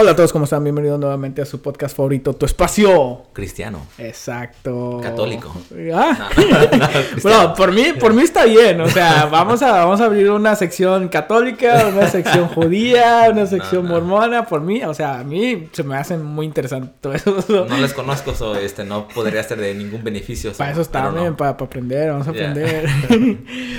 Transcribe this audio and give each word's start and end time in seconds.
Hola 0.00 0.12
a 0.12 0.14
todos, 0.16 0.32
¿cómo 0.32 0.44
están? 0.44 0.62
Bienvenidos 0.62 1.00
nuevamente 1.00 1.42
a 1.42 1.44
su 1.44 1.60
podcast 1.60 1.96
favorito, 1.96 2.32
Tu 2.32 2.46
Espacio. 2.46 3.22
Cristiano. 3.32 3.84
Exacto. 3.98 5.00
Católico. 5.02 5.52
Ah. 5.92 6.28
No. 6.36 6.88
Bueno, 7.24 7.54
por 7.54 7.72
mí, 7.72 7.86
por 7.98 8.14
mí 8.14 8.22
está 8.22 8.44
bien. 8.44 8.80
O 8.80 8.88
sea, 8.88 9.24
vamos 9.32 9.60
a, 9.60 9.72
vamos 9.72 10.00
a 10.00 10.04
abrir 10.04 10.30
una 10.30 10.54
sección 10.54 11.08
católica, 11.08 11.88
una 11.92 12.06
sección 12.08 12.46
judía, 12.54 13.26
una 13.32 13.46
sección 13.46 13.86
mormona. 13.88 14.46
Por 14.46 14.60
mí, 14.60 14.84
o 14.84 14.94
sea, 14.94 15.18
a 15.18 15.24
mí 15.24 15.68
se 15.72 15.82
me 15.82 15.96
hacen 15.96 16.24
muy 16.24 16.46
interesante 16.46 16.92
todo 17.00 17.14
eso. 17.14 17.66
No 17.68 17.76
les 17.78 17.92
conozco, 17.92 18.36
so, 18.36 18.54
este, 18.54 18.84
no 18.84 19.08
podría 19.08 19.42
ser 19.42 19.58
de 19.58 19.74
ningún 19.74 20.04
beneficio. 20.04 20.52
so, 20.52 20.58
Para 20.58 20.70
eso 20.70 20.82
está 20.82 21.10
bien, 21.10 21.34
para, 21.34 21.56
para 21.56 21.66
aprender, 21.66 22.12
vamos 22.12 22.28
a 22.28 22.32
Yeah. 22.32 22.50
aprender. 22.50 22.88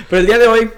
Pero 0.09 0.19
el 0.19 0.25
día 0.25 0.37
de 0.37 0.47
hoy 0.49 0.69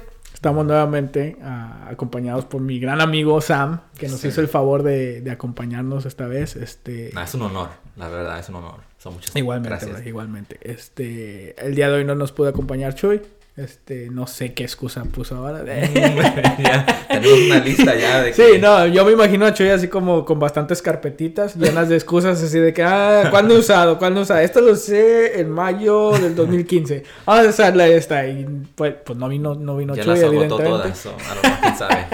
estamos 0.41 0.65
nuevamente 0.65 1.37
ah, 1.43 1.85
acompañados 1.91 2.45
por 2.45 2.61
mi 2.61 2.79
gran 2.79 2.99
amigo 2.99 3.39
Sam, 3.41 3.81
que 3.95 4.07
nos 4.07 4.21
Sí. 4.21 4.29
hizo 4.29 4.41
el 4.41 4.47
favor 4.47 4.81
de, 4.81 5.21
de 5.21 5.29
acompañarnos 5.29 6.07
esta 6.07 6.25
vez. 6.25 6.55
Este, 6.55 7.11
Nah, 7.13 7.25
es 7.25 7.35
un 7.35 7.43
honor, 7.43 7.69
la 7.95 8.09
verdad, 8.09 8.39
es 8.39 8.49
un 8.49 8.55
honor. 8.55 8.79
Son 8.97 9.13
muchas 9.13 9.35
igualmente, 9.35 9.69
gracias. 9.85 10.07
igualmente. 10.07 10.57
Este, 10.61 11.55
el 11.63 11.75
día 11.75 11.89
de 11.89 11.97
hoy 11.97 12.05
no 12.05 12.15
nos 12.15 12.31
pudo 12.31 12.49
acompañar 12.49 12.95
Chuy. 12.95 13.21
Este, 13.61 14.09
no 14.09 14.25
sé 14.25 14.53
qué 14.53 14.63
excusa 14.63 15.03
puso 15.03 15.35
ahora. 15.35 15.63
ya, 15.65 17.05
tenemos 17.07 17.39
una 17.45 17.59
lista 17.59 17.95
ya 17.95 18.23
de 18.23 18.33
Sí, 18.33 18.59
no, 18.59 18.87
yo 18.87 19.05
me 19.05 19.11
imagino 19.11 19.45
a 19.45 19.53
Chuy 19.53 19.69
así 19.69 19.87
como 19.87 20.25
con 20.25 20.39
bastantes 20.39 20.81
carpetitas 20.81 21.55
llenas 21.55 21.87
de 21.87 21.95
excusas 21.95 22.41
así 22.41 22.57
de 22.57 22.73
que, 22.73 22.81
ah, 22.81 23.27
¿cuándo 23.29 23.53
he 23.53 23.59
usado? 23.59 23.99
¿Cuándo 23.99 24.21
he 24.21 24.23
usado? 24.23 24.39
Esto 24.39 24.61
lo 24.61 24.71
usé 24.71 25.39
en 25.39 25.51
mayo 25.51 26.11
del 26.13 26.33
2015. 26.35 27.03
Vamos 27.25 27.45
a 27.45 27.49
usarla 27.49 27.87
esta. 27.87 28.25
Y 28.25 28.47
pues, 28.73 28.95
pues 29.05 29.19
no 29.19 29.29
vino, 29.29 29.53
no 29.53 29.77
vino 29.77 29.95
ya 29.95 30.05
Chuy, 30.05 30.13
las 30.15 30.23
agotó 30.23 30.57
todas, 30.57 30.97
so, 30.97 31.09
I 31.09 31.13
don't 31.13 31.41
know, 31.41 31.53
quién 31.61 31.77
sabe. 31.77 32.07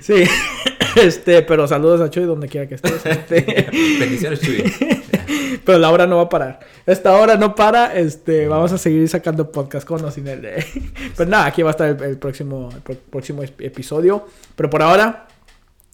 Sí, 0.00 0.24
este, 0.96 1.42
pero 1.42 1.66
saludos 1.66 2.00
a 2.00 2.10
Chuy 2.10 2.24
donde 2.24 2.46
quiera 2.46 2.68
que 2.68 2.76
estés. 2.76 3.04
este. 3.04 3.68
Bendiciones, 3.98 4.40
Chuy. 4.40 4.72
Pero 5.64 5.78
la 5.78 5.90
hora 5.90 6.06
no 6.06 6.16
va 6.16 6.22
a 6.22 6.28
parar. 6.28 6.60
Esta 6.86 7.16
hora 7.16 7.36
no 7.36 7.54
para, 7.54 7.96
este, 7.98 8.48
vamos 8.48 8.72
a 8.72 8.78
seguir 8.78 9.08
sacando 9.08 9.50
podcast 9.52 9.86
con 9.86 10.04
o 10.04 10.10
sin 10.10 10.26
él. 10.28 10.44
eh. 10.44 10.64
Pues 11.16 11.28
nada, 11.28 11.46
aquí 11.46 11.62
va 11.62 11.70
a 11.70 11.72
estar 11.72 11.88
el, 11.88 12.02
el 12.02 12.18
próximo, 12.18 12.68
el 12.88 12.96
próximo 12.96 13.42
ep- 13.42 13.54
episodio. 13.64 14.26
Pero 14.56 14.70
por 14.70 14.82
ahora, 14.82 15.26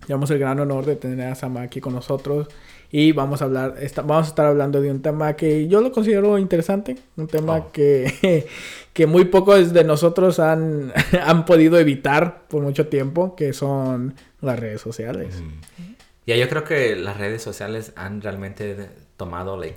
llevamos 0.06 0.30
el 0.30 0.38
gran 0.38 0.58
honor 0.60 0.84
de 0.86 0.96
tener 0.96 1.26
a 1.28 1.34
Sama 1.34 1.62
aquí 1.62 1.80
con 1.80 1.94
nosotros. 1.94 2.48
Y 2.92 3.10
vamos 3.12 3.42
a 3.42 3.46
hablar, 3.46 3.74
esta- 3.80 4.02
vamos 4.02 4.26
a 4.26 4.28
estar 4.28 4.46
hablando 4.46 4.80
de 4.80 4.90
un 4.90 5.02
tema 5.02 5.34
que 5.34 5.66
yo 5.66 5.80
lo 5.80 5.90
considero 5.90 6.38
interesante. 6.38 6.96
Un 7.16 7.26
tema 7.26 7.56
Oh. 7.56 7.72
que, 7.72 8.46
que 8.92 9.06
muy 9.06 9.24
pocos 9.24 9.72
de 9.72 9.82
nosotros 9.84 10.38
han, 10.38 10.92
han 11.24 11.44
podido 11.44 11.78
evitar 11.78 12.46
por 12.48 12.62
mucho 12.62 12.86
tiempo, 12.86 13.34
que 13.34 13.52
son 13.52 14.14
las 14.40 14.58
redes 14.60 14.80
sociales. 14.80 15.40
Mm. 15.42 15.94
Ya, 16.28 16.36
yo 16.36 16.48
creo 16.48 16.64
que 16.64 16.94
las 16.96 17.16
redes 17.18 17.42
sociales 17.42 17.92
han 17.96 18.20
realmente 18.20 18.88
tomado 19.16 19.56
like, 19.56 19.76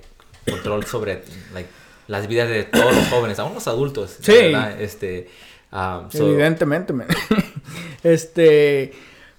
control 0.50 0.86
sobre 0.86 1.24
like, 1.54 1.70
las 2.08 2.28
vidas 2.28 2.50
de 2.50 2.64
todos 2.64 2.96
los 2.96 3.08
jóvenes, 3.08 3.40
aún 3.40 3.54
los 3.54 3.68
adultos. 3.68 4.18
Sí. 4.22 4.32
verdad, 4.32 4.82
Este, 4.82 5.28
um, 5.72 6.10
so- 6.10 6.28
Evidentemente, 6.28 6.94
man. 6.94 7.08
este, 8.04 8.92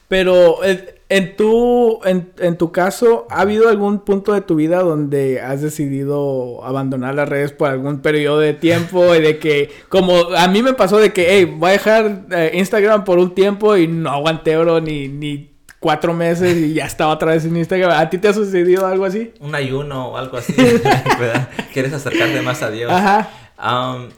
pero 0.09 0.63
eh, 0.65 0.97
en 1.09 1.37
tu, 1.37 2.01
en, 2.05 2.33
en 2.39 2.57
tu 2.57 2.71
caso, 2.73 3.27
¿ha 3.31 3.41
habido 3.41 3.69
algún 3.69 4.01
punto 4.01 4.33
de 4.33 4.41
tu 4.43 4.55
vida 4.55 4.81
donde 4.83 5.41
has 5.41 5.61
decidido 5.63 6.65
abandonar 6.65 7.15
las 7.17 7.29
redes 7.29 7.53
por 7.53 7.69
algún 7.71 8.01
periodo 8.01 8.39
de 8.39 8.55
tiempo 8.55 9.15
y 9.15 9.21
de 9.21 9.39
que, 9.39 9.71
como 9.89 10.17
a 10.37 10.47
mí 10.49 10.63
me 10.63 10.75
pasó 10.75 10.99
de 10.99 11.13
que, 11.13 11.27
hey, 11.31 11.45
voy 11.45 11.71
a 11.71 11.73
dejar 11.73 12.27
eh, 12.31 12.53
Instagram 12.55 13.05
por 13.05 13.19
un 13.19 13.35
tiempo 13.35 13.77
y 13.77 13.89
no 13.89 14.11
aguanté, 14.11 14.57
bro, 14.57 14.81
ni, 14.81 15.09
ni 15.09 15.50
cuatro 15.81 16.13
meses 16.15 16.57
y 16.57 16.75
ya 16.75 16.85
estaba 16.85 17.13
otra 17.13 17.33
vez 17.33 17.45
en 17.45 17.57
Instagram. 17.57 17.91
¿A 17.99 18.09
ti 18.09 18.19
te 18.19 18.29
ha 18.29 18.33
sucedido 18.33 18.87
algo 18.87 19.05
así? 19.05 19.33
un 19.41 19.55
ayuno 19.55 20.09
o 20.09 20.17
algo 20.17 20.37
así, 20.37 20.55
¿verdad? 21.19 21.49
Quieres 21.73 21.93
acercarte 21.93 22.41
más 22.43 22.63
a 22.63 22.71
Dios. 22.71 22.93
Ajá. 22.93 23.29
Um, 23.59 24.09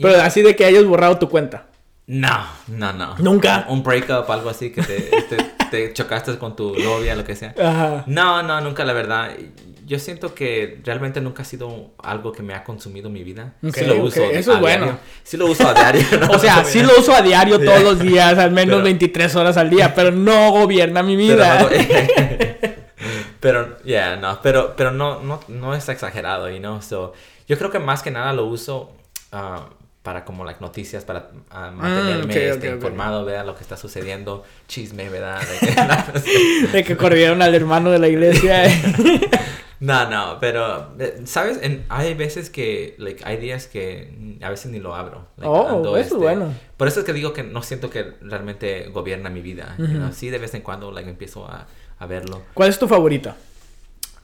Pero 0.00 0.20
así 0.20 0.42
de 0.42 0.54
que 0.54 0.64
hayas 0.64 0.84
borrado 0.84 1.18
tu 1.18 1.28
cuenta. 1.28 1.66
no, 2.06 2.44
no, 2.68 2.92
no. 2.92 3.14
¿Nunca? 3.18 3.64
Un 3.68 3.82
breakup, 3.82 4.30
algo 4.30 4.50
así, 4.50 4.70
que 4.72 4.82
te, 4.82 5.00
te, 5.28 5.36
te 5.70 5.92
chocaste 5.92 6.36
con 6.38 6.54
tu 6.56 6.74
novia, 6.76 7.14
lo 7.14 7.24
que 7.24 7.34
sea. 7.36 7.54
Ajá. 7.58 8.04
No, 8.06 8.42
no, 8.42 8.60
nunca, 8.60 8.84
la 8.84 8.92
verdad. 8.92 9.30
Yo 9.92 9.98
siento 9.98 10.34
que 10.34 10.80
realmente 10.84 11.20
nunca 11.20 11.42
ha 11.42 11.44
sido 11.44 11.90
algo 12.02 12.32
que 12.32 12.42
me 12.42 12.54
ha 12.54 12.64
consumido 12.64 13.10
mi 13.10 13.22
vida. 13.24 13.52
Ok, 13.62 13.74
sí 13.76 13.84
lo 13.84 14.02
uso. 14.02 14.22
eso 14.30 14.54
es 14.54 14.58
bueno. 14.60 14.84
diario. 14.86 15.00
Sí 15.22 15.36
lo 15.36 15.46
uso 15.46 15.68
a 15.68 15.74
diario. 15.74 16.02
¿no? 16.20 16.30
O 16.30 16.38
sea, 16.38 16.64
sí 16.64 16.80
lo 16.82 16.98
uso 16.98 17.14
a 17.14 17.20
diario 17.20 17.58
todos 17.58 17.78
Ya. 17.78 17.84
los 17.84 17.98
días, 18.00 18.38
al 18.38 18.52
menos 18.52 18.76
Pero- 18.76 18.84
23 18.84 19.36
horas 19.36 19.56
al 19.58 19.68
día, 19.68 19.94
pero 19.94 20.10
no 20.10 20.50
gobierna 20.50 21.02
mi 21.02 21.14
vida. 21.14 21.60
no- 21.60 21.68
Pero, 23.40 23.76
yeah, 23.82 24.16
no, 24.16 24.40
pero, 24.40 24.74
pero 24.76 24.92
no, 24.92 25.20
no, 25.20 25.40
no 25.48 25.74
es 25.74 25.86
exagerado, 25.88 26.48
you 26.48 26.58
know, 26.58 26.80
so, 26.80 27.12
yo 27.48 27.58
creo 27.58 27.70
que 27.70 27.80
más 27.80 28.02
que 28.02 28.10
nada 28.12 28.32
lo 28.32 28.46
uso 28.46 28.92
ah, 29.32 29.68
para 30.02 30.24
como 30.24 30.44
like 30.44 30.60
noticias, 30.60 31.04
para 31.04 31.28
ah, 31.50 31.70
mantenerme 31.74 32.32
Mm, 32.34 32.38
este, 32.52 32.68
informado, 32.70 33.24
¿verdad? 33.24 33.44
Lo 33.44 33.54
que 33.56 33.62
está 33.62 33.76
sucediendo, 33.76 34.44
chisme, 34.68 35.08
¿verdad? 35.10 35.40
De 35.42 35.58
que- 35.68 36.68
De 36.68 36.84
que 36.84 36.96
corrieron 36.96 37.42
al 37.42 37.54
hermano 37.54 37.90
de 37.90 37.98
la 37.98 38.08
iglesia. 38.08 38.62
No, 39.82 40.08
no, 40.08 40.38
pero, 40.40 40.94
eh, 40.98 41.22
¿sabes? 41.24 41.58
En- 41.62 41.84
hay 41.88 42.14
veces 42.14 42.50
que, 42.50 42.94
like, 42.98 43.22
hay 43.26 43.36
días 43.38 43.66
que 43.66 44.38
a 44.40 44.48
veces 44.48 44.70
ni 44.70 44.78
lo 44.78 44.94
abro. 44.94 45.26
like, 45.36 45.48
oh, 45.48 45.80
eso 45.80 45.96
es 45.96 46.06
este, 46.06 46.16
bueno. 46.18 46.54
Por 46.76 46.86
eso 46.88 47.00
es 47.00 47.06
que 47.06 47.12
digo 47.12 47.32
que 47.32 47.42
no 47.42 47.62
siento 47.62 47.90
que 47.90 48.14
realmente 48.20 48.88
gobierna 48.90 49.28
mi 49.28 49.40
vida, 49.40 49.74
you 49.78 49.86
know, 49.86 50.12
Sí, 50.12 50.30
de 50.30 50.38
vez 50.38 50.54
en 50.54 50.62
cuando, 50.62 50.92
like, 50.92 51.10
empiezo 51.10 51.46
a, 51.46 51.66
a 51.98 52.06
verlo. 52.06 52.42
¿Cuál 52.54 52.70
es 52.70 52.78
tu 52.78 52.86
favorita? 52.86 53.36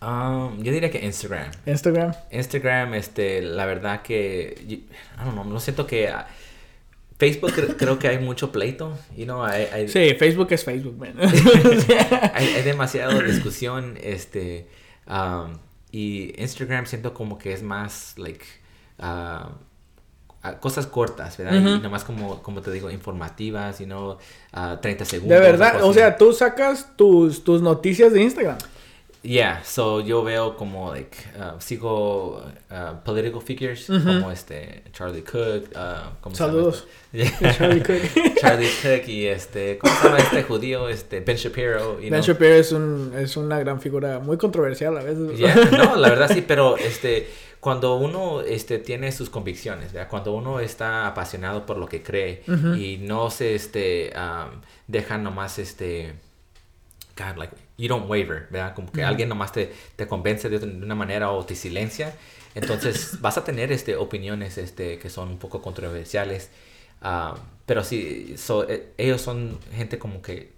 Um, 0.00 0.62
yo 0.62 0.70
diría 0.70 0.91
que 0.92 1.04
Instagram. 1.04 1.50
Instagram. 1.66 2.14
Instagram, 2.30 2.94
este, 2.94 3.42
la 3.42 3.66
verdad 3.66 4.02
que, 4.02 4.54
I 4.69 4.84
don't 5.25 5.32
know, 5.32 5.44
no 5.44 5.58
siento 5.58 5.88
que 5.88 6.06
ah, 6.08 6.28
Facebook 7.19 7.50
cre- 7.50 7.75
creo 7.76 7.98
que 7.98 8.06
hay 8.06 8.19
mucho 8.19 8.52
pleito, 8.52 8.96
you 9.16 9.25
know, 9.25 9.42
hay, 9.42 9.66
hay, 9.72 9.88
Sí, 9.88 10.14
Facebook 10.16 10.52
es 10.52 10.62
Facebook, 10.62 10.96
man. 10.98 11.14
hay, 12.32 12.46
hay 12.46 12.62
demasiada 12.62 13.19
discusión, 13.22 13.98
este, 14.00 14.69
um, 15.08 15.58
y 15.91 16.34
Instagram 16.41 16.86
siento 16.86 17.14
como 17.14 17.38
que 17.38 17.52
es 17.52 17.62
más, 17.62 18.14
like, 18.19 18.44
ah, 18.98 19.50
ah, 20.42 20.58
cosas 20.60 20.86
cortas, 20.86 21.36
¿verdad? 21.38 21.54
Y 21.54 21.80
nomás 21.80 22.04
como, 22.04 22.42
como 22.42 22.60
te 22.60 22.70
digo, 22.70 22.91
informativas, 22.91 23.78
you 23.78 23.86
know, 23.86 24.19
ah, 24.52 24.78
30 24.80 25.04
segundos. 25.04 25.38
De 25.38 25.44
verdad, 25.44 25.82
o 25.82 25.92
sea, 25.92 26.16
tú 26.16 26.32
sacas 26.32 26.96
tus, 26.96 27.42
tus 27.42 27.62
noticias 27.62 28.12
de 28.12 28.22
Instagram. 28.22 28.58
Yeah, 29.23 29.62
so 29.65 30.01
yo 30.01 30.23
veo 30.23 30.56
como, 30.56 30.91
like, 30.93 31.17
uh, 31.37 31.59
sigo 31.59 32.41
uh, 32.71 32.95
political 33.05 33.41
figures 33.41 33.87
como 33.87 34.31
este 34.31 34.84
Charlie 34.93 35.23
Cook, 35.23 35.71
uh, 35.75 36.15
¿cómo 36.21 36.37
se 36.37 36.45
llama 36.45 36.53
Saludos. 36.53 36.87
Yeah. 37.12 37.53
Charlie 37.53 37.83
Cook. 37.83 38.01
Charlie 38.41 38.71
Cook 38.81 39.09
y 39.09 39.27
este, 39.27 39.79
¿cómo 39.79 39.93
se 39.97 40.05
llama 40.05 40.19
este 40.19 40.43
judío? 40.45 40.89
Este, 40.89 41.21
Ben 41.21 41.37
Shapiro, 41.37 41.97
you 41.97 42.11
Ben 42.11 42.11
know? 42.11 42.23
Shapiro 42.23 42.55
es, 42.55 42.71
un, 42.71 43.12
es 43.19 43.37
una 43.37 43.59
gran 43.59 43.81
figura, 43.81 44.21
muy 44.21 44.37
controversial 44.37 44.97
a 44.97 45.03
veces. 45.03 45.37
Yeah, 45.37 45.55
no, 45.73 45.97
la 45.97 46.11
verdad 46.11 46.31
sí, 46.33 46.45
pero 46.47 46.77
este, 46.77 47.29
cuando 47.59 47.97
uno 47.97 48.43
este, 48.43 48.79
tiene 48.79 49.11
sus 49.11 49.31
convicciones, 49.31 49.93
¿verdad? 49.93 50.09
cuando 50.09 50.33
uno 50.33 50.61
está 50.61 51.09
apasionado 51.09 51.67
por 51.67 51.77
lo 51.77 51.89
que 51.89 52.03
cree 52.05 52.43
y 52.47 52.99
no 53.00 53.31
se 53.31 53.56
este, 53.56 54.12
um, 54.15 54.61
deja 54.87 55.19
nomás, 55.19 55.59
este, 55.59 56.15
God, 57.19 57.37
like, 57.37 57.55
you 57.77 57.89
don't 57.89 58.09
waver, 58.09 58.47
¿verdad? 58.51 58.75
Como 58.75 58.93
que 58.93 59.01
Ujú. 59.01 59.09
alguien 59.09 59.29
nomás 59.29 59.53
te, 59.53 59.75
te 59.97 60.06
convence 60.06 60.49
de, 60.49 60.59
de 60.61 60.67
una 60.67 60.95
manera 60.95 61.31
o 61.33 61.45
te 61.45 61.55
silencia, 61.56 62.15
entonces 62.55 63.19
vas 63.21 63.37
a 63.39 63.45
tener 63.45 63.73
este, 63.73 63.97
opiniones 63.97 64.56
este, 64.59 64.99
que 64.99 65.11
son 65.11 65.29
un 65.31 65.39
poco 65.39 65.61
controversiales, 65.61 66.51
um, 67.03 67.34
pero 67.67 67.83
sí, 67.84 68.37
so, 68.39 68.69
eh, 68.69 68.93
ellos 68.97 69.21
son 69.21 69.59
gente 69.75 69.99
como 69.99 70.23
que, 70.23 70.53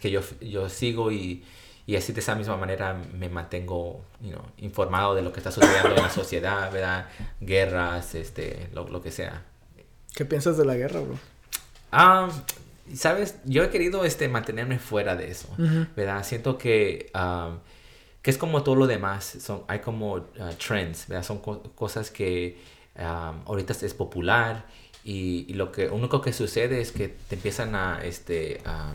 que 0.00 0.10
yo, 0.10 0.20
yo 0.40 0.68
sigo 0.68 1.10
y, 1.10 1.44
y 1.86 1.96
así 1.96 2.12
de 2.12 2.20
esa 2.20 2.34
misma 2.34 2.56
manera 2.56 2.94
me 3.14 3.28
mantengo 3.28 4.04
you 4.20 4.30
know, 4.32 4.42
informado 4.58 5.14
de 5.14 5.22
lo 5.22 5.32
que 5.32 5.40
está 5.40 5.50
sucediendo 5.52 5.94
en 5.96 6.02
la 6.02 6.10
sociedad, 6.10 6.70
¿verdad? 6.72 7.08
Guerras, 7.40 8.14
este, 8.14 8.68
lo, 8.74 8.88
lo 8.88 9.00
que 9.02 9.10
sea. 9.10 9.44
¿Qué 10.14 10.24
piensas 10.24 10.56
de 10.56 10.64
la 10.64 10.74
guerra, 10.74 11.00
bro? 11.00 11.18
Ah, 11.92 12.28
sabes, 12.94 13.36
yo 13.44 13.62
he 13.64 13.70
querido 13.70 14.04
este, 14.04 14.28
mantenerme 14.28 14.78
fuera 14.78 15.16
de 15.16 15.30
eso. 15.30 15.48
¿verdad? 15.96 16.24
Siento 16.24 16.58
que, 16.58 17.10
um, 17.14 17.58
que 18.22 18.30
es 18.30 18.38
como 18.38 18.62
todo 18.62 18.74
lo 18.76 18.86
demás, 18.86 19.36
son, 19.40 19.62
hay 19.68 19.78
como 19.80 20.14
uh, 20.14 20.24
trends, 20.64 21.06
¿verdad? 21.08 21.24
Son 21.24 21.38
co- 21.38 21.62
cosas 21.74 22.10
que 22.10 22.58
um, 22.98 23.40
ahorita 23.46 23.72
es 23.80 23.94
popular 23.94 24.66
y, 25.04 25.46
y 25.48 25.54
lo 25.54 25.70
que 25.72 25.88
único 25.88 26.20
que 26.20 26.32
sucede 26.32 26.80
es 26.80 26.90
que 26.92 27.08
te 27.08 27.36
empiezan 27.36 27.74
a 27.74 28.00
este, 28.02 28.60
a 28.64 28.92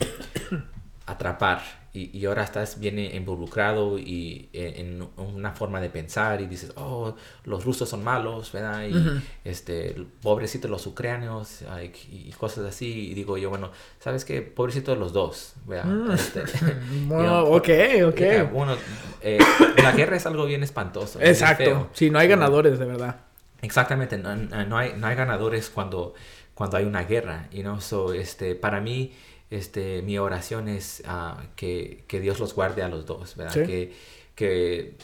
atrapar 1.05 1.61
y, 1.93 2.17
y, 2.17 2.25
ahora 2.25 2.43
estás 2.43 2.79
bien 2.79 2.97
involucrado 2.99 3.99
y 3.99 4.49
en, 4.53 5.05
una 5.17 5.51
forma 5.51 5.81
de 5.81 5.89
pensar 5.89 6.39
y 6.39 6.47
dices, 6.47 6.71
oh, 6.77 7.15
los 7.43 7.65
rusos 7.65 7.89
son 7.89 8.01
malos, 8.01 8.51
¿verdad? 8.53 8.83
Y 8.87 9.21
este, 9.43 9.95
pobrecitos 10.21 10.71
los 10.71 10.87
ucranianos 10.87 11.63
y, 12.09 12.31
cosas 12.31 12.65
así. 12.65 13.11
Y 13.11 13.13
digo 13.13 13.37
yo, 13.37 13.49
bueno, 13.49 13.71
¿sabes 13.99 14.23
qué? 14.23 14.41
Pobrecitos 14.41 14.97
los 14.97 15.11
dos, 15.11 15.55
¿verdad? 15.65 15.85
Mm. 15.85 16.11
Este, 16.11 16.43
bueno, 17.07 17.43
ok, 17.43 17.69
ok. 18.07 18.51
bueno, 18.53 18.77
eh, 19.21 19.39
la 19.83 19.91
guerra 19.91 20.15
es 20.15 20.25
algo 20.25 20.45
bien 20.45 20.63
espantoso. 20.63 21.19
Exacto. 21.21 21.89
Sí, 21.91 22.09
no 22.09 22.19
hay 22.19 22.29
ganadores, 22.29 22.79
de 22.79 22.85
verdad. 22.85 23.17
Exactamente, 23.61 24.17
no, 24.17 24.35
no, 24.35 24.77
hay, 24.77 24.93
no 24.97 25.07
hay 25.07 25.15
ganadores 25.15 25.69
cuando, 25.69 26.13
cuando 26.55 26.77
hay 26.77 26.85
una 26.85 27.03
guerra, 27.03 27.47
you 27.51 27.61
know? 27.61 27.79
so, 27.79 28.13
este, 28.13 28.55
para 28.55 28.81
mí 28.81 29.13
este, 29.51 30.01
mi 30.01 30.17
oración 30.17 30.69
es 30.69 31.03
uh, 31.05 31.39
que, 31.57 32.05
que, 32.07 32.21
Dios 32.21 32.39
los 32.39 32.55
guarde 32.55 32.83
a 32.83 32.87
los 32.87 33.05
dos, 33.05 33.35
¿verdad? 33.35 33.53
Que, 33.53 33.93
que, 34.33 34.95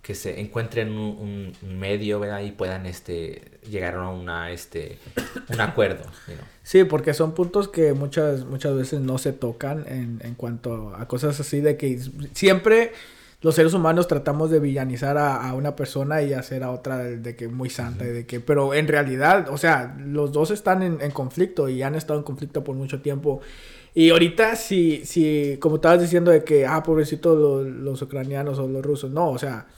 que, 0.00 0.14
se 0.14 0.40
encuentren 0.40 0.92
un, 0.92 1.52
un, 1.60 1.78
medio, 1.78 2.20
¿verdad? 2.20 2.40
Y 2.42 2.52
puedan 2.52 2.86
este, 2.86 3.42
llegar 3.68 3.96
a 3.96 4.08
una, 4.08 4.52
este, 4.52 4.98
un 5.52 5.60
acuerdo. 5.60 6.04
Sí, 6.62 6.84
porque 6.84 7.14
son 7.14 7.34
puntos 7.34 7.66
que 7.66 7.94
muchas, 7.94 8.44
muchas 8.44 8.76
veces 8.76 9.00
no 9.00 9.18
se 9.18 9.32
tocan 9.32 9.84
en, 9.88 10.20
en 10.22 10.34
cuanto 10.36 10.94
a 10.94 11.08
cosas 11.08 11.40
así 11.40 11.60
de 11.60 11.76
que 11.76 12.00
siempre 12.32 12.92
los 13.42 13.56
seres 13.56 13.74
humanos 13.74 14.06
tratamos 14.06 14.50
de 14.50 14.60
villanizar 14.60 15.18
a, 15.18 15.48
a, 15.48 15.54
una 15.54 15.74
persona 15.74 16.22
y 16.22 16.32
hacer 16.32 16.62
a 16.62 16.70
otra 16.70 16.98
de, 16.98 17.36
que 17.36 17.48
muy 17.48 17.70
santa 17.70 18.04
y 18.04 18.08
de 18.08 18.26
que 18.26 18.40
pero 18.40 18.72
en 18.72 18.88
realidad 18.88 19.48
o 19.50 19.58
sea 19.58 19.94
los 19.98 20.32
dos 20.32 20.50
están 20.50 20.82
en, 20.82 20.98
en, 21.02 21.10
conflicto 21.10 21.68
y 21.68 21.82
han 21.82 21.94
estado 21.94 22.18
en 22.18 22.24
conflicto 22.24 22.64
por 22.64 22.74
mucho 22.74 23.02
tiempo 23.02 23.42
y 23.96 24.10
ahorita, 24.10 24.56
si, 24.56 25.06
si 25.06 25.56
como 25.58 25.76
estabas 25.76 26.02
diciendo 26.02 26.30
de 26.30 26.44
que, 26.44 26.66
ah, 26.66 26.82
pobrecito 26.82 27.34
los, 27.34 27.66
los 27.66 28.02
ucranianos 28.02 28.58
o 28.58 28.68
los 28.68 28.84
rusos, 28.84 29.10
no, 29.10 29.30
o 29.30 29.38
sea, 29.38 29.68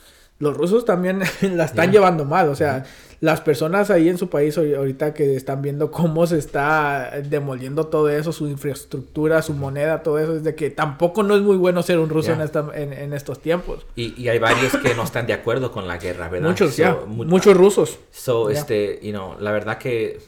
los 0.41 0.57
rusos 0.57 0.85
también 0.85 1.21
la 1.55 1.65
están 1.65 1.93
llevando 1.93 2.25
mal, 2.25 2.49
o 2.49 2.57
sea, 2.57 2.85
las 3.21 3.41
personas 3.41 3.91
ahí 3.91 4.09
en 4.09 4.19
su 4.19 4.29
país 4.29 4.59
ahorita 4.59 5.15
que 5.15 5.37
están 5.37 5.63
viendo 5.63 5.93
cómo 5.93 6.27
se 6.27 6.37
está 6.37 7.13
demoliendo 7.29 7.87
todo 7.87 8.09
eso, 8.09 8.33
su 8.33 8.49
infraestructura, 8.49 9.41
su 9.41 9.55
moneda, 9.55 10.03
todo 10.03 10.19
eso, 10.19 10.35
es 10.35 10.43
de 10.43 10.57
que 10.57 10.71
tampoco 10.71 11.23
no 11.23 11.37
es 11.37 11.43
muy 11.43 11.57
bueno 11.57 11.85
ser 11.85 12.01
un 12.01 12.09
ruso 12.09 12.33
en, 12.33 12.41
esta, 12.41 12.69
en, 12.75 13.13
estos 13.13 13.41
tiempos. 13.41 13.87
Y, 13.95 14.21
y, 14.21 14.31
hay 14.31 14.41
varios 14.41 14.77
que 14.79 14.97
no 14.97 15.05
están 15.05 15.29
de 15.29 15.33
acuerdo 15.33 15.71
con 15.71 15.87
la 15.87 15.97
guerra, 15.97 16.29
¿verdad? 16.29 16.49
Muchos, 16.49 16.77
ya, 16.77 16.99
muchos 17.07 17.57
rusos. 17.57 18.01
So, 18.11 18.51
este, 18.51 18.99
you 19.01 19.13
know, 19.13 19.37
la 19.39 19.53
verdad 19.53 19.79
que 19.79 20.19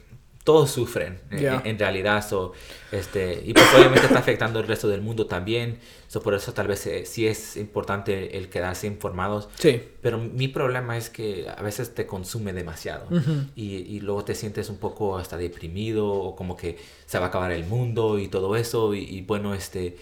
todos 0.50 0.72
sufren 0.72 1.20
en, 1.30 1.78
realidad 1.78 2.28
so, 2.28 2.52
este 2.90 3.40
y 3.46 3.52
pues 3.52 3.66
obviamente 3.72 4.06
está 4.06 4.18
afectando 4.18 4.58
el 4.58 4.66
resto 4.66 4.88
del 4.88 5.00
mundo 5.00 5.26
también 5.26 5.78
so, 6.08 6.20
por 6.20 6.34
eso 6.34 6.52
tal 6.52 6.66
vez 6.66 6.84
eh, 6.88 7.06
sí 7.06 7.24
es 7.24 7.56
importante 7.56 8.36
el 8.36 8.48
quedarse 8.48 8.88
informados. 8.88 9.48
Sí. 9.54 9.80
Pero 10.02 10.18
mi 10.18 10.48
problema 10.48 10.96
es 10.96 11.08
que 11.08 11.46
a 11.48 11.62
veces 11.62 11.94
te 11.94 12.04
consume 12.04 12.52
demasiado 12.52 13.06
y, 13.54 13.76
y, 13.76 14.00
luego 14.00 14.24
te 14.24 14.34
sientes 14.34 14.70
un 14.70 14.78
poco 14.78 15.18
hasta 15.18 15.36
deprimido 15.36 16.08
o 16.08 16.34
como 16.34 16.56
que 16.56 16.78
se 17.06 17.20
va 17.20 17.26
a 17.26 17.28
acabar 17.28 17.52
el 17.52 17.64
mundo 17.64 18.18
y 18.18 18.26
todo 18.26 18.56
eso 18.56 18.92
y, 18.92 19.20
bueno 19.22 19.54
este 19.54 19.96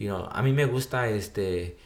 you 0.00 0.08
know, 0.08 0.28
a 0.32 0.42
mí 0.42 0.52
me 0.52 0.64
gusta 0.64 1.08
este 1.08 1.76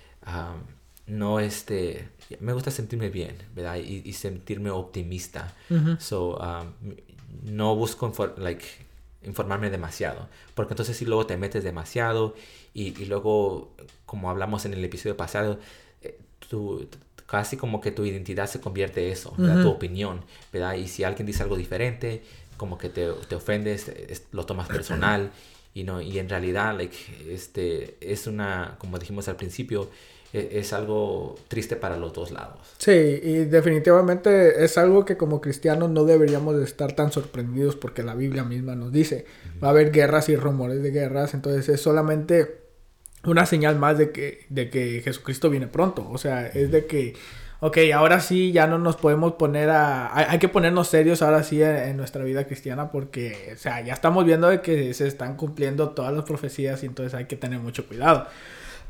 no 1.07 1.39
este 1.39 2.09
me 2.41 2.55
gusta 2.55 2.71
sentirme 2.71 3.11
bien 3.11 3.37
verdad 3.55 3.77
y, 3.77 4.01
y 4.07 4.13
sentirme 4.15 4.71
optimista. 4.71 5.55
So 5.99 6.39
no 7.45 7.75
busco 7.77 8.13
like, 8.39 8.65
informarme 9.23 9.71
demasiado, 9.71 10.29
porque 10.55 10.75
entonces 10.75 10.97
si 10.97 11.05
luego 11.05 11.27
te 11.27 11.37
metes 11.37 11.65
demasiado 11.65 12.35
y, 12.75 13.01
y 13.01 13.07
luego, 13.07 13.75
como 14.05 14.31
hablamos 14.31 14.65
en 14.65 14.75
el 14.75 14.85
episodio 14.85 15.17
pasado, 15.17 15.59
eh, 16.03 16.19
casi 17.27 17.57
como 17.57 17.81
que 17.81 17.91
tu 17.91 18.05
identidad 18.05 18.47
se 18.47 18.61
convierte 18.61 19.07
en 19.07 19.13
eso, 19.13 19.35
tu 19.37 19.69
opinión, 19.69 20.21
¿verdad? 20.53 20.75
Y 20.75 20.87
si 20.87 21.03
alguien 21.05 21.27
dice 21.27 21.43
algo 21.43 21.57
diferente, 21.57 22.23
como 22.57 22.79
que 22.79 22.89
te, 22.89 23.11
te 23.29 23.35
ofendes, 23.35 23.91
lo 24.33 24.47
tomas 24.47 24.69
personal 24.69 25.31
y 25.75 25.85
no 25.85 26.01
y 26.01 26.19
en 26.19 26.29
realidad 26.29 26.77
like, 26.77 26.97
este 27.29 27.99
es 28.01 28.27
una 28.27 28.77
como 28.79 28.99
dijimos 28.99 29.29
al 29.29 29.37
principio 29.37 29.91
es 30.33 30.73
algo 30.73 31.37
triste 31.49 31.77
para 31.77 31.97
los 31.97 32.13
dos 32.13 32.31
lados. 32.31 32.59
Sí, 32.79 32.91
y 32.91 33.45
definitivamente 33.45 34.65
es 34.65 34.77
algo 34.79 35.05
que 35.05 35.17
como 35.17 35.41
cristianos 35.41 35.91
no 35.91 36.05
deberíamos 36.05 36.57
de 36.57 36.65
estar 36.65 36.93
tan 36.93 37.13
sorprendidos 37.13 37.77
porque 37.77 38.03
la 38.03 38.15
Biblia 38.15 38.45
misma 38.45 38.75
nos 38.75 38.93
dice, 38.93 39.25
va 39.63 39.69
a 39.69 39.71
haber 39.71 39.93
guerras 39.93 40.29
y 40.29 40.37
rumores 40.37 40.83
de 40.83 40.91
guerras, 40.91 41.35
entonces 41.35 41.69
es 41.69 41.81
solamente 41.81 42.67
una 43.25 43.47
señal 43.47 43.77
más 43.77 43.99
de 43.99 44.11
que, 44.11 44.47
de 44.49 44.71
que 44.71 45.01
Jesucristo 45.03 45.51
viene 45.51 45.67
pronto, 45.67 46.09
o 46.11 46.19
sea, 46.19 46.47
es 46.47 46.71
de 46.71 46.87
que, 46.87 47.15
ok, 47.61 47.79
ahora 47.95 48.21
sí 48.21 48.53
ya 48.53 48.67
no 48.67 48.79
nos 48.79 48.97
podemos 48.97 49.35
poner 49.35 49.71
a, 49.71 50.31
hay, 50.31 50.39
que 50.39 50.49
ponernos 50.49 50.89
serios 50.89 51.23
ahora 51.23 51.43
sí 51.43 51.63
en, 51.63 51.97
nuestra 51.97 52.23
vida 52.25 52.47
cristiana 52.47 52.91
porque, 52.91 53.53
o 53.55 53.59
sea, 53.59 53.81
ya 53.81 53.95
estamos 53.95 54.25
viendo 54.25 54.49
de 54.49 54.61
que 54.61 54.95
se 54.95 55.07
están 55.07 55.37
cumpliendo 55.37 55.91
todas 55.91 56.13
las 56.13 56.25
profecías 56.25 56.83
y 56.83 56.87
entonces 56.87 57.15
hay 57.15 57.25
que 57.25 57.37
tener 57.37 57.59
mucho 57.59 57.87
cuidado. 57.87 58.27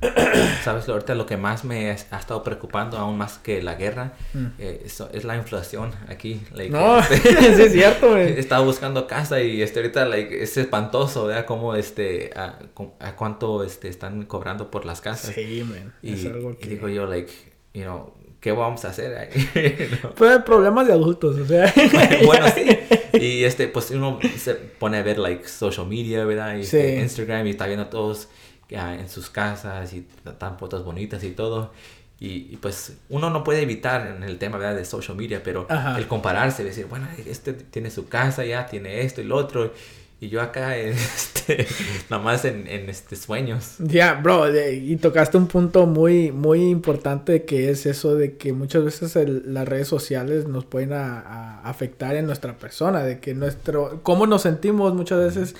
Sabes, 0.62 0.88
ahorita 0.88 1.14
lo 1.14 1.24
que 1.24 1.36
más 1.36 1.64
me 1.64 1.90
ha 1.90 1.92
estado 1.92 2.42
preocupando, 2.42 2.98
aún 2.98 3.16
más 3.16 3.38
que 3.38 3.62
la 3.62 3.74
guerra, 3.74 4.12
mm. 4.34 4.46
eh, 4.58 4.82
es, 4.84 5.24
la 5.24 5.36
inflación 5.36 5.92
aquí. 6.08 6.42
no, 6.70 6.98
este, 6.98 7.30
es 7.64 7.72
cierto, 7.72 8.16
He 8.16 8.38
estado 8.38 8.64
buscando 8.64 9.06
casa 9.06 9.40
y 9.40 9.62
este, 9.62 9.80
ahorita 9.80 10.04
like, 10.04 10.42
es 10.42 10.56
espantoso, 10.56 11.26
¿verdad? 11.26 11.46
Cómo 11.46 11.74
este, 11.74 12.30
a, 12.36 12.58
a, 13.00 13.16
cuánto 13.16 13.64
este, 13.64 13.88
están 13.88 14.24
cobrando 14.26 14.70
por 14.70 14.84
las 14.84 15.00
casas. 15.00 15.34
Sí, 15.34 15.64
man. 15.66 15.94
Y, 16.02 16.12
digo 16.12 16.88
yo, 16.88 17.06
like, 17.06 17.32
you 17.72 17.82
know, 17.82 18.12
¿qué 18.40 18.52
vamos 18.52 18.84
a 18.84 18.90
hacer 18.90 19.16
ahí? 19.16 19.88
Pues 20.16 20.42
problemas 20.42 20.86
de 20.86 20.92
adultos, 20.92 21.38
o 21.38 21.46
sea. 21.46 21.72
bueno, 22.24 22.46
sí. 22.54 22.66
Y 23.14 23.44
este, 23.44 23.66
pues 23.68 23.90
uno 23.92 24.18
se 24.36 24.54
pone 24.54 24.98
a 24.98 25.02
ver, 25.02 25.18
like, 25.18 25.48
social 25.48 25.86
media, 25.86 26.24
¿verdad? 26.26 26.56
Y 26.56 26.60
este, 26.60 27.00
Instagram 27.00 27.46
y 27.46 27.50
está 27.50 27.66
viendo 27.66 27.86
todos 27.86 28.28
en 28.68 29.08
sus 29.08 29.30
casas 29.30 29.92
y 29.92 30.06
tan 30.38 30.58
fotos 30.58 30.84
bonitas 30.84 31.22
y 31.24 31.30
todo. 31.30 31.72
Y, 32.18 32.56
pues 32.56 32.96
uno 33.10 33.28
no 33.28 33.44
puede 33.44 33.60
evitar 33.60 34.06
en 34.06 34.22
el 34.22 34.38
tema 34.38 34.58
de 34.58 34.84
social 34.86 35.16
media, 35.16 35.42
pero 35.42 35.66
el 35.96 36.06
compararse, 36.08 36.64
decir, 36.64 36.86
bueno, 36.86 37.06
este 37.26 37.52
tiene 37.52 37.90
su 37.90 38.08
casa 38.08 38.44
ya, 38.44 38.66
tiene 38.66 39.02
esto 39.02 39.20
y 39.20 39.24
lo 39.24 39.36
otro. 39.36 39.72
Y 40.18 40.30
yo 40.30 40.40
acá, 40.40 40.76
este, 40.78 41.66
nada 42.08 42.22
más 42.22 42.46
en, 42.46 42.66
en 42.68 42.88
este, 42.88 43.16
sueños. 43.16 43.74
Ya, 43.80 44.14
bro, 44.14 44.46
y 44.72 44.96
tocaste 44.96 45.36
un 45.36 45.46
punto 45.46 45.86
muy, 45.86 46.32
muy 46.32 46.62
importante 46.70 47.44
que 47.44 47.68
es 47.68 47.84
eso 47.84 48.14
de 48.14 48.38
que 48.38 48.54
muchas 48.54 48.82
veces 48.82 49.14
las 49.44 49.68
redes 49.68 49.88
sociales 49.88 50.46
nos 50.46 50.64
pueden 50.64 50.94
afectar 50.94 52.16
en 52.16 52.24
nuestra 52.24 52.56
persona, 52.56 53.02
de 53.02 53.20
que 53.20 53.34
nuestro, 53.34 54.00
cómo 54.02 54.26
nos 54.26 54.40
sentimos 54.40 54.94
muchas 54.94 55.18
veces 55.18 55.54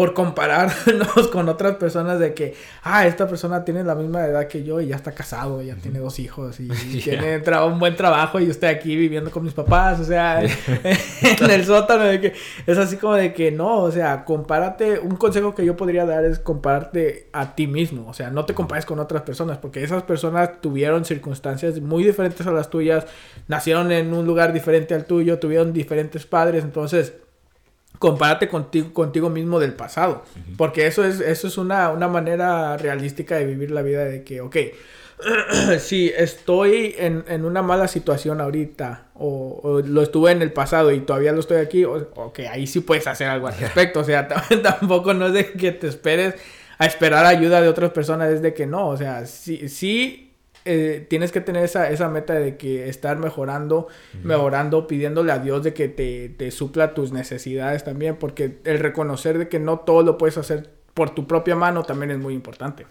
por 0.00 0.14
compararnos 0.14 1.28
con 1.30 1.46
otras 1.50 1.76
personas 1.76 2.18
de 2.18 2.32
que, 2.32 2.54
ah, 2.84 3.06
esta 3.06 3.28
persona 3.28 3.66
tiene 3.66 3.84
la 3.84 3.94
misma 3.94 4.24
edad 4.24 4.48
que 4.48 4.64
yo 4.64 4.80
y 4.80 4.86
ya 4.86 4.96
está 4.96 5.12
casado, 5.12 5.60
ya 5.60 5.74
tiene 5.74 5.98
dos 5.98 6.18
hijos 6.18 6.58
y, 6.58 6.68
tiene 7.04 7.42
un 7.62 7.78
buen 7.78 7.94
trabajo 7.96 8.40
y 8.40 8.46
yo 8.46 8.50
estoy 8.50 8.70
aquí 8.70 8.96
viviendo 8.96 9.30
con 9.30 9.44
mis 9.44 9.52
papás, 9.52 10.00
o 10.00 10.04
sea, 10.04 10.42
en 11.22 11.50
el 11.50 11.66
sótano 11.66 12.04
de 12.04 12.18
que 12.18 12.32
es 12.66 12.78
así 12.78 12.96
como 12.96 13.12
de 13.12 13.34
que 13.34 13.52
no, 13.52 13.80
o 13.80 13.90
sea, 13.90 14.24
compárate, 14.24 14.98
un 14.98 15.16
consejo 15.16 15.54
que 15.54 15.66
yo 15.66 15.76
podría 15.76 16.06
dar 16.06 16.24
es 16.24 16.38
compararte 16.38 17.28
a 17.34 17.54
ti 17.54 17.66
mismo, 17.66 18.08
o 18.08 18.14
sea, 18.14 18.30
no 18.30 18.46
te 18.46 18.54
compares 18.54 18.86
con 18.86 19.00
otras 19.00 19.20
personas 19.20 19.58
porque 19.58 19.84
esas 19.84 20.04
personas 20.04 20.62
tuvieron 20.62 21.04
circunstancias 21.04 21.78
muy 21.78 22.04
diferentes 22.04 22.46
a 22.46 22.52
las 22.52 22.70
tuyas, 22.70 23.04
nacieron 23.48 23.92
en 23.92 24.14
un 24.14 24.24
lugar 24.24 24.54
diferente 24.54 24.94
al 24.94 25.04
tuyo, 25.04 25.38
tuvieron 25.38 25.74
diferentes 25.74 26.24
padres, 26.24 26.64
entonces 26.64 27.12
compárate 28.00 28.48
contigo, 28.48 28.92
contigo 28.94 29.28
mismo 29.28 29.60
del 29.60 29.74
pasado. 29.74 30.24
Porque 30.56 30.86
eso 30.86 31.04
es, 31.04 31.20
eso 31.20 31.46
es 31.46 31.58
una, 31.58 31.90
una, 31.90 32.08
manera 32.08 32.78
realística 32.78 33.36
de 33.36 33.44
vivir 33.44 33.70
la 33.70 33.82
vida 33.82 34.06
de 34.06 34.24
que, 34.24 34.40
ok, 34.40 34.56
si 35.78 36.08
estoy 36.08 36.94
en, 36.96 37.24
en, 37.28 37.44
una 37.44 37.60
mala 37.60 37.88
situación 37.88 38.40
ahorita 38.40 39.08
o, 39.14 39.82
lo 39.84 40.00
estuve 40.00 40.32
en 40.32 40.40
el 40.40 40.50
pasado 40.50 40.92
y 40.92 41.00
todavía 41.00 41.32
lo 41.32 41.40
estoy 41.40 41.58
aquí, 41.58 41.84
ok, 41.84 42.40
ahí 42.50 42.66
sí 42.66 42.80
puedes 42.80 43.06
hacer 43.06 43.28
algo 43.28 43.48
al 43.48 43.56
respecto. 43.60 44.00
O 44.00 44.04
sea, 44.04 44.26
tampoco 44.62 45.12
no 45.12 45.26
es 45.26 45.34
de 45.34 45.52
que 45.52 45.70
te 45.72 45.86
esperes 45.86 46.36
a 46.78 46.86
esperar 46.86 47.26
ayuda 47.26 47.60
de 47.60 47.68
otras 47.68 47.90
personas, 47.90 48.30
es 48.30 48.40
de 48.40 48.54
que 48.54 48.66
no, 48.66 48.88
o 48.88 48.96
sea, 48.96 49.26
sí, 49.26 49.68
sí 49.68 50.29
eh, 50.64 51.06
tienes 51.08 51.32
que 51.32 51.40
tener 51.40 51.64
esa, 51.64 51.90
esa 51.90 52.08
meta 52.08 52.34
de 52.34 52.56
que 52.56 52.88
estar 52.88 53.18
mejorando, 53.18 53.88
mejorando, 54.22 54.86
pidiéndole 54.86 55.32
a 55.32 55.38
Dios 55.38 55.62
de 55.62 55.72
que 55.72 55.88
te, 55.88 56.28
te, 56.28 56.50
supla 56.50 56.94
tus 56.94 57.12
necesidades 57.12 57.84
también, 57.84 58.16
porque 58.16 58.58
el 58.64 58.78
reconocer 58.78 59.38
de 59.38 59.48
que 59.48 59.58
no 59.58 59.80
todo 59.80 60.02
lo 60.02 60.18
puedes 60.18 60.36
hacer 60.38 60.70
por 60.94 61.14
tu 61.14 61.26
propia 61.26 61.56
mano 61.56 61.82
también 61.82 62.10
es 62.10 62.18
muy 62.18 62.34
importante. 62.34 62.86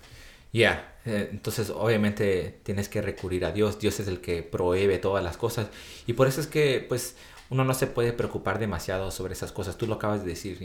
Ya, 0.51 0.95
eh, 1.05 1.29
entonces 1.31 1.69
obviamente 1.69 2.59
tienes 2.63 2.89
que 2.89 3.01
recurrir 3.01 3.45
a 3.45 3.51
Dios, 3.51 3.79
Dios 3.79 3.99
es 3.99 4.07
el 4.07 4.19
que 4.19 4.41
prohíbe 4.41 4.97
todas 4.97 5.23
las 5.23 5.37
cosas. 5.37 5.67
Y 6.07 6.13
por 6.13 6.27
eso 6.27 6.41
es 6.41 6.47
que 6.47 6.83
pues 6.87 7.15
uno 7.49 7.63
no 7.63 7.73
se 7.73 7.87
puede 7.87 8.13
preocupar 8.13 8.59
demasiado 8.59 9.11
sobre 9.11 9.33
esas 9.33 9.51
cosas, 9.51 9.77
tú 9.77 9.87
lo 9.87 9.95
acabas 9.95 10.23
de 10.23 10.29
decir, 10.29 10.59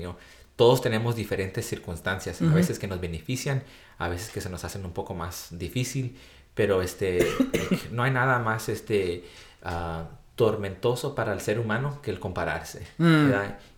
todos 0.56 0.80
tenemos 0.80 1.16
diferentes 1.16 1.66
circunstancias, 1.66 2.40
a 2.40 2.54
veces 2.54 2.78
que 2.78 2.86
nos 2.86 3.00
benefician, 3.00 3.62
a 3.98 4.08
veces 4.08 4.30
que 4.30 4.40
se 4.40 4.50
nos 4.50 4.64
hacen 4.64 4.84
un 4.84 4.92
poco 4.92 5.14
más 5.14 5.48
difícil, 5.50 6.16
pero 6.54 6.82
este, 6.82 7.26
no 7.90 8.02
hay 8.02 8.10
nada 8.10 8.38
más 8.38 8.68
este, 8.68 9.24
ah, 9.62 10.04
tormentoso 10.36 11.14
para 11.14 11.32
el 11.32 11.40
ser 11.40 11.58
humano 11.58 12.00
que 12.02 12.10
el 12.10 12.18
compararse. 12.18 12.86
Mm. 12.98 13.30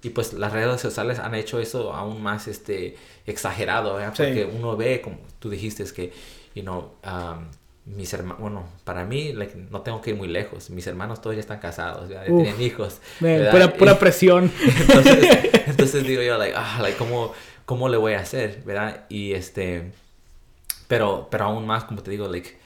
Y 0.02 0.10
pues 0.10 0.32
las 0.32 0.52
redes 0.52 0.80
sociales 0.80 1.18
han 1.18 1.34
hecho 1.34 1.60
eso 1.60 1.92
aún 1.92 2.22
más 2.22 2.48
este, 2.48 2.96
exagerado, 3.26 3.98
porque 4.16 4.48
uno 4.50 4.76
ve, 4.76 5.00
como 5.02 5.18
tú 5.38 5.50
dijiste, 5.50 5.82
es 5.82 5.92
que, 5.92 6.12
you 6.54 6.62
know, 6.62 6.92
um, 7.04 7.46
mis 7.84 8.12
hermanos, 8.12 8.40
bueno, 8.40 8.64
para 8.84 9.04
mí 9.04 9.32
no 9.70 9.82
tengo 9.82 10.00
que 10.00 10.10
ir 10.10 10.16
muy 10.16 10.28
lejos. 10.28 10.70
Mis 10.70 10.86
hermanos 10.86 11.20
todos 11.20 11.36
ya 11.36 11.40
están 11.40 11.60
casados, 11.60 12.08
ya 12.08 12.24
tienen 12.24 12.60
hijos. 12.60 13.00
pura, 13.78 13.98
presión. 13.98 14.50
entonces, 15.66 16.04
digo 16.04 16.22
yo, 16.22 16.36
like, 16.36 16.54
ah, 16.56 16.78
like, 16.80 16.96
¿cómo, 16.96 17.32
¿cómo 17.64 17.88
le 17.88 17.96
voy 17.96 18.14
a 18.14 18.20
hacer? 18.20 18.62
¿Verdad? 18.64 19.04
Y 19.08 19.34
este, 19.34 19.92
pero, 20.88 21.28
pero 21.30 21.44
aún 21.44 21.66
más, 21.66 21.84
como 21.84 22.02
te 22.02 22.10
digo, 22.10 22.26
like, 22.28 22.56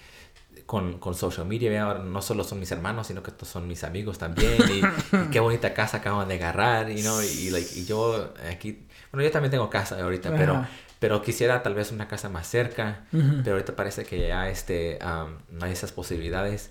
con, 0.70 1.00
con 1.00 1.16
social 1.16 1.48
media, 1.48 1.82
ahora 1.82 1.98
no 1.98 2.22
solo 2.22 2.44
son 2.44 2.60
mis 2.60 2.70
hermanos, 2.70 3.08
sino 3.08 3.24
que 3.24 3.32
son 3.44 3.66
mis 3.66 3.82
amigos 3.82 4.18
también. 4.18 4.54
Y, 4.70 5.30
qué 5.32 5.40
bonita 5.40 5.74
casa 5.74 5.96
acaban 5.96 6.28
de 6.28 6.34
agarrar, 6.34 6.88
you 6.90 7.00
know, 7.00 7.20
y, 7.20 7.50
like, 7.50 7.68
y 7.74 7.84
yo 7.86 8.32
aquí, 8.48 8.86
bueno, 9.10 9.24
yo 9.24 9.32
también 9.32 9.50
tengo 9.50 9.68
casa 9.68 10.00
ahorita, 10.00 10.32
pero 10.36 10.64
pero 11.00 11.22
quisiera 11.22 11.62
tal 11.64 11.74
vez 11.74 11.90
una 11.90 12.06
casa 12.06 12.28
más 12.28 12.46
cerca, 12.46 13.00
pero 13.10 13.56
ahorita 13.56 13.74
parece 13.74 14.04
que 14.04 14.28
ya 14.28 14.48
este, 14.48 15.00
no 15.00 15.64
hay 15.64 15.72
esas 15.72 15.90
posibilidades. 15.90 16.70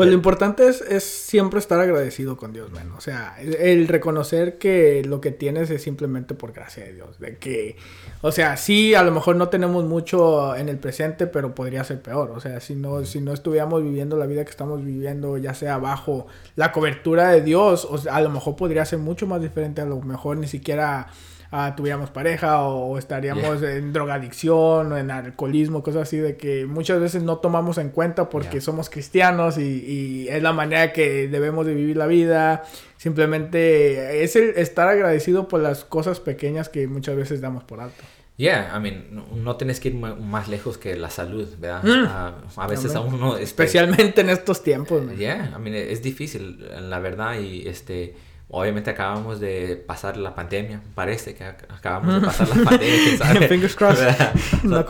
Pues 0.00 0.08
lo 0.08 0.14
importante 0.14 0.66
es, 0.66 0.80
es, 0.80 1.04
siempre 1.04 1.58
estar 1.58 1.78
agradecido 1.78 2.38
con 2.38 2.54
Dios, 2.54 2.70
bueno, 2.70 2.94
o 2.96 3.02
sea, 3.02 3.36
el, 3.38 3.86
reconocer 3.86 4.56
que 4.56 5.04
lo 5.04 5.20
que 5.20 5.30
tienes 5.30 5.68
es 5.68 5.82
simplemente 5.82 6.32
por 6.32 6.54
gracia 6.54 6.84
de 6.84 6.94
Dios, 6.94 7.18
de 7.18 7.36
que, 7.36 7.76
o 8.22 8.32
sea, 8.32 8.56
sí, 8.56 8.94
a 8.94 9.02
lo 9.02 9.12
mejor 9.12 9.36
no 9.36 9.50
tenemos 9.50 9.84
mucho 9.84 10.56
en 10.56 10.70
el 10.70 10.78
presente, 10.78 11.26
pero 11.26 11.54
podría 11.54 11.84
ser 11.84 12.00
peor, 12.00 12.30
o 12.30 12.40
sea, 12.40 12.60
si 12.60 12.76
no, 12.76 13.04
si 13.04 13.20
no 13.20 13.34
estuviéramos 13.34 13.82
viviendo 13.82 14.16
la 14.16 14.24
vida 14.24 14.42
que 14.42 14.50
estamos 14.50 14.82
viviendo, 14.82 15.36
ya 15.36 15.52
sea 15.52 15.76
bajo 15.76 16.26
la 16.56 16.72
cobertura 16.72 17.28
de 17.28 17.42
Dios, 17.42 17.84
o 17.84 17.98
sea, 17.98 18.16
a 18.16 18.22
lo 18.22 18.30
mejor 18.30 18.56
podría 18.56 18.86
ser 18.86 19.00
mucho 19.00 19.26
más 19.26 19.42
diferente, 19.42 19.82
a 19.82 19.84
lo 19.84 20.00
mejor 20.00 20.38
ni 20.38 20.46
siquiera 20.46 21.08
ah, 21.50 21.74
tuviéramos 21.76 22.10
pareja 22.10 22.62
o, 22.62 22.98
estaríamos 22.98 23.62
en 23.62 23.92
drogadicción 23.92 24.92
o 24.92 24.96
en 24.96 25.10
alcoholismo, 25.10 25.82
cosas 25.82 26.02
así 26.02 26.16
de 26.16 26.36
que 26.36 26.66
muchas 26.66 27.00
veces 27.00 27.22
no 27.22 27.38
tomamos 27.38 27.78
en 27.78 27.90
cuenta 27.90 28.28
porque 28.28 28.60
somos 28.60 28.90
cristianos 28.90 29.58
y, 29.58 30.28
es 30.28 30.42
la 30.42 30.52
manera 30.52 30.92
que 30.92 31.28
debemos 31.28 31.66
de 31.66 31.74
vivir 31.74 31.96
la 31.96 32.06
vida. 32.06 32.64
Simplemente 32.96 34.22
es 34.22 34.36
el 34.36 34.50
estar 34.56 34.88
agradecido 34.88 35.48
por 35.48 35.60
las 35.60 35.84
cosas 35.84 36.20
pequeñas 36.20 36.68
que 36.68 36.86
muchas 36.86 37.16
veces 37.16 37.40
damos 37.40 37.64
por 37.64 37.80
alto. 37.80 38.02
Yeah, 38.36 38.72
I 38.74 38.80
mean, 38.80 39.22
no, 39.44 39.56
tienes 39.56 39.80
que 39.80 39.88
ir 39.88 39.94
más 39.96 40.48
lejos 40.48 40.78
que 40.78 40.96
la 40.96 41.10
salud, 41.10 41.46
¿verdad? 41.58 41.82
Mm. 41.84 42.06
Ah, 42.08 42.34
a 42.56 42.66
veces 42.66 42.94
a 42.94 43.00
uno... 43.00 43.32
Este 43.34 43.44
Especialmente 43.44 44.22
en 44.22 44.30
estos 44.30 44.62
tiempos. 44.62 45.02
Yeah, 45.18 45.52
I 45.54 45.60
mean, 45.60 45.74
es 45.76 46.02
difícil, 46.02 46.66
la 46.88 47.00
verdad, 47.00 47.38
y 47.38 47.68
este... 47.68 48.14
Obviamente 48.52 48.90
acabamos 48.90 49.38
de 49.38 49.76
pasar 49.76 50.16
la 50.16 50.34
pandemia, 50.34 50.82
parece 50.96 51.36
que 51.36 51.44
acabamos 51.44 52.20
de 52.20 52.26
pasar 52.26 52.48
la 52.48 52.64
pandemia. 52.70 53.48
Fingers 53.48 53.76
crossed. 53.76 54.08
No, 54.64 54.84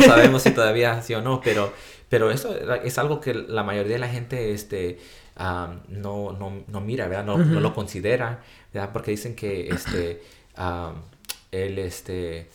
sabemos 0.00 0.42
si 0.42 0.50
todavía 0.50 1.00
sí 1.00 1.14
o 1.14 1.22
no, 1.22 1.40
pero, 1.40 1.72
pero 2.10 2.30
eso 2.30 2.54
es 2.84 2.98
algo 2.98 3.20
que 3.20 3.32
la 3.32 3.62
mayoría 3.62 3.94
de 3.94 3.98
la 3.98 4.08
gente 4.08 4.52
este, 4.52 4.98
no, 5.38 6.32
no, 6.32 6.64
no, 6.68 6.80
mira, 6.82 7.08
¿verdad? 7.08 7.24
No, 7.24 7.38
no, 7.38 7.60
lo 7.60 7.74
considera, 7.74 8.42
¿verdad? 8.74 8.90
Porque 8.92 9.12
dicen 9.12 9.34
que 9.34 9.68
este, 9.68 10.22
él, 11.50 11.78
este, 11.78 12.50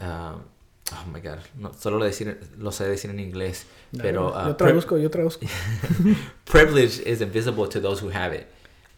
oh 0.00 1.10
my 1.12 1.20
God, 1.20 1.72
solo 1.78 1.98
lo, 1.98 2.06
decir, 2.06 2.40
lo 2.56 2.72
sé 2.72 2.88
decir 2.88 3.10
en 3.10 3.20
inglés, 3.20 3.66
pero... 3.92 4.30
yo 4.30 4.36
ah, 4.36 4.56
traduzco, 4.56 4.96
yo 4.96 5.10
traduzco. 5.10 5.46
privilege 6.44 7.02
is 7.04 7.20
invisible 7.20 7.68
to 7.68 7.78
those 7.78 8.02
who 8.02 8.10
have 8.10 8.34
it 8.34 8.46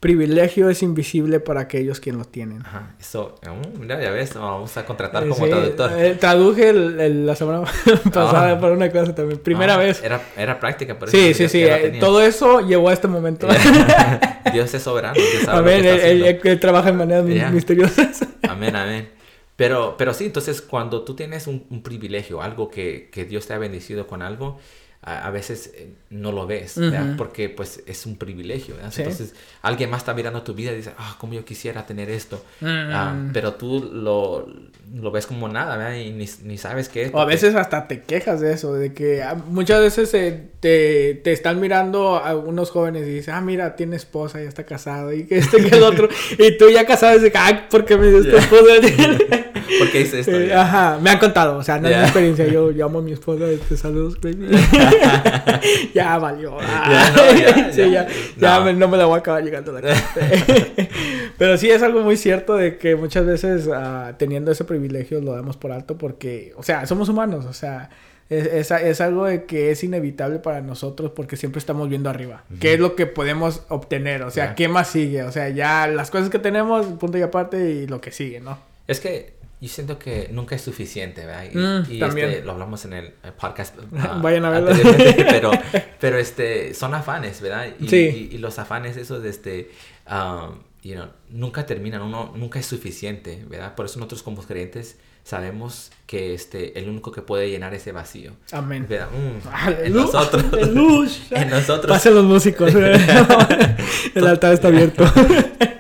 privilegio 0.01 0.71
es 0.71 0.83
invisible 0.83 1.41
para 1.41 1.63
aquellos 1.63 2.01
que 2.01 2.13
lo 2.13 2.25
tienen. 2.25 2.61
Ajá, 2.61 2.95
eso, 3.01 3.35
uh, 3.47 3.79
mira, 3.79 4.01
ya 4.01 4.11
ves, 4.11 4.35
vamos 4.35 4.77
a 4.77 4.85
contratar 4.85 5.27
como 5.29 5.47
traductor. 5.47 5.93
Eh, 5.97 6.15
traduje 6.15 6.73
la 6.73 7.35
semana 7.35 7.63
pasada 8.13 8.53
ah. 8.53 8.61
para 8.61 8.75
una 8.75 8.91
clase 8.91 9.13
también, 9.13 9.41
primera 9.41 9.75
ah, 9.75 9.79
vez. 9.79 10.03
Era, 10.03 10.23
era 10.37 10.61
práctica, 10.61 10.99
por 10.99 11.09
eso. 11.09 11.17
Sí, 11.17 11.35
sí, 11.35 11.49
sí, 11.49 11.63
eh, 11.65 11.97
todo 11.99 12.23
eso 12.23 12.61
llevó 12.61 12.91
a 12.91 12.93
este 12.93 13.09
momento. 13.09 13.49
Dios 14.53 14.73
es 14.73 14.83
soberano. 14.83 15.21
amén, 15.49 15.85
él, 15.85 16.61
trabaja 16.61 16.91
en 16.91 16.97
maneras 16.97 17.25
misteriosas. 17.53 18.25
amén, 18.49 18.77
amén. 18.77 19.11
Pero, 19.57 19.97
pero 19.99 20.15
sí, 20.15 20.27
entonces 20.27 20.63
cuando 20.63 21.03
tú 21.03 21.17
tienes 21.17 21.49
un, 21.49 21.67
un 21.71 21.83
privilegio, 21.83 22.41
algo 22.41 22.71
que, 22.71 23.11
que 23.11 23.25
Dios 23.25 23.49
te 23.49 23.55
ha 23.55 23.59
bendecido 23.59 24.07
con 24.07 24.23
algo, 24.23 24.61
a, 25.09 25.31
veces 25.31 25.73
eh, 25.75 25.91
no 26.11 26.33
lo 26.33 26.47
ves, 26.47 26.79
porque 27.17 27.49
pues 27.49 27.83
es 27.87 28.07
un 28.07 28.17
privilegio. 28.17 28.75
Entonces 28.83 29.35
alguien 29.63 29.91
más 29.91 30.01
está 30.01 30.15
mirando 30.15 30.43
tu 30.43 30.55
vida 30.55 30.73
y 30.73 30.77
dice, 30.77 30.93
ah, 30.99 31.17
como 31.19 31.35
yo 31.35 31.45
quisiera 31.45 31.87
tener 31.87 32.11
esto, 32.11 32.45
ah, 32.63 33.15
mm. 33.17 33.33
pero 33.33 33.55
tú 33.55 33.91
lo, 33.93 34.47
lo, 34.95 35.11
ves 35.11 35.27
como 35.27 35.49
nada 35.49 35.97
y 35.99 36.13
ni, 36.13 36.27
ni, 36.45 36.59
sabes 36.59 36.89
qué 36.89 37.05
es. 37.05 37.15
O 37.15 37.21
a 37.21 37.25
veces 37.25 37.55
hasta 37.55 37.89
te 37.89 38.03
quejas 38.03 38.41
de 38.41 38.53
eso, 38.53 38.75
de 38.75 38.93
que 38.93 39.23
ah, 39.23 39.35
muchas 39.35 39.81
veces 39.81 40.13
eh, 40.15 40.49
te, 40.61 41.21
te, 41.23 41.33
están 41.33 41.61
mirando 41.61 42.17
a 42.17 42.37
unos 42.37 42.71
jóvenes 42.71 43.07
y 43.07 43.11
dices, 43.11 43.35
ah, 43.35 43.41
mira, 43.41 43.77
tiene 43.77 43.97
esposa, 43.97 44.43
ya 44.43 44.49
está 44.49 44.65
casado 44.65 45.13
y 45.13 45.25
que 45.27 45.39
este 45.39 45.59
que 45.63 45.77
el 45.77 45.83
otro, 45.83 46.09
y 46.39 46.57
tú 46.59 46.69
ya 46.71 46.87
casado 46.87 47.17
y 47.17 47.21
dices, 47.21 47.33
ah, 47.37 47.67
¿por 47.71 47.85
qué 47.85 47.97
me 47.97 48.07
dices 48.07 48.27
yeah. 48.27 48.39
esposa? 48.39 49.45
¿Por 49.79 49.91
qué 49.91 50.01
hice 50.03 50.21
esto? 50.21 50.39
Eh, 50.39 50.53
ajá, 50.53 50.99
me 51.01 51.11
han 51.11 51.19
contado, 51.19 51.59
o 51.59 51.63
sea, 51.63 51.79
no 51.79 51.89
es 51.89 51.97
mi 51.97 52.03
experiencia. 52.03 52.47
Yo, 52.47 52.71
llamo 52.71 53.01
a 53.01 53.03
mi 53.03 53.13
esposa, 53.13 53.45
te 53.69 53.77
saludos, 53.77 54.19
baby. 54.21 54.49
ya 55.95 56.19
valió. 56.19 56.59
ya, 56.61 57.11
no, 57.11 57.39
ya, 57.39 57.73
sí, 57.73 57.91
ya, 57.91 58.07
ya, 58.37 58.61
no. 58.61 58.73
no. 58.73 58.89
me 58.89 58.97
la 58.97 59.07
voy 59.07 59.17
a 59.17 59.19
acabar 59.19 59.43
llegando 59.43 59.77
a 59.77 59.81
la 59.81 59.89
casa. 59.89 60.05
Pero 61.39 61.57
sí 61.57 61.71
es 61.71 61.83
algo 61.83 62.01
muy 62.01 62.17
cierto 62.17 62.57
de 62.57 62.79
que 62.79 62.97
muchas 62.97 63.25
veces 63.25 63.67
uh, 63.67 64.15
teniendo 64.17 64.51
ese 64.51 64.65
privilegio 64.65 65.21
lo 65.21 65.33
damos 65.33 65.57
por 65.57 65.73
alto 65.73 65.97
porque, 65.97 66.53
o 66.57 66.63
sea, 66.63 66.87
somos 66.87 67.09
humanos, 67.09 67.45
o 67.45 67.53
sea, 67.53 67.91
es, 68.29 68.71
es, 68.71 69.01
algo 69.01 69.25
de 69.25 69.45
que 69.45 69.71
es 69.71 69.83
inevitable 69.85 70.39
para 70.39 70.61
nosotros 70.61 71.13
porque 71.15 71.37
siempre 71.37 71.61
estamos 71.61 71.89
viendo 71.89 72.11
arriba. 72.11 72.45
¿Qué 72.61 72.75
es 72.75 72.81
lo 72.81 72.95
que 72.95 73.07
podemos 73.07 73.63
obtener? 73.69 74.23
O 74.23 74.31
sea, 74.31 74.55
¿qué 74.55 74.69
más 74.69 74.89
sigue? 74.89 75.23
O 75.23 75.33
sea, 75.33 75.49
ya 75.49 75.87
las 75.87 76.11
cosas 76.11 76.29
que 76.29 76.39
tenemos, 76.39 76.87
punto 76.99 77.17
y 77.17 77.23
aparte, 77.23 77.71
y 77.71 77.87
lo 77.87 78.01
que 78.01 78.11
sigue, 78.11 78.41
¿no? 78.41 78.59
Es 78.87 79.01
que 79.01 79.38
yo 79.61 79.69
siento 79.69 79.99
que 79.99 80.29
nunca 80.31 80.55
es 80.55 80.63
suficiente, 80.63 81.27
¿verdad? 81.27 81.45
Y, 81.53 81.57
mm, 81.57 82.03
este, 82.05 82.43
lo 82.43 82.53
hablamos 82.53 82.85
en 82.85 82.93
el 82.93 83.13
podcast. 83.39 83.77
Uh, 83.79 84.21
Vayan 84.23 84.45
a 84.45 84.51
verlo. 84.51 84.71
pero, 85.31 85.51
pero 85.99 86.19
este, 86.19 86.75
son 86.75 86.95
afanes, 86.95 87.41
¿verdad? 87.41 87.67
Y, 87.81 87.89
sí. 87.89 88.29
y, 88.33 88.39
los 88.39 88.59
afanes 88.61 88.97
esos, 88.97 89.25
este, 89.25 89.71
um, 90.09 90.61
you 90.83 90.95
know, 90.95 91.09
nunca 91.31 91.67
terminan, 91.67 92.03
uno 92.03 92.33
nunca 92.37 92.61
es 92.61 92.67
suficiente, 92.67 93.45
¿verdad? 93.49 93.75
Por 93.75 93.87
eso 93.87 93.99
nosotros 93.99 94.23
como 94.23 94.43
creyentes 94.43 94.97
sabemos 95.25 95.91
que 96.07 96.35
este, 96.35 96.79
el 96.79 96.89
único 96.89 97.11
que 97.11 97.23
puede 97.23 97.51
llenar 97.51 97.75
ese 97.75 97.91
vacío. 97.91 98.33
Amén. 98.53 98.87
¿verdad? 98.89 99.09
Mm, 99.11 99.85
en 99.85 99.93
nosotros. 99.93 100.45
en 101.33 101.51
nosotros. 101.51 101.91
Pasen 101.91 102.15
los 102.15 102.25
músicos. 102.25 102.73
el 102.73 104.27
altar 104.27 104.55
está 104.55 104.69
abierto. 104.69 105.05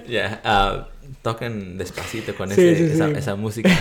Ya. 0.08 0.40
Yeah, 0.42 0.88
toquen 1.22 1.78
despacito 1.78 2.34
con 2.34 2.50
esa, 2.52 3.36
música. 3.36 3.70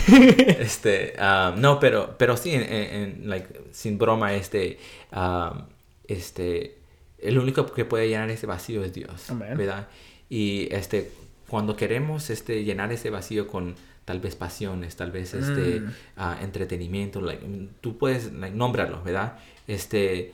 este, 0.60 1.14
um, 1.20 1.60
no, 1.60 1.80
pero, 1.80 2.16
pero 2.18 2.38
sí, 2.38 2.52
en, 2.54 3.30
like, 3.30 3.48
sin 3.72 3.98
broma, 3.98 4.34
este, 4.34 4.80
um, 5.12 5.64
este, 6.08 6.78
el 7.20 7.38
único 7.38 7.66
que 7.72 7.86
puede 7.86 8.08
llenar 8.08 8.30
ese 8.30 8.48
vacío 8.48 8.84
es 8.84 8.94
Dios, 8.94 9.28
¿verdad? 9.56 9.88
Y 10.30 10.68
este, 10.72 11.12
cuando 11.48 11.76
queremos 11.76 12.30
este, 12.30 12.64
llenar 12.64 12.92
ese 12.92 13.10
vacío 13.10 13.48
con 13.48 13.76
tal 14.06 14.20
vez 14.20 14.36
pasiones, 14.36 14.96
tal 14.96 15.12
vez 15.12 15.34
este, 15.34 15.82
mm. 15.82 15.94
uh, 16.18 16.44
entretenimiento, 16.44 17.22
like, 17.22 17.46
tú 17.82 17.98
puedes 17.98 18.32
like, 18.34 18.56
nombrarlo, 18.56 19.04
¿verdad? 19.04 19.38
Este, 19.68 20.34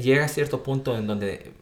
llega 0.00 0.24
a 0.24 0.28
cierto 0.28 0.62
punto 0.62 0.96
en 0.96 1.06
donde 1.06 1.52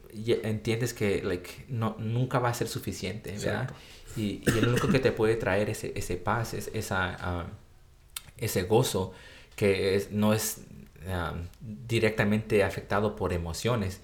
entiendes 0.42 0.94
que 0.94 1.22
like, 1.22 1.66
no, 1.68 1.96
nunca 1.98 2.38
va 2.38 2.48
a 2.50 2.54
ser 2.54 2.68
suficiente, 2.68 3.32
¿verdad? 3.32 3.70
Y, 4.16 4.42
y, 4.46 4.58
el 4.58 4.68
único 4.68 4.88
que 4.88 4.98
te 4.98 5.12
puede 5.12 5.36
traer 5.36 5.70
ese, 5.70 5.92
ese 5.94 6.16
paz, 6.16 6.54
es, 6.54 6.70
esa, 6.74 7.16
ah, 7.20 7.46
ese 8.36 8.62
gozo, 8.64 9.12
que 9.56 9.94
es, 9.94 10.10
no 10.10 10.32
es 10.32 10.62
ah, 11.08 11.34
directamente 11.60 12.64
afectado 12.64 13.16
por 13.16 13.32
emociones, 13.32 14.00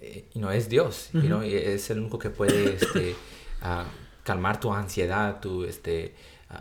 eh, 0.00 0.24
no 0.34 0.50
es 0.50 0.68
Dios, 0.68 1.10
y 1.12 1.54
es 1.54 1.90
el 1.90 1.98
único 1.98 2.18
que 2.18 2.30
puede 2.30 2.74
este, 2.74 3.14
ah, 3.60 3.84
calmar 4.24 4.60
tu 4.60 4.72
ansiedad, 4.72 5.40
tu, 5.40 5.64
este, 5.64 6.14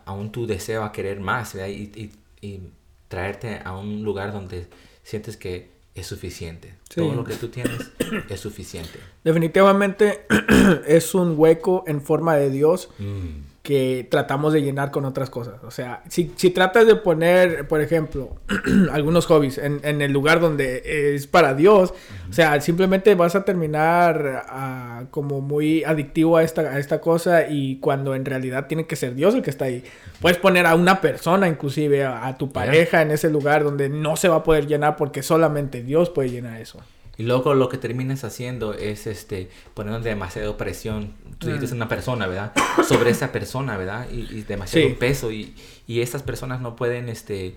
aún 0.06 0.32
tu 0.32 0.46
deseo 0.46 0.84
a 0.84 0.92
querer 0.92 1.20
más, 1.20 1.56
y, 1.56 2.12
y, 2.42 2.62
traerte 3.08 3.60
a 3.66 3.76
un 3.76 4.04
lugar 4.04 4.32
donde 4.32 4.68
sientes 5.04 5.36
que 5.36 5.72
es 5.96 6.08
suficiente. 6.08 6.76
Todo 6.94 7.14
lo 7.14 7.24
que 7.24 7.36
tú 7.36 7.50
tienes 7.50 7.92
es 8.30 8.40
suficiente. 8.40 9.00
Definitivamente 9.24 10.26
es 10.88 11.14
un 11.14 11.38
hueco 11.38 11.84
en 11.88 12.02
forma 12.02 12.36
de 12.36 12.50
Dios 12.50 12.90
mm. 13.00 13.49
Que 13.70 14.08
tratamos 14.10 14.52
de 14.52 14.64
llenar 14.64 14.90
con 14.90 15.06
otras 15.06 15.30
cosas. 15.30 15.64
O 15.64 15.70
sea, 15.70 16.02
si, 16.10 16.34
si 16.38 16.50
tratas 16.50 16.88
de 16.88 16.96
poner, 16.96 17.68
por 17.68 17.82
ejemplo, 17.82 18.38
algunos 18.92 19.28
hobbies 19.28 19.60
en, 19.60 19.80
en, 19.84 20.02
el 20.02 20.12
lugar 20.12 20.40
donde 20.40 21.14
es 21.14 21.28
para 21.28 21.54
Dios, 21.54 21.94
o 22.28 22.34
sea, 22.34 22.60
simplemente 22.62 23.14
vas 23.14 23.36
a 23.36 23.46
terminar 23.46 24.44
uh, 24.52 25.06
como 25.12 25.42
muy 25.42 25.84
adictivo 25.84 26.38
a 26.38 26.42
esta, 26.42 26.62
a 26.62 26.80
esta 26.80 27.00
cosa 27.00 27.48
y 27.48 27.76
cuando 27.76 28.16
en 28.16 28.26
realidad 28.26 28.66
tiene 28.66 28.88
que 28.88 28.96
ser 28.96 29.14
Dios 29.14 29.36
el 29.36 29.44
que 29.44 29.52
está 29.52 29.66
ahí. 29.66 29.84
Puedes 30.20 30.40
poner 30.40 30.66
a 30.66 30.74
una 30.74 31.00
persona, 31.00 31.48
inclusive 31.48 32.04
a, 32.06 32.26
a 32.26 32.40
tu 32.40 32.52
pareja, 32.52 33.04
en 33.04 33.12
ese 33.12 33.30
lugar 33.30 33.64
donde 33.64 33.88
no 33.88 34.16
se 34.16 34.30
va 34.30 34.38
a 34.38 34.44
poder 34.44 34.66
llenar 34.66 34.96
porque 34.96 35.22
solamente 35.22 35.84
Dios 35.84 36.10
puede 36.10 36.32
llenar 36.32 36.60
eso. 36.60 36.80
Y 37.20 37.24
luego 37.24 37.54
lo 37.54 37.68
que 37.68 37.78
terminas 37.78 38.24
haciendo 38.24 38.74
es 38.74 39.06
este 39.06 39.50
poniendo 39.74 40.00
demasiada 40.00 40.56
presión, 40.56 41.16
tú 41.38 41.52
dices 41.52 41.74
mm. 41.74 41.76
una 41.76 41.90
persona, 41.90 42.28
¿verdad? 42.28 42.54
Sobre 42.88 43.10
esa 43.10 43.34
persona, 43.34 43.76
¿verdad? 43.76 44.08
Y, 44.10 44.44
demasiado 44.44 44.98
peso 44.98 45.30
y, 45.30 45.54
y 45.86 46.00
estas 46.00 46.24
personas 46.24 46.62
no 46.62 46.78
pueden 46.78 47.10
este 47.10 47.56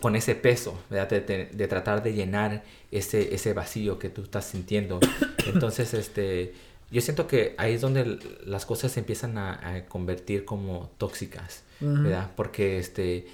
con 0.00 0.14
ese 0.14 0.36
peso, 0.36 0.80
¿verdad? 0.90 1.08
De, 1.08 1.66
tratar 1.66 2.04
de 2.04 2.12
llenar 2.12 2.62
ese, 2.92 3.34
ese 3.34 3.52
vacío 3.52 3.98
que 3.98 4.10
tú 4.10 4.22
estás 4.22 4.44
sintiendo. 4.44 5.00
Entonces, 5.46 5.92
este, 5.92 6.54
yo 6.92 7.00
siento 7.00 7.26
que 7.26 7.56
ahí 7.58 7.74
es 7.74 7.80
donde 7.80 8.20
las 8.46 8.64
cosas 8.64 8.92
se 8.92 9.00
empiezan 9.00 9.38
a, 9.38 9.86
convertir 9.88 10.44
como 10.44 10.88
tóxicas, 10.98 11.64
¿verdad? 11.80 12.30
Porque 12.36 12.78
este, 12.78 13.26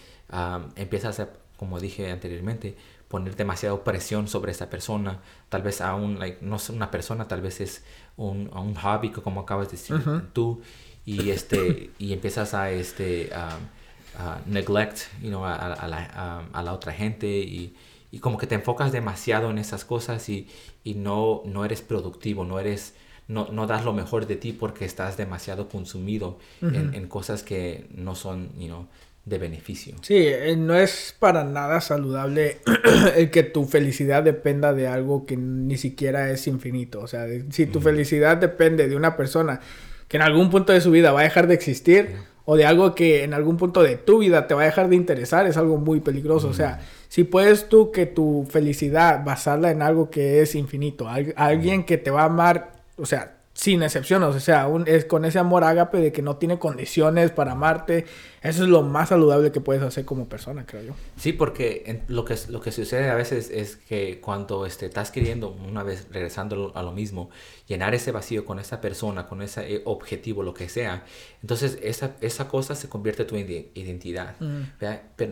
empiezas 0.76 1.20
a, 1.20 1.28
como 1.58 1.80
dije 1.80 2.10
anteriormente, 2.10 2.76
poner 3.14 3.36
demasiada 3.36 3.84
presión 3.84 4.26
sobre 4.26 4.50
esa 4.50 4.68
persona, 4.68 5.20
tal 5.48 5.62
vez 5.62 5.80
a 5.80 5.94
un, 5.94 6.18
no 6.40 6.56
es 6.56 6.68
una 6.68 6.90
persona, 6.90 7.28
tal 7.28 7.42
vez 7.42 7.60
es 7.60 7.84
un, 8.16 8.50
un 8.52 8.74
hobby, 8.74 9.10
como 9.10 9.42
acabas 9.42 9.68
de 9.68 9.76
decir 9.76 10.02
tú, 10.32 10.62
y, 11.06 11.30
este, 11.36 11.92
y 12.00 12.12
empiezas 12.12 12.54
a, 12.54 12.72
este, 12.72 13.30
a, 13.32 14.40
neglect, 14.46 14.98
you 15.22 15.28
know, 15.28 15.44
a, 15.44 15.54
a, 15.54 15.86
la, 15.86 16.48
a, 16.52 16.62
la, 16.64 16.72
otra 16.72 16.92
gente. 16.92 17.28
Y, 17.28 17.76
y, 18.10 18.18
como 18.18 18.36
que 18.36 18.48
te 18.48 18.56
enfocas 18.56 18.90
demasiado 18.90 19.48
en 19.48 19.58
esas 19.58 19.84
cosas 19.84 20.28
y, 20.28 20.48
y 20.82 20.94
no, 20.94 21.42
no 21.44 21.64
eres 21.64 21.82
productivo, 21.82 22.44
no 22.44 22.58
eres... 22.58 22.94
No, 23.26 23.46
no, 23.50 23.66
das 23.68 23.84
lo 23.84 23.92
mejor 23.92 24.26
de 24.26 24.34
ti 24.36 24.52
porque 24.52 24.84
estás 24.84 25.16
demasiado 25.16 25.68
consumido 25.68 26.38
en, 26.60 26.92
en, 26.94 27.08
cosas 27.08 27.42
que 27.42 27.88
no 27.94 28.14
son, 28.16 28.50
you 28.58 28.66
know, 28.66 28.86
de 29.24 29.38
beneficio. 29.38 29.94
Sí, 30.02 30.16
eh, 30.16 30.54
no 30.56 30.76
es 30.76 31.14
para 31.18 31.44
nada 31.44 31.80
saludable 31.80 32.58
el 33.16 33.30
que 33.30 33.42
tu 33.42 33.64
felicidad 33.64 34.22
dependa 34.22 34.74
de 34.74 34.86
algo 34.86 35.24
que 35.24 35.36
ni 35.36 35.78
siquiera 35.78 36.30
es 36.30 36.46
infinito. 36.46 37.00
O 37.00 37.06
sea, 37.06 37.26
si 37.50 37.66
tu 37.66 37.80
felicidad 37.80 38.36
depende 38.36 38.86
de 38.88 38.96
una 38.96 39.16
persona 39.16 39.60
que 40.08 40.18
en 40.18 40.22
algún 40.22 40.50
punto 40.50 40.72
de 40.72 40.80
su 40.80 40.90
vida 40.90 41.12
va 41.12 41.20
a 41.20 41.24
dejar 41.24 41.46
de 41.46 41.54
existir 41.54 42.16
o 42.44 42.56
de 42.56 42.66
algo 42.66 42.94
que 42.94 43.24
en 43.24 43.32
algún 43.32 43.56
punto 43.56 43.82
de 43.82 43.96
tu 43.96 44.18
vida 44.18 44.46
te 44.46 44.52
va 44.52 44.62
a 44.62 44.66
dejar 44.66 44.90
de 44.90 44.96
interesar, 44.96 45.46
es 45.46 45.56
algo 45.56 45.78
muy 45.78 46.00
peligroso. 46.00 46.48
O 46.48 46.52
sea, 46.52 46.80
si 47.08 47.24
puedes 47.24 47.70
tú 47.70 47.90
que 47.90 48.04
tu 48.04 48.46
felicidad 48.50 49.24
basarla 49.24 49.70
en 49.70 49.80
algo 49.80 50.10
que 50.10 50.42
es 50.42 50.54
infinito, 50.54 51.08
alguien 51.08 51.84
que 51.84 51.96
te 51.96 52.10
va 52.10 52.22
a 52.22 52.26
amar, 52.26 52.72
o 52.98 53.06
sea, 53.06 53.38
sin 53.54 53.84
excepción, 53.84 54.20
o 54.24 54.40
sea, 54.40 54.66
un, 54.66 54.86
es 54.88 55.04
con 55.04 55.24
ese 55.24 55.38
amor 55.38 55.62
ágape 55.62 55.98
de 55.98 56.10
que 56.10 56.22
no 56.22 56.36
tiene 56.36 56.58
condiciones 56.58 57.30
para 57.30 57.52
amarte, 57.52 58.04
eso 58.42 58.64
es 58.64 58.68
lo 58.68 58.82
más 58.82 59.10
saludable 59.10 59.52
que 59.52 59.60
puedes 59.60 59.80
hacer 59.80 60.04
como 60.04 60.28
persona, 60.28 60.66
creo 60.66 60.82
yo. 60.82 60.94
Sí, 61.16 61.32
porque 61.32 62.02
lo, 62.08 62.24
que, 62.24 62.36
lo 62.48 62.60
que 62.60 62.72
sucede 62.72 63.08
a 63.10 63.14
veces 63.14 63.50
es 63.50 63.76
que 63.76 64.20
cuando 64.20 64.66
este, 64.66 64.86
estás 64.86 65.12
queriendo, 65.12 65.50
una 65.50 65.84
vez 65.84 66.08
regresando 66.10 66.72
a 66.74 66.82
lo 66.82 66.90
mismo, 66.90 67.30
llenar 67.68 67.94
ese 67.94 68.10
vacío 68.10 68.44
con 68.44 68.58
esa 68.58 68.80
persona, 68.80 69.28
con 69.28 69.40
ese 69.40 69.76
eh, 69.76 69.82
objetivo, 69.84 70.42
lo 70.42 70.52
que 70.52 70.68
sea, 70.68 71.04
entonces 71.40 71.78
esa, 71.80 72.16
esa 72.20 72.48
cosa 72.48 72.74
se 72.74 72.88
convierte 72.88 73.22
en 73.22 73.28
tu 73.28 73.36
identidad. 73.36 74.34
Mm. 74.40 74.62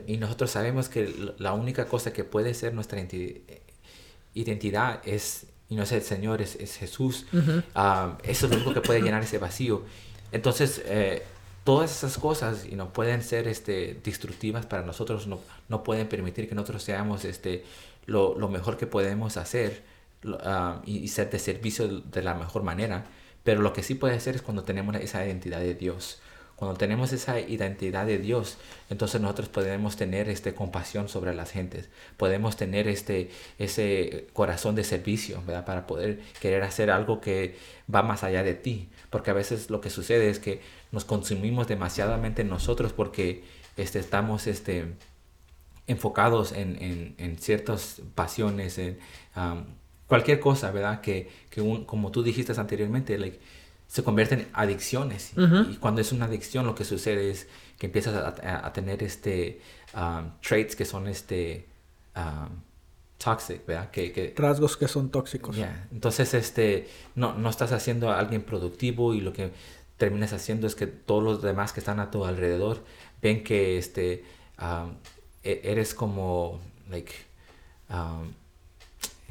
y 0.06 0.16
nosotros 0.18 0.52
sabemos 0.52 0.88
que 0.88 1.12
la 1.38 1.54
única 1.54 1.86
cosa 1.86 2.12
que 2.12 2.22
puede 2.22 2.54
ser 2.54 2.72
nuestra 2.72 3.04
identidad 4.34 5.00
es 5.04 5.48
y 5.72 5.74
no 5.74 5.84
es 5.84 5.92
el 5.92 6.02
Señor, 6.02 6.42
es, 6.42 6.56
es 6.56 6.76
Jesús. 6.76 7.24
Ah, 7.74 8.18
eso 8.24 8.44
es 8.44 8.52
lo 8.52 8.56
único 8.58 8.74
que 8.74 8.82
puede 8.82 9.00
llenar 9.00 9.22
ese 9.22 9.38
vacío. 9.38 9.82
Entonces, 10.30 10.82
eh, 10.84 11.22
todas 11.64 11.90
esas 11.90 12.18
cosas 12.18 12.66
y 12.66 12.76
no 12.76 12.92
pueden 12.92 13.22
ser 13.22 13.48
este, 13.48 13.98
destructivas 14.04 14.66
para 14.66 14.82
nosotros, 14.82 15.26
no, 15.26 15.40
no 15.70 15.82
pueden 15.82 16.08
permitir 16.08 16.46
que 16.46 16.54
nosotros 16.54 16.82
seamos 16.82 17.24
este, 17.24 17.64
lo, 18.04 18.38
lo 18.38 18.48
mejor 18.48 18.76
que 18.76 18.86
podemos 18.86 19.38
hacer 19.38 19.82
ah, 20.40 20.82
y, 20.84 20.98
y, 20.98 21.08
ser 21.08 21.30
de 21.30 21.38
servicio 21.38 21.88
de 21.88 22.22
la 22.22 22.34
mejor 22.34 22.64
manera. 22.64 23.06
Pero 23.42 23.62
lo 23.62 23.72
que 23.72 23.82
sí 23.82 23.94
puede 23.94 24.20
ser 24.20 24.36
es 24.36 24.42
cuando 24.42 24.64
tenemos 24.64 24.94
esa 24.96 25.24
identidad 25.24 25.60
de 25.60 25.74
Dios. 25.74 26.20
Cuando 26.62 26.78
tenemos 26.78 27.12
esa 27.12 27.40
identidad 27.40 28.06
de 28.06 28.18
Dios, 28.18 28.56
entonces 28.88 29.20
nosotros 29.20 29.48
podemos 29.48 29.96
tener 29.96 30.28
este 30.28 30.54
compasión 30.54 31.08
sobre 31.08 31.34
las 31.34 31.50
gentes, 31.50 31.88
podemos 32.16 32.56
tener 32.56 32.86
este 32.86 33.32
ese 33.58 34.28
corazón 34.32 34.76
de 34.76 34.84
servicio, 34.84 35.42
¿verdad? 35.44 35.64
Para 35.64 35.88
poder 35.88 36.20
querer 36.40 36.62
hacer 36.62 36.92
algo 36.92 37.20
que 37.20 37.56
va 37.92 38.04
más 38.04 38.22
allá 38.22 38.44
de 38.44 38.54
ti, 38.54 38.90
porque 39.10 39.32
a 39.32 39.34
veces 39.34 39.70
lo 39.70 39.80
que 39.80 39.90
sucede 39.90 40.30
es 40.30 40.38
que 40.38 40.60
nos 40.92 41.04
consumimos 41.04 41.66
demasiadamente 41.66 42.44
nosotros 42.44 42.92
porque 42.92 43.42
este, 43.76 43.98
estamos 43.98 44.46
este, 44.46 44.84
enfocados 45.88 46.52
en, 46.52 46.80
en, 46.80 47.16
en 47.18 47.38
ciertas 47.38 48.02
pasiones, 48.14 48.78
en 48.78 49.00
cualquier 50.06 50.38
cosa, 50.38 50.70
¿verdad? 50.70 51.00
Que, 51.00 51.28
que 51.50 51.60
un, 51.60 51.86
como 51.86 52.12
tú 52.12 52.22
dijiste 52.22 52.52
anteriormente, 52.56 53.18
se 53.92 54.02
convierten 54.02 54.40
en 54.40 54.48
adicciones. 54.54 55.32
Y 55.36 55.76
cuando 55.76 56.00
es 56.00 56.12
una 56.12 56.24
adicción, 56.24 56.64
lo 56.64 56.74
que 56.74 56.82
sucede 56.82 57.30
es 57.30 57.46
que 57.78 57.86
empiezas 57.88 58.14
a, 58.42 58.72
tener 58.72 59.02
este 59.02 59.60
um, 59.94 60.30
traits 60.40 60.74
que 60.74 60.86
son 60.86 61.08
este 61.08 61.68
um, 62.16 62.48
toxic, 63.22 63.66
¿verdad? 63.66 63.90
Que, 63.90 64.32
Rasgos 64.34 64.78
que 64.78 64.88
son 64.88 65.10
tóxicos. 65.10 65.58
Entonces, 65.90 66.32
este, 66.32 66.88
no, 67.16 67.34
no 67.34 67.50
estás 67.50 67.72
haciendo 67.72 68.10
a 68.10 68.18
alguien 68.18 68.40
productivo 68.44 69.12
y 69.12 69.20
lo 69.20 69.34
que 69.34 69.50
terminas 69.98 70.32
haciendo 70.32 70.66
es 70.66 70.74
que 70.74 70.86
todos 70.86 71.22
los 71.22 71.42
demás 71.42 71.74
que 71.74 71.80
están 71.80 72.00
a 72.00 72.10
tu 72.10 72.24
alrededor 72.24 72.82
ven 73.20 73.44
que 73.44 73.76
este, 73.76 74.24
um, 74.58 74.94
e, 75.42 75.60
eres 75.64 75.92
como, 75.92 76.62
like, 76.88 77.12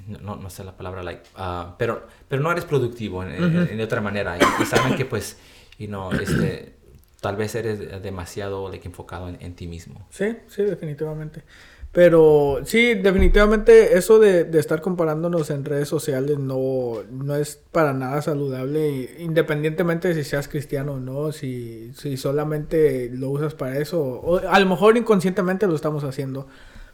no, 0.08 0.36
no 0.36 0.50
sé 0.50 0.64
la 0.64 0.76
palabra, 0.76 1.04
like, 1.04 1.24
uh, 1.38 1.74
pero, 1.78 2.08
pero 2.28 2.42
no 2.42 2.52
eres 2.52 2.66
productivo 2.66 3.24
en, 3.24 3.80
otra 3.82 4.02
manera. 4.02 4.38
Y, 4.38 4.66
saben 4.66 4.96
que 4.96 5.06
pues, 5.06 5.38
y 5.78 5.88
no, 5.88 6.12
este, 6.12 6.74
tal 7.20 7.36
vez 7.36 7.56
eres 7.56 8.02
demasiado 8.02 8.70
like, 8.70 8.88
enfocado 8.88 9.30
en, 9.30 9.56
ti 9.56 9.68
mismo. 9.68 10.08
Sí, 10.10 10.38
sí, 10.48 10.64
definitivamente. 10.64 11.44
Pero 11.92 12.62
sí, 12.64 12.94
definitivamente 12.94 13.98
eso 13.98 14.18
de, 14.18 14.46
de, 14.46 14.60
estar 14.60 14.80
comparándonos 14.80 15.50
en 15.50 15.66
redes 15.66 15.90
sociales 15.90 16.40
no, 16.40 17.04
no 17.12 17.36
es 17.36 17.60
para 17.72 17.92
nada 17.92 18.22
saludable, 18.22 19.18
independientemente 19.20 20.08
de 20.08 20.14
si 20.14 20.24
seas 20.24 20.48
cristiano 20.48 20.94
o 20.94 21.00
no, 21.02 21.34
si, 21.34 21.92
si 21.94 22.16
solamente 22.16 23.10
lo 23.12 23.30
usas 23.30 23.56
para 23.56 23.78
eso, 23.78 24.02
o 24.02 24.38
a 24.38 24.60
lo 24.62 24.66
mejor 24.68 24.96
inconscientemente 24.96 25.68
lo 25.68 25.76
estamos 25.76 26.06
haciendo. 26.06 26.48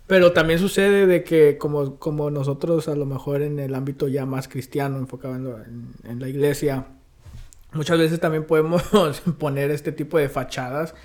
Pero 0.07 0.31
también 0.31 0.59
sucede 0.59 1.05
de 1.05 1.23
que 1.23 1.57
como, 1.57 1.97
como 1.99 2.31
nosotros 2.31 2.87
a 2.87 2.95
lo 2.95 3.05
mejor 3.05 3.41
en 3.41 3.59
el 3.59 3.75
ámbito 3.75 4.07
ya 4.07 4.25
más 4.25 4.47
cristiano, 4.47 4.97
enfocado 4.97 5.35
en, 5.35 5.89
en 6.03 6.19
la 6.19 6.29
iglesia, 6.29 6.87
muchas 7.73 7.99
veces 7.99 8.19
también 8.19 8.45
podemos 8.45 8.83
poner 9.39 9.69
este 9.69 9.91
tipo 9.91 10.17
de 10.17 10.29
fachadas 10.29 10.95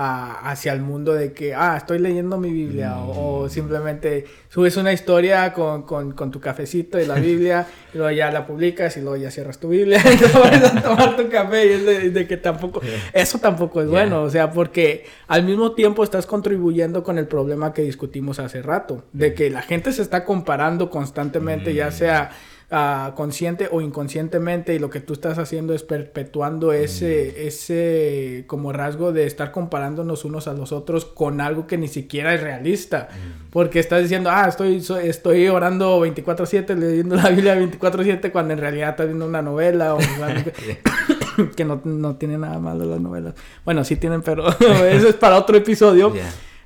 hacia 0.00 0.72
el 0.72 0.80
mundo 0.80 1.12
de 1.12 1.32
que, 1.32 1.54
ah, 1.54 1.76
estoy 1.76 1.98
leyendo 1.98 2.38
mi 2.38 2.52
Biblia, 2.52 2.98
o, 2.98 3.46
mm. 3.46 3.50
simplemente 3.50 4.24
subes 4.48 4.76
una 4.76 4.92
historia 4.92 5.52
con, 5.52 5.82
con, 5.82 6.12
con, 6.12 6.30
tu 6.30 6.40
cafecito 6.40 7.00
y 7.00 7.06
la 7.06 7.14
Biblia, 7.16 7.66
y 7.92 7.98
luego 7.98 8.12
ya 8.12 8.30
la 8.30 8.46
publicas 8.46 8.96
y 8.96 9.00
luego 9.00 9.16
ya 9.16 9.32
cierras 9.32 9.58
tu 9.58 9.70
Biblia 9.70 9.98
y 10.12 10.16
te 10.16 10.26
vas 10.26 10.76
a 10.76 10.82
tomar 10.82 11.16
tu 11.16 11.28
café 11.28 11.66
y 11.66 11.72
es 11.72 12.14
de, 12.14 12.26
que 12.28 12.36
tampoco, 12.36 12.80
eso 13.12 13.38
tampoco 13.38 13.82
es 13.82 13.88
bueno, 13.88 14.22
o 14.22 14.30
sea, 14.30 14.52
porque 14.52 15.04
al 15.26 15.42
mismo 15.42 15.72
tiempo 15.72 16.04
estás 16.04 16.26
contribuyendo 16.26 17.02
con 17.02 17.18
el 17.18 17.26
problema 17.26 17.72
que 17.72 17.82
discutimos 17.82 18.38
hace 18.38 18.62
rato, 18.62 19.02
de 19.12 19.34
que 19.34 19.50
la 19.50 19.62
gente 19.62 19.92
se 19.92 20.02
está 20.02 20.24
comparando 20.24 20.90
constantemente, 20.90 21.74
ya 21.74 21.88
mm. 21.88 21.92
sea 21.92 22.30
uh, 22.70 23.14
consciente 23.14 23.68
o 23.70 23.80
inconscientemente 23.80 24.74
y 24.74 24.78
lo 24.78 24.90
que 24.90 25.00
tú 25.00 25.12
estás 25.12 25.38
haciendo 25.38 25.74
es 25.74 25.82
perpetuando 25.82 26.72
ese, 26.72 27.34
mm. 27.36 27.46
ese 27.46 28.44
como 28.46 28.72
rasgo 28.72 29.12
de 29.12 29.26
estar 29.26 29.52
comparándonos 29.52 30.24
unos 30.24 30.48
a 30.48 30.52
los 30.52 30.72
otros 30.72 31.04
con 31.04 31.40
algo 31.40 31.66
que 31.66 31.78
ni 31.78 31.88
siquiera 31.88 32.34
es 32.34 32.40
realista. 32.42 33.08
Mm. 33.10 33.50
Porque 33.50 33.80
estás 33.80 34.02
diciendo, 34.02 34.30
ah, 34.30 34.46
estoy, 34.48 34.84
estoy 35.02 35.48
orando 35.48 36.04
24/7, 36.04 36.76
leyendo 36.76 37.16
la 37.16 37.30
Biblia 37.30 37.58
24/7 37.58 38.30
cuando 38.30 38.54
en 38.54 38.60
realidad 38.60 38.90
estás 38.90 39.06
viendo 39.06 39.26
una 39.26 39.42
novela 39.42 39.94
o 39.94 39.98
que 41.56 41.64
no, 41.64 41.80
no 41.84 42.16
tiene 42.16 42.38
nada 42.38 42.58
malo 42.58 42.84
las 42.84 43.00
novelas. 43.00 43.34
Bueno, 43.64 43.84
sí 43.84 43.96
tienen, 43.96 44.22
pero 44.22 44.48
eso 44.86 45.08
es 45.08 45.14
para 45.16 45.38
otro 45.38 45.56
episodio. 45.56 46.12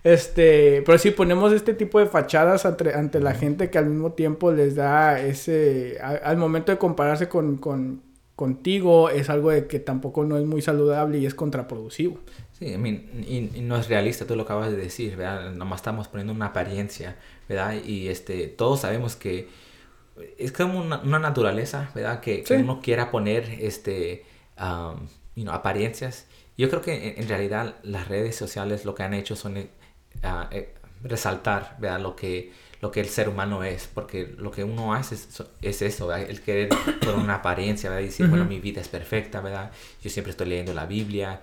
Este, 0.04 0.82
pero 0.84 0.98
si 0.98 1.12
ponemos 1.12 1.52
este 1.52 1.74
tipo 1.74 2.00
de 2.00 2.06
fachadas 2.06 2.66
ante, 2.66 2.92
ante 2.92 3.20
la 3.20 3.34
gente 3.34 3.70
que 3.70 3.78
al 3.78 3.86
mismo 3.86 4.12
tiempo 4.12 4.50
les 4.50 4.74
da 4.74 5.20
ese, 5.20 5.98
al 6.00 6.36
momento 6.36 6.72
de 6.72 6.78
compararse 6.78 7.28
con, 7.28 7.56
con, 7.56 8.02
contigo 8.34 9.10
es 9.10 9.30
algo 9.30 9.50
de 9.50 9.68
que 9.68 9.78
tampoco 9.78 10.24
no 10.24 10.36
es 10.36 10.44
muy 10.44 10.62
saludable 10.62 11.18
y 11.18 11.26
es 11.26 11.34
contraproductivo. 11.34 12.18
Sí, 12.58 12.66
I 12.66 12.78
mean, 12.78 13.04
y, 13.28 13.60
no 13.60 13.76
es 13.76 13.88
realista, 13.88 14.26
tú 14.26 14.34
lo 14.34 14.42
acabas 14.42 14.72
de 14.72 14.76
decir, 14.76 15.16
¿verdad? 15.16 15.52
Nomás 15.52 15.80
estamos 15.80 16.08
poniendo 16.08 16.32
una 16.32 16.46
apariencia, 16.46 17.16
¿verdad? 17.48 17.76
Y 17.84 18.08
este, 18.08 18.48
todos 18.48 18.80
sabemos 18.80 19.14
que 19.14 19.48
es 20.38 20.50
como 20.50 20.80
una, 20.80 21.18
naturaleza, 21.20 21.90
¿verdad? 21.94 22.20
Que, 22.20 22.44
uno 22.58 22.80
quiera 22.82 23.12
poner 23.12 23.48
este, 23.60 24.24
um, 24.58 25.06
you 25.36 25.44
know, 25.44 25.54
apariencias. 25.54 26.26
Yo 26.58 26.68
creo 26.68 26.82
que 26.82 27.14
en, 27.16 27.28
realidad 27.28 27.76
las 27.82 28.08
redes 28.08 28.36
sociales 28.36 28.84
lo 28.84 28.94
que 28.94 29.04
han 29.04 29.14
hecho 29.14 29.36
son 29.36 29.56
uh, 30.24 30.46
eh, 30.50 30.74
resaltar, 31.02 31.76
¿verdad? 31.78 32.00
Lo 32.00 32.16
que, 32.16 32.52
lo 32.80 32.90
que 32.90 33.00
el 33.00 33.08
ser 33.08 33.28
humano 33.28 33.64
es, 33.64 33.88
porque 33.92 34.34
lo 34.38 34.50
que 34.50 34.64
uno 34.64 34.94
hace 34.94 35.16
es, 35.60 35.82
eso, 35.82 36.06
¿verdad? 36.06 36.28
el 36.28 36.40
querer 36.40 36.68
con 37.04 37.20
una 37.20 37.36
apariencia, 37.36 37.90
¿verdad? 37.90 38.04
decir, 38.04 38.26
bueno, 38.26 38.44
mi 38.44 38.60
vida 38.60 38.80
es 38.80 38.88
perfecta, 38.88 39.40
¿verdad? 39.40 39.70
Yo 40.02 40.10
siempre 40.10 40.30
estoy 40.30 40.48
leyendo 40.48 40.74
la 40.74 40.86
Biblia, 40.86 41.40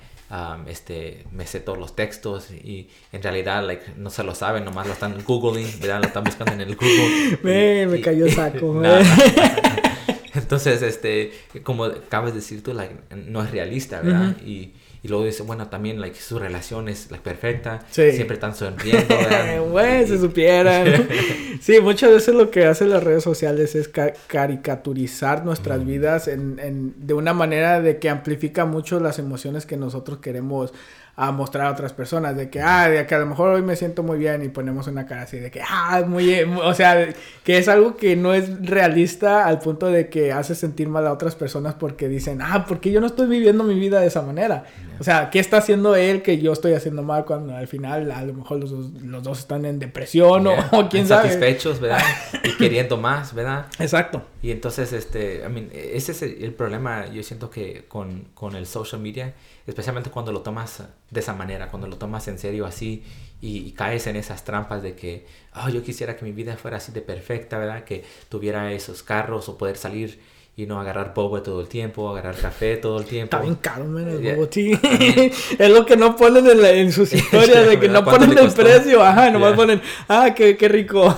este, 0.68 1.26
me 1.32 1.48
sé 1.48 1.60
todos 1.60 1.80
los 1.80 1.96
textos 1.96 2.52
y 2.52 2.88
en 3.12 3.24
realidad 3.24 3.66
like, 3.66 3.94
no 3.98 4.12
se 4.12 4.24
lo 4.24 4.36
saben, 4.36 4.64
nomás 4.64 4.86
lo 4.86 4.94
están 4.94 5.24
googling, 5.24 5.80
¿verdad? 5.80 6.02
Lo 6.02 6.08
están 6.08 6.24
buscando 6.24 6.54
en 6.54 6.62
el 6.62 6.76
Google. 6.76 7.40
me, 7.44 7.88
me 7.88 8.02
cayó 8.02 8.26
el 8.26 8.32
saco. 8.36 8.82
Entonces, 10.36 10.82
este, 10.84 11.32
como 11.64 11.86
acabas 11.86 12.32
de 12.32 12.40
decir 12.40 12.64
tú, 12.64 12.74
like, 12.74 12.96
no 13.16 13.44
es 13.44 13.52
realista, 13.52 14.02
¿verdad? 14.02 14.38
y, 14.46 14.74
y 15.02 15.08
luego 15.08 15.24
dice, 15.24 15.44
bueno, 15.44 15.68
también 15.70 16.02
like, 16.02 16.20
su 16.20 16.40
relación 16.40 16.90
es 16.90 17.10
like, 17.10 17.24
perfecta, 17.24 17.86
siempre 17.90 18.34
están 18.34 18.54
sonriendo. 18.54 19.16
Güey, 19.70 20.06
se 20.08 20.20
supieran. 20.20 21.08
sí, 21.62 21.80
muchas 21.80 22.12
veces 22.12 22.36
lo 22.36 22.52
que 22.52 22.66
hacen 22.66 22.90
las 22.90 23.04
redes 23.04 23.24
sociales 23.24 23.76
es 23.76 23.90
caricaturizar 24.28 25.46
nuestras 25.46 25.86
vidas 25.86 26.28
en, 26.28 26.60
en, 26.60 26.94
de 26.98 27.14
una 27.14 27.34
manera 27.34 27.82
de 27.82 27.98
que 27.98 28.10
amplifica 28.10 28.66
mucho 28.66 29.00
las 29.00 29.20
emociones 29.20 29.66
que 29.66 29.78
nosotros 29.78 30.20
queremos 30.20 30.74
a 31.22 31.34
mostrar 31.34 31.68
a 31.68 31.72
otras 31.72 31.92
personas 31.92 32.38
de 32.38 32.50
que, 32.50 32.62
ah, 32.62 32.88
de 32.88 33.06
que 33.06 33.14
a 33.14 33.20
lo 33.20 33.26
mejor 33.26 33.50
hoy 33.50 33.62
me 33.62 33.76
siento 33.76 34.04
muy 34.04 34.18
bien 34.18 34.42
y 34.42 34.48
ponemos 34.48 34.88
una 34.88 35.06
cara 35.06 35.24
así 35.24 35.38
de 35.38 35.52
que, 35.52 35.62
ah, 35.62 36.02
muy, 36.08 36.44
o 36.44 36.74
sea, 36.74 37.14
que 37.44 37.58
es 37.58 37.68
algo 37.68 37.98
que 37.98 38.16
no 38.16 38.34
es 38.34 38.66
realista 38.66 39.46
al 39.46 39.60
punto 39.60 39.88
de 39.88 40.08
que 40.08 40.32
hace 40.32 40.56
sentir 40.56 40.88
mal 40.88 41.06
a 41.06 41.12
otras 41.12 41.36
personas 41.36 41.74
porque 41.74 42.08
dicen, 42.08 42.40
ah, 42.42 42.66
porque 42.66 42.90
yo 42.90 43.02
no 43.02 43.08
estoy 43.08 43.28
viviendo 43.28 43.66
mi 43.66 43.78
vida 43.78 44.00
de 44.00 44.08
esa 44.08 44.22
manera. 44.22 44.64
O 45.00 45.04
sea, 45.04 45.30
¿qué 45.30 45.40
está 45.40 45.58
haciendo 45.58 45.96
él 45.96 46.22
que 46.22 46.40
yo 46.40 46.52
estoy 46.52 46.74
haciendo 46.74 47.04
mal 47.04 47.26
cuando 47.26 47.56
al 47.56 47.68
final 47.68 48.12
a 48.12 48.24
lo 48.24 48.34
mejor 48.34 48.60
los 48.60 48.72
dos, 48.72 49.02
los 49.02 49.24
dos 49.24 49.40
están 49.40 49.66
en 49.66 49.80
depresión 49.80 50.46
o, 50.48 50.90
quién 50.90 51.08
sabe? 51.08 51.30
Satisfechos, 51.30 51.80
¿verdad? 51.80 52.02
y 52.44 52.58
queriendo 52.58 52.98
más, 52.98 53.34
¿verdad? 53.34 53.68
Exacto. 53.80 54.24
Y 54.42 54.52
entonces, 54.52 54.92
este, 54.92 55.44
I 55.46 55.50
mean, 55.50 55.70
ese 55.74 56.12
es 56.12 56.22
el, 56.22 56.54
problema, 56.54 57.08
yo 57.08 57.24
siento 57.24 57.50
que 57.50 57.86
con, 57.88 58.28
con 58.34 58.56
el 58.56 58.66
social 58.66 59.02
media, 59.02 59.34
especialmente 59.66 60.10
cuando 60.10 60.32
lo 60.32 60.42
tomas 60.42 60.84
de 61.10 61.20
esa 61.20 61.34
manera, 61.34 61.70
cuando 61.70 61.88
lo 61.88 61.98
tomas 61.98 62.28
en 62.28 62.38
serio 62.38 62.66
así 62.66 63.04
y, 63.42 63.72
caes 63.72 64.08
en 64.08 64.18
esas 64.18 64.44
trampas 64.44 64.84
de 64.84 64.96
que, 64.96 65.26
oh, 65.56 65.70
yo 65.70 65.82
quisiera 65.82 66.18
que 66.18 66.26
mi 66.26 66.32
vida 66.32 66.58
fuera 66.58 66.78
así 66.78 66.92
de 66.92 67.02
perfecta, 67.02 67.58
¿verdad? 67.58 67.84
Que 67.86 68.04
tuviera 68.28 68.72
esos 68.74 69.04
carros 69.04 69.48
o 69.48 69.58
poder 69.58 69.78
salir 69.78 70.20
y 70.60 70.66
no 70.66 70.78
agarrar 70.78 71.14
boba 71.14 71.42
todo 71.42 71.62
el 71.62 71.70
tiempo, 71.70 72.10
agarrar 72.10 72.36
café 72.36 72.76
todo 72.76 73.00
el 73.00 73.06
tiempo. 73.06 73.38
Está 73.38 73.42
bien 73.42 73.56
caro, 73.56 73.98
el 73.98 74.28
es 75.60 75.70
lo 75.70 75.86
que 75.86 75.96
no 75.96 76.18
ponen 76.18 76.46
en, 76.66 76.92
sus 76.92 77.14
historias, 77.14 77.66
de 77.66 77.80
que 77.80 77.88
no 77.88 78.04
ponen 78.04 78.38
el 78.38 78.52
precio, 78.52 79.02
ajá, 79.02 79.30
nomás 79.30 79.54
ponen, 79.54 79.82
ah, 80.10 80.34
qué, 80.36 80.58
qué 80.58 80.68
rico. 80.68 81.16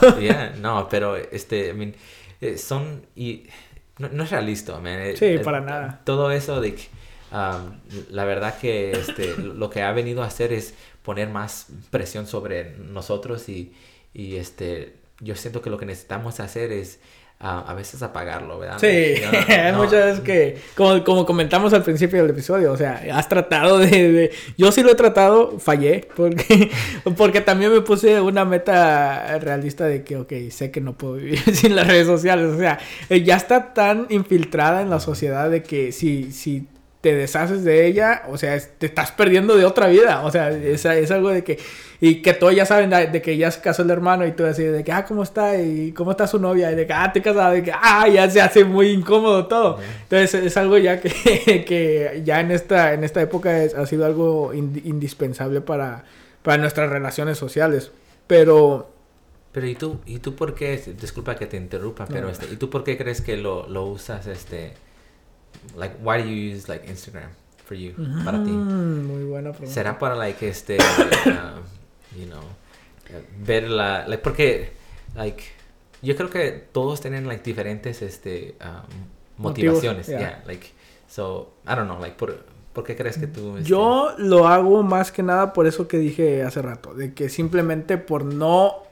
no, 0.61 0.87
pero 0.87 1.15
este, 1.15 1.69
I 1.69 1.73
mean, 1.73 1.95
eh, 2.39 2.55
son, 2.59 3.07
y 3.15 3.47
no, 3.97 4.23
es 4.23 4.29
realista, 4.29 4.79
man. 4.79 4.99
Eh, 4.99 5.17
sí, 5.17 5.39
para 5.43 5.59
nada. 5.59 6.01
Todo 6.03 6.29
eso 6.29 6.61
de 6.61 6.75
que 6.75 6.83
la 7.31 8.25
verdad 8.25 8.59
que 8.59 8.91
este, 8.91 9.37
lo 9.37 9.71
que 9.71 9.81
ha 9.81 9.91
venido 9.91 10.21
a 10.21 10.27
hacer 10.27 10.53
es 10.53 10.75
poner 11.01 11.29
más 11.29 11.65
presión 11.89 12.27
sobre 12.27 12.75
nosotros 12.77 13.49
y, 13.49 13.73
y 14.13 14.35
este, 14.35 14.97
yo 15.19 15.35
siento 15.35 15.63
que 15.63 15.71
lo 15.71 15.79
que 15.79 15.87
necesitamos 15.87 16.39
hacer 16.39 16.71
es 16.71 16.99
a 17.43 17.73
veces 17.73 18.03
apagarlo, 18.03 18.59
¿verdad? 18.59 18.77
Sí, 18.79 18.87
hay 18.87 19.73
muchas 19.75 20.05
veces 20.05 20.19
que, 20.19 20.57
como, 20.75 21.03
como, 21.03 21.25
comentamos 21.25 21.73
al 21.73 21.81
principio 21.83 22.21
del 22.21 22.31
episodio, 22.31 22.71
o 22.71 22.77
sea, 22.77 23.01
has 23.13 23.27
tratado 23.27 23.79
de, 23.79 24.31
Yo 24.57 24.71
sí 24.71 24.83
lo 24.83 24.91
he 24.91 24.95
tratado, 24.95 25.59
fallé, 25.59 26.07
porque, 26.15 26.69
porque 27.17 27.41
también 27.41 27.71
me 27.71 27.81
puse 27.81 28.21
una 28.21 28.45
meta 28.45 29.39
realista 29.39 29.85
de 29.85 30.03
que, 30.03 30.17
ok, 30.17 30.33
sé 30.51 30.69
que 30.69 30.81
no 30.81 30.95
puedo 30.95 31.15
vivir 31.15 31.39
sin 31.55 31.75
las 31.75 31.87
redes 31.87 32.05
sociales, 32.05 32.45
o 32.45 32.57
sea, 32.57 32.79
ya 33.09 33.37
está 33.37 33.73
tan 33.73 34.05
infiltrada 34.09 34.81
en 34.81 34.91
la 34.91 34.99
sociedad 34.99 35.49
de 35.49 35.63
que 35.63 35.91
si, 35.91 36.31
si 36.31 36.67
te 37.01 37.15
deshaces 37.15 37.63
de 37.63 37.87
ella, 37.87 38.23
o 38.29 38.37
sea, 38.37 38.59
te 38.77 38.85
estás 38.85 39.11
perdiendo 39.11 39.55
de 39.57 39.65
otra 39.65 39.87
vida, 39.87 40.23
o 40.23 40.31
sea, 40.31 40.51
es, 40.51 40.85
es 40.85 41.09
algo 41.09 41.29
de 41.29 41.43
que, 41.43 41.57
y 41.99 42.21
que 42.21 42.33
todos 42.35 42.55
ya 42.55 42.65
saben 42.67 42.91
de, 42.91 43.21
que 43.23 43.37
ya 43.37 43.49
se 43.49 43.59
casó 43.59 43.81
el 43.81 43.89
hermano 43.89 44.25
y 44.27 44.33
todo 44.33 44.47
así, 44.47 44.63
de 44.63 44.83
que, 44.83 44.91
ah, 44.91 45.03
¿cómo 45.05 45.23
está? 45.23 45.59
Y 45.59 45.93
¿cómo 45.93 46.11
está 46.11 46.27
su 46.27 46.37
novia? 46.37 46.71
Y 46.71 46.75
de 46.75 46.85
que, 46.85 46.93
ah, 46.93 47.11
te 47.11 47.23
casado, 47.23 47.53
de 47.53 47.63
que, 47.63 47.71
ah, 47.73 48.07
ya 48.07 48.29
se 48.29 48.39
hace 48.39 48.63
muy 48.63 48.89
incómodo 48.89 49.47
todo. 49.47 49.79
Entonces 50.03 50.45
es 50.45 50.57
algo 50.57 50.77
ya 50.77 51.01
que, 51.01 51.09
que 51.67 52.21
ya 52.23 52.39
en 52.39 52.51
esta, 52.51 52.93
en 52.93 53.03
esta 53.03 53.19
época 53.19 53.63
ha 53.75 53.85
sido 53.87 54.05
algo 54.05 54.53
indispensable 54.53 55.61
para, 55.61 56.03
para 56.43 56.57
nuestras 56.59 56.89
relaciones 56.89 57.37
sociales, 57.37 57.91
pero... 58.27 58.89
Pero 59.51 59.67
¿y 59.67 59.75
tú, 59.75 59.99
¿y 60.05 60.19
tú 60.19 60.35
por 60.35 60.53
qué? 60.53 60.81
Disculpa 61.01 61.35
que 61.35 61.45
te 61.45 61.57
interrumpa, 61.57 62.05
pero 62.05 62.29
este, 62.29 62.45
¿y 62.45 62.55
tú 62.55 62.69
por 62.69 62.85
qué 62.85 62.97
crees 62.97 63.19
que 63.19 63.35
lo, 63.35 63.67
lo 63.67 63.85
usas, 63.85 64.27
este 64.27 64.71
like 65.75 65.95
why 66.01 66.21
do 66.21 66.29
you 66.29 66.53
use 66.55 66.67
like 66.67 66.87
Instagram 66.87 67.29
for 67.65 67.75
you 67.75 67.93
para 68.23 68.43
ti 68.43 68.51
muy 68.51 69.23
buena 69.23 69.51
pregunta 69.51 69.73
será 69.73 69.97
para 69.97 70.15
like 70.15 70.45
este 70.47 70.77
uh, 70.77 71.59
you 72.19 72.25
know 72.27 72.43
ver 73.43 73.69
la 73.69 74.07
like 74.07 74.23
porque 74.23 74.73
like 75.15 75.43
yo 76.01 76.15
creo 76.15 76.29
que 76.29 76.51
todos 76.71 77.01
tienen 77.01 77.27
like 77.27 77.43
diferentes 77.43 78.01
este 78.01 78.55
um, 78.61 79.07
motivaciones 79.37 80.07
yeah. 80.07 80.41
like 80.45 80.71
so 81.07 81.53
I 81.65 81.75
don't 81.75 81.87
know 81.87 81.99
like 81.99 82.15
por 82.17 82.51
¿Por 82.73 82.85
qué 82.85 82.95
crees 82.95 83.17
que 83.17 83.27
tú...? 83.27 83.57
Este... 83.57 83.69
Yo 83.69 84.13
lo 84.17 84.47
hago 84.47 84.81
más 84.81 85.11
que 85.11 85.23
nada 85.23 85.51
por 85.51 85.67
eso 85.67 85.87
que 85.87 85.97
dije 85.97 86.43
hace 86.43 86.61
rato. 86.61 86.93
De 86.93 87.13
que 87.13 87.27
simplemente 87.27 87.97
por 87.97 88.23
no... 88.23 88.83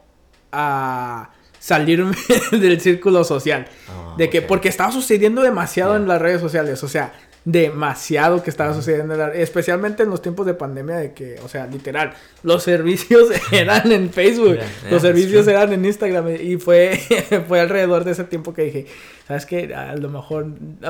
Uh, 0.52 1.24
salirme 1.60 2.16
del 2.50 2.80
círculo 2.80 3.22
social. 3.22 3.66
Ah, 3.88 4.14
de 4.16 4.28
que, 4.28 4.42
porque 4.42 4.68
estaba 4.68 4.90
sucediendo 4.90 5.42
demasiado 5.42 5.94
en 5.94 6.08
las 6.08 6.20
redes 6.20 6.40
sociales, 6.40 6.82
o 6.82 6.88
sea, 6.88 7.12
demasiado 7.44 8.42
que 8.42 8.50
estaba 8.50 8.74
sucediendo, 8.74 9.14
especialmente 9.32 10.02
en 10.02 10.10
los 10.10 10.20
tiempos 10.20 10.46
de 10.46 10.54
pandemia, 10.54 10.96
de 10.96 11.12
que, 11.12 11.36
o 11.42 11.48
sea, 11.48 11.66
literal, 11.66 12.12
los 12.42 12.62
servicios 12.62 13.28
eran 13.52 13.90
en 13.92 14.10
Facebook, 14.10 14.58
los 14.90 15.02
servicios 15.02 15.46
eran 15.48 15.72
en 15.72 15.84
Instagram, 15.84 16.28
y 16.40 16.56
fue, 16.56 17.00
fue 17.48 17.60
alrededor 17.60 18.04
de 18.04 18.12
ese 18.12 18.24
tiempo 18.24 18.52
que 18.52 18.64
dije, 18.64 18.86
sabes 19.26 19.46
que 19.46 19.74
a 19.74 19.96
lo 19.96 20.10
mejor, 20.10 20.48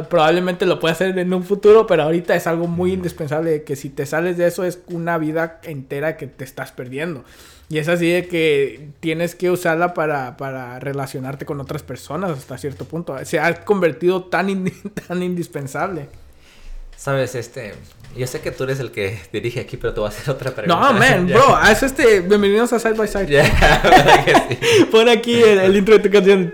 probablemente 0.09 0.67
lo 0.67 0.81
pueda 0.81 0.93
hacer 0.93 1.17
en 1.19 1.33
un 1.33 1.45
futuro, 1.45 1.87
pero 1.87 2.03
ahorita 2.03 2.35
es 2.35 2.47
algo 2.47 2.67
muy 2.67 2.93
indispensable, 2.93 3.63
que 3.63 3.77
si 3.77 3.89
te 3.89 4.05
sales 4.05 4.37
de 4.37 4.47
eso 4.47 4.65
es 4.65 4.81
una 4.89 5.19
vida 5.19 5.61
entera 5.63 6.17
que 6.17 6.27
te 6.27 6.45
estás 6.45 6.73
perdiendo. 6.73 7.25
Y 7.69 7.79
es 7.79 7.87
así 7.87 8.11
de 8.11 8.27
que 8.27 8.89
tienes 8.99 9.37
que 9.37 9.49
usarla 9.49 9.95
para, 9.95 10.37
para 10.37 10.81
relacionarte 10.81 11.47
con 11.47 11.61
otras 11.61 11.85
personas 11.85 12.33
hasta 12.33 12.59
cierto 12.59 12.85
punto. 12.85 13.17
Se 13.25 13.39
ha 13.39 13.65
convertido 13.65 14.25
tan, 14.25 14.49
tan 15.09 15.23
indispensable. 15.23 16.09
Sabes, 17.01 17.35
este, 17.35 17.73
yo 18.15 18.27
sé 18.27 18.43
que 18.43 18.51
tú 18.51 18.65
eres 18.65 18.79
el 18.79 18.91
que 18.91 19.19
dirige 19.33 19.61
aquí, 19.61 19.79
pero 19.79 19.95
te 19.95 20.01
voy 20.01 20.09
a 20.09 20.11
hacer 20.11 20.29
otra 20.29 20.55
pregunta. 20.55 20.93
No, 20.93 20.99
man, 20.99 21.27
bro, 21.33 21.57
haz 21.57 21.83
este, 21.83 22.21
bienvenidos 22.21 22.75
a 22.75 22.79
Side 22.79 22.93
by 22.93 23.09
Side. 23.09 23.27
Yeah, 23.27 23.83
Pon 24.91 25.09
aquí 25.09 25.43
el, 25.43 25.75
intro 25.75 25.97
de 25.97 26.07
tu 26.07 26.11
canción. 26.11 26.53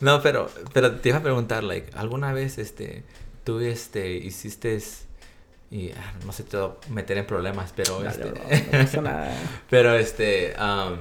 no, 0.00 0.22
pero, 0.22 0.50
pero 0.72 0.92
te 0.92 1.10
iba 1.10 1.18
a 1.18 1.22
preguntar, 1.22 1.62
like, 1.62 1.90
¿alguna 1.94 2.32
vez, 2.32 2.56
este, 2.56 3.04
tú, 3.44 3.60
este, 3.60 4.12
hiciste 4.12 4.78
y 5.70 5.90
ah, 5.90 6.14
no 6.24 6.32
sé, 6.32 6.44
te 6.44 6.56
voy 6.56 6.70
a 6.70 6.90
meter 6.90 7.18
en 7.18 7.26
problemas, 7.26 7.74
pero 7.76 8.02
este... 8.02 8.32
pero 9.68 9.94
este... 9.94 10.56
Um, 10.58 11.00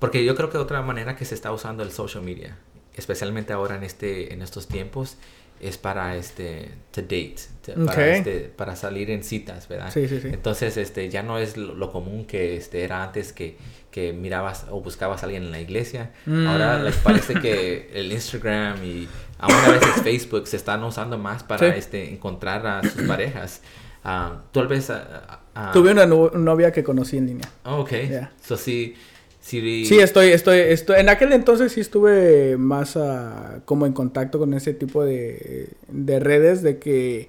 porque 0.00 0.24
yo 0.24 0.34
creo 0.34 0.50
que 0.50 0.58
otra 0.58 0.82
manera 0.82 1.14
que 1.14 1.24
se 1.24 1.36
está 1.36 1.52
usando 1.52 1.84
el 1.84 1.92
social 1.92 2.24
media, 2.24 2.58
especialmente 2.96 3.52
ahora 3.52 3.76
en, 3.76 3.84
este, 3.84 4.34
en 4.34 4.42
estos 4.42 4.66
tiempos, 4.66 5.16
es 5.60 5.78
para 5.78 6.16
este 6.16 6.70
to 6.90 7.02
date 7.02 7.36
para, 7.84 8.16
este, 8.16 8.52
para 8.56 8.76
salir 8.76 9.10
en 9.10 9.22
citas 9.22 9.68
verdad 9.68 9.90
sí, 9.92 10.08
sí, 10.08 10.20
sí. 10.20 10.28
entonces 10.32 10.76
este 10.76 11.08
ya 11.08 11.22
no 11.22 11.38
es 11.38 11.56
lo, 11.56 11.92
común 11.92 12.24
que 12.24 12.56
este 12.56 12.82
era 12.82 13.02
antes 13.02 13.32
que, 13.32 13.56
que 13.90 14.12
mirabas 14.12 14.66
o 14.70 14.80
buscabas 14.80 15.22
a 15.22 15.26
alguien 15.26 15.44
en 15.44 15.50
la 15.50 15.60
iglesia. 15.60 16.12
Mm. 16.26 16.46
ahora 16.46 16.82
les 16.82 16.96
parece 16.96 17.34
que 17.34 17.90
el 17.94 18.12
Instagram 18.12 18.84
y 18.84 19.08
aún 19.38 19.54
a 19.54 19.68
veces 19.70 20.02
Facebook 20.02 20.46
se 20.46 20.56
están 20.56 20.82
usando 20.84 21.18
más 21.18 21.42
para 21.42 21.74
este 21.74 22.12
encontrar 22.12 22.66
a 22.66 22.82
sus 22.82 23.02
parejas. 23.02 23.62
Uh, 24.02 24.38
tal 24.50 24.66
vez 24.66 24.88
uh, 24.88 25.72
tuve 25.74 25.92
una 25.92 26.06
novia 26.06 26.72
que 26.72 26.82
conocí 26.82 27.18
en 27.18 27.26
línea. 27.26 27.48
Oh, 27.64 27.80
ok. 27.80 27.90
Yeah. 27.90 28.32
so 28.42 28.56
sí 28.56 28.94
Sí, 29.40 29.84
sí 29.86 29.98
estoy, 29.98 30.28
estoy, 30.28 30.58
estoy, 30.58 31.00
en 31.00 31.08
aquel 31.08 31.32
entonces 31.32 31.72
sí 31.72 31.80
estuve 31.80 32.56
más 32.58 32.94
uh, 32.96 33.60
como 33.64 33.86
en 33.86 33.92
contacto 33.92 34.38
con 34.38 34.52
ese 34.54 34.74
tipo 34.74 35.04
de, 35.04 35.68
de 35.88 36.20
redes, 36.20 36.62
de 36.62 36.78
que 36.78 37.28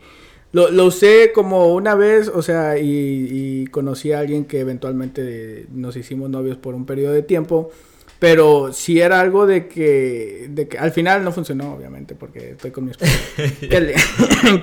lo, 0.51 0.69
lo, 0.69 0.85
usé 0.85 1.31
como 1.33 1.73
una 1.73 1.95
vez, 1.95 2.27
o 2.27 2.41
sea, 2.41 2.77
y, 2.77 2.83
y, 3.31 3.67
conocí 3.67 4.11
a 4.11 4.19
alguien 4.19 4.43
que 4.43 4.59
eventualmente 4.59 5.67
nos 5.73 5.95
hicimos 5.95 6.29
novios 6.29 6.57
por 6.57 6.75
un 6.75 6.85
periodo 6.85 7.13
de 7.13 7.23
tiempo. 7.23 7.71
Pero 8.19 8.71
sí 8.71 8.99
era 8.99 9.19
algo 9.19 9.47
de 9.47 9.67
que, 9.67 10.45
de 10.51 10.67
que 10.67 10.77
al 10.77 10.91
final 10.91 11.23
no 11.23 11.31
funcionó, 11.31 11.73
obviamente, 11.73 12.13
porque 12.13 12.51
estoy 12.51 12.69
con 12.69 12.85
mi 12.85 12.91
esposa. 12.91 13.11
que, 13.59 13.95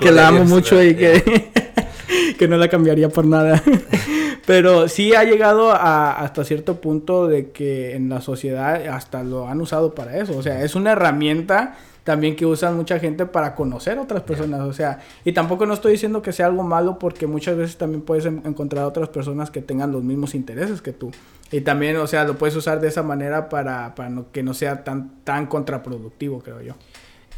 que 0.01 0.13
la 0.13 0.29
amo 0.29 0.45
mucho 0.45 0.81
y 0.81 0.95
que, 0.95 1.51
que 2.39 2.47
no 2.47 2.57
la 2.57 2.69
cambiaría 2.69 3.09
por 3.09 3.27
nada. 3.27 3.61
Pero 4.49 4.89
sí 4.89 5.15
ha 5.15 5.25
llegado 5.25 5.73
a, 5.73 6.13
hasta 6.13 6.43
cierto 6.43 6.81
punto 6.81 7.29
de 7.29 7.51
que 7.51 7.95
en 7.95 8.09
la 8.09 8.23
sociedad 8.23 8.83
hasta 8.87 9.23
lo 9.23 9.47
han 9.47 9.61
usado 9.61 9.95
para 9.95 10.17
eso. 10.17 10.39
O 10.39 10.43
sea, 10.43 10.65
es 10.65 10.75
una 10.75 10.93
herramienta 10.93 11.77
también 12.03 12.35
que 12.35 12.47
usan 12.47 12.75
mucha 12.75 12.99
gente 12.99 13.27
para 13.27 13.55
conocer 13.55 13.99
otras 13.99 14.23
personas, 14.23 14.63
o 14.63 14.73
sea, 14.73 15.01
y 15.27 15.33
tampoco 15.33 15.67
no 15.67 15.75
estoy 15.75 15.93
diciendo 15.93 16.23
que 16.23 16.33
sea 16.33 16.47
algo 16.47 16.63
malo 16.63 16.99
porque 16.99 17.27
muchas 17.27 17.59
veces 17.59 17.77
también 17.77 18.01
puedes 18.01 18.25
encontrar 18.25 18.87
otras 18.87 19.11
personas 19.11 19.51
que 19.51 19.61
tengan 19.61 19.93
los 19.93 20.03
mismos 20.03 20.35
intereses 20.35 20.81
que 20.81 20.95
tú. 20.95 21.11
Y 21.53 21.61
también, 21.61 21.99
o 21.99 22.07
sea, 22.07 22.25
lo 22.25 22.39
puedes 22.39 22.57
usar 22.57 22.81
de 22.81 22.89
esa 22.89 23.03
manera 23.03 23.51
para, 23.51 23.95
para 23.95 24.11
que 24.33 24.43
no 24.43 24.55
sea 24.55 24.83
tan, 24.83 25.23
tan 25.25 25.45
contraproductivo, 25.45 26.41
creo 26.41 26.63
yo. 26.63 26.73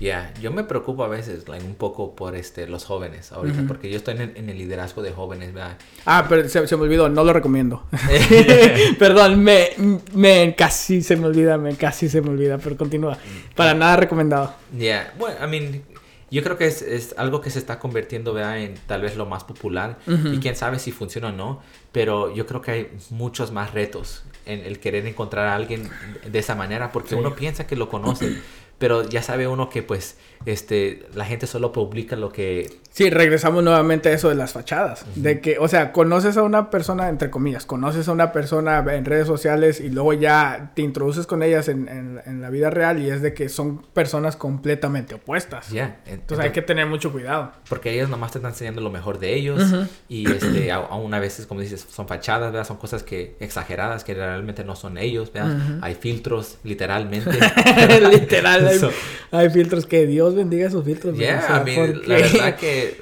Ya, 0.00 0.32
yo 0.40 0.50
me 0.50 0.64
preocupo 0.64 1.04
a 1.04 1.08
veces 1.08 1.44
un 1.46 1.74
poco 1.74 2.16
por 2.16 2.34
este, 2.34 2.66
los 2.66 2.86
jóvenes 2.86 3.32
ahorita, 3.32 3.64
porque 3.68 3.90
yo 3.90 3.98
estoy 3.98 4.14
en 4.16 4.48
el, 4.48 4.56
liderazgo 4.56 5.02
de 5.02 5.12
jóvenes, 5.12 5.52
¿verdad? 5.52 5.76
Ah, 6.06 6.24
pero 6.26 6.48
se, 6.48 6.76
me 6.76 6.82
olvidó, 6.82 7.10
no 7.10 7.22
lo 7.22 7.34
recomiendo. 7.34 7.84
Perdón, 8.98 9.44
me, 9.44 9.70
me 10.14 10.54
casi 10.56 11.02
se 11.02 11.16
me 11.16 11.26
olvida, 11.26 11.58
me 11.58 11.74
casi 11.74 12.08
se 12.08 12.22
me 12.22 12.30
olvida, 12.30 12.56
pero 12.56 12.78
continúa. 12.78 13.18
Para 13.54 13.74
nada 13.74 13.96
recomendado. 13.96 14.54
Ya, 14.74 15.12
bueno, 15.18 15.36
I 15.44 15.48
mean, 15.48 15.82
yo 16.30 16.42
creo 16.42 16.56
que 16.56 16.66
es, 16.66 16.80
es, 16.80 17.14
algo 17.18 17.42
que 17.42 17.50
se 17.50 17.58
está 17.58 17.78
convirtiendo, 17.78 18.32
¿verdad? 18.32 18.58
En 18.58 18.76
tal 18.86 19.02
vez 19.02 19.16
lo 19.16 19.26
más 19.26 19.44
popular. 19.44 19.98
Y 20.06 20.38
quién 20.38 20.56
sabe 20.56 20.78
si 20.78 20.92
funciona 20.92 21.28
o 21.28 21.32
no, 21.32 21.60
pero 21.92 22.34
yo 22.34 22.46
creo 22.46 22.62
que 22.62 22.70
hay 22.70 22.88
muchos 23.10 23.52
más 23.52 23.74
retos 23.74 24.22
en 24.46 24.60
el 24.60 24.80
querer 24.80 25.06
encontrar 25.06 25.48
a 25.48 25.54
alguien 25.54 25.90
de 26.24 26.38
esa 26.38 26.54
manera, 26.54 26.90
porque 26.90 27.14
uno 27.16 27.34
piensa 27.34 27.66
que 27.66 27.76
lo 27.76 27.90
conoce 27.90 28.38
pero 28.80 29.06
ya 29.06 29.22
sabe 29.22 29.46
uno 29.46 29.68
que 29.68 29.82
pues 29.82 30.16
este 30.46 31.06
la 31.14 31.24
gente 31.24 31.46
solo 31.46 31.72
publica 31.72 32.16
lo 32.16 32.30
que 32.30 32.80
Sí, 32.92 33.08
regresamos 33.08 33.62
nuevamente 33.62 34.08
a 34.08 34.12
eso 34.12 34.28
de 34.28 34.34
las 34.34 34.52
fachadas. 34.52 35.06
De 35.14 35.40
que, 35.40 35.58
o 35.58 35.68
sea, 35.68 35.92
conoces 35.92 36.36
a 36.36 36.42
una 36.42 36.70
persona, 36.70 37.08
entre 37.08 37.30
comillas, 37.30 37.64
conoces 37.64 38.08
a 38.08 38.12
una 38.12 38.32
persona 38.32 38.84
en 38.92 39.04
redes 39.04 39.28
sociales 39.28 39.80
y 39.80 39.90
luego 39.90 40.12
ya 40.12 40.72
te 40.74 40.82
introduces 40.82 41.26
con 41.26 41.44
ellas 41.44 41.68
en, 41.68 41.88
en, 41.88 42.40
la 42.40 42.50
vida 42.50 42.68
real 42.68 43.00
y 43.00 43.08
es 43.08 43.22
de 43.22 43.32
que 43.32 43.48
son 43.48 43.82
personas 43.94 44.34
completamente 44.34 45.14
opuestas. 45.14 45.70
Ya. 45.70 46.00
Entonces, 46.06 46.44
hay 46.44 46.52
que 46.52 46.62
tener 46.62 46.86
mucho 46.86 47.12
cuidado. 47.12 47.52
Porque 47.68 47.92
ellos 47.92 48.08
nomás 48.08 48.32
te 48.32 48.38
están 48.38 48.52
enseñando 48.52 48.80
lo 48.80 48.90
mejor 48.90 49.20
de 49.20 49.34
ellos 49.34 49.62
y 50.08 50.28
este, 50.30 50.72
aún 50.72 51.14
a 51.14 51.20
veces, 51.20 51.46
como 51.46 51.60
dices, 51.60 51.86
son 51.88 52.08
fachadas, 52.08 52.50
¿verdad? 52.50 52.66
Son 52.66 52.76
cosas 52.76 53.04
que 53.04 53.36
exageradas, 53.38 54.02
que 54.02 54.14
realmente 54.14 54.64
no 54.64 54.74
son 54.74 54.98
ellos, 54.98 55.32
¿verdad? 55.32 55.78
Hay 55.80 55.94
filtros, 55.94 56.58
literalmente. 56.64 57.30
Literal, 58.10 58.68
hay, 59.30 59.50
filtros 59.50 59.86
que 59.86 60.06
Dios 60.06 60.29
bendiga 60.34 60.66
esos 60.66 60.84
filtros. 60.84 61.16
Ya, 61.16 61.62
la 62.06 62.16
verdad 62.16 62.56
que 62.56 62.96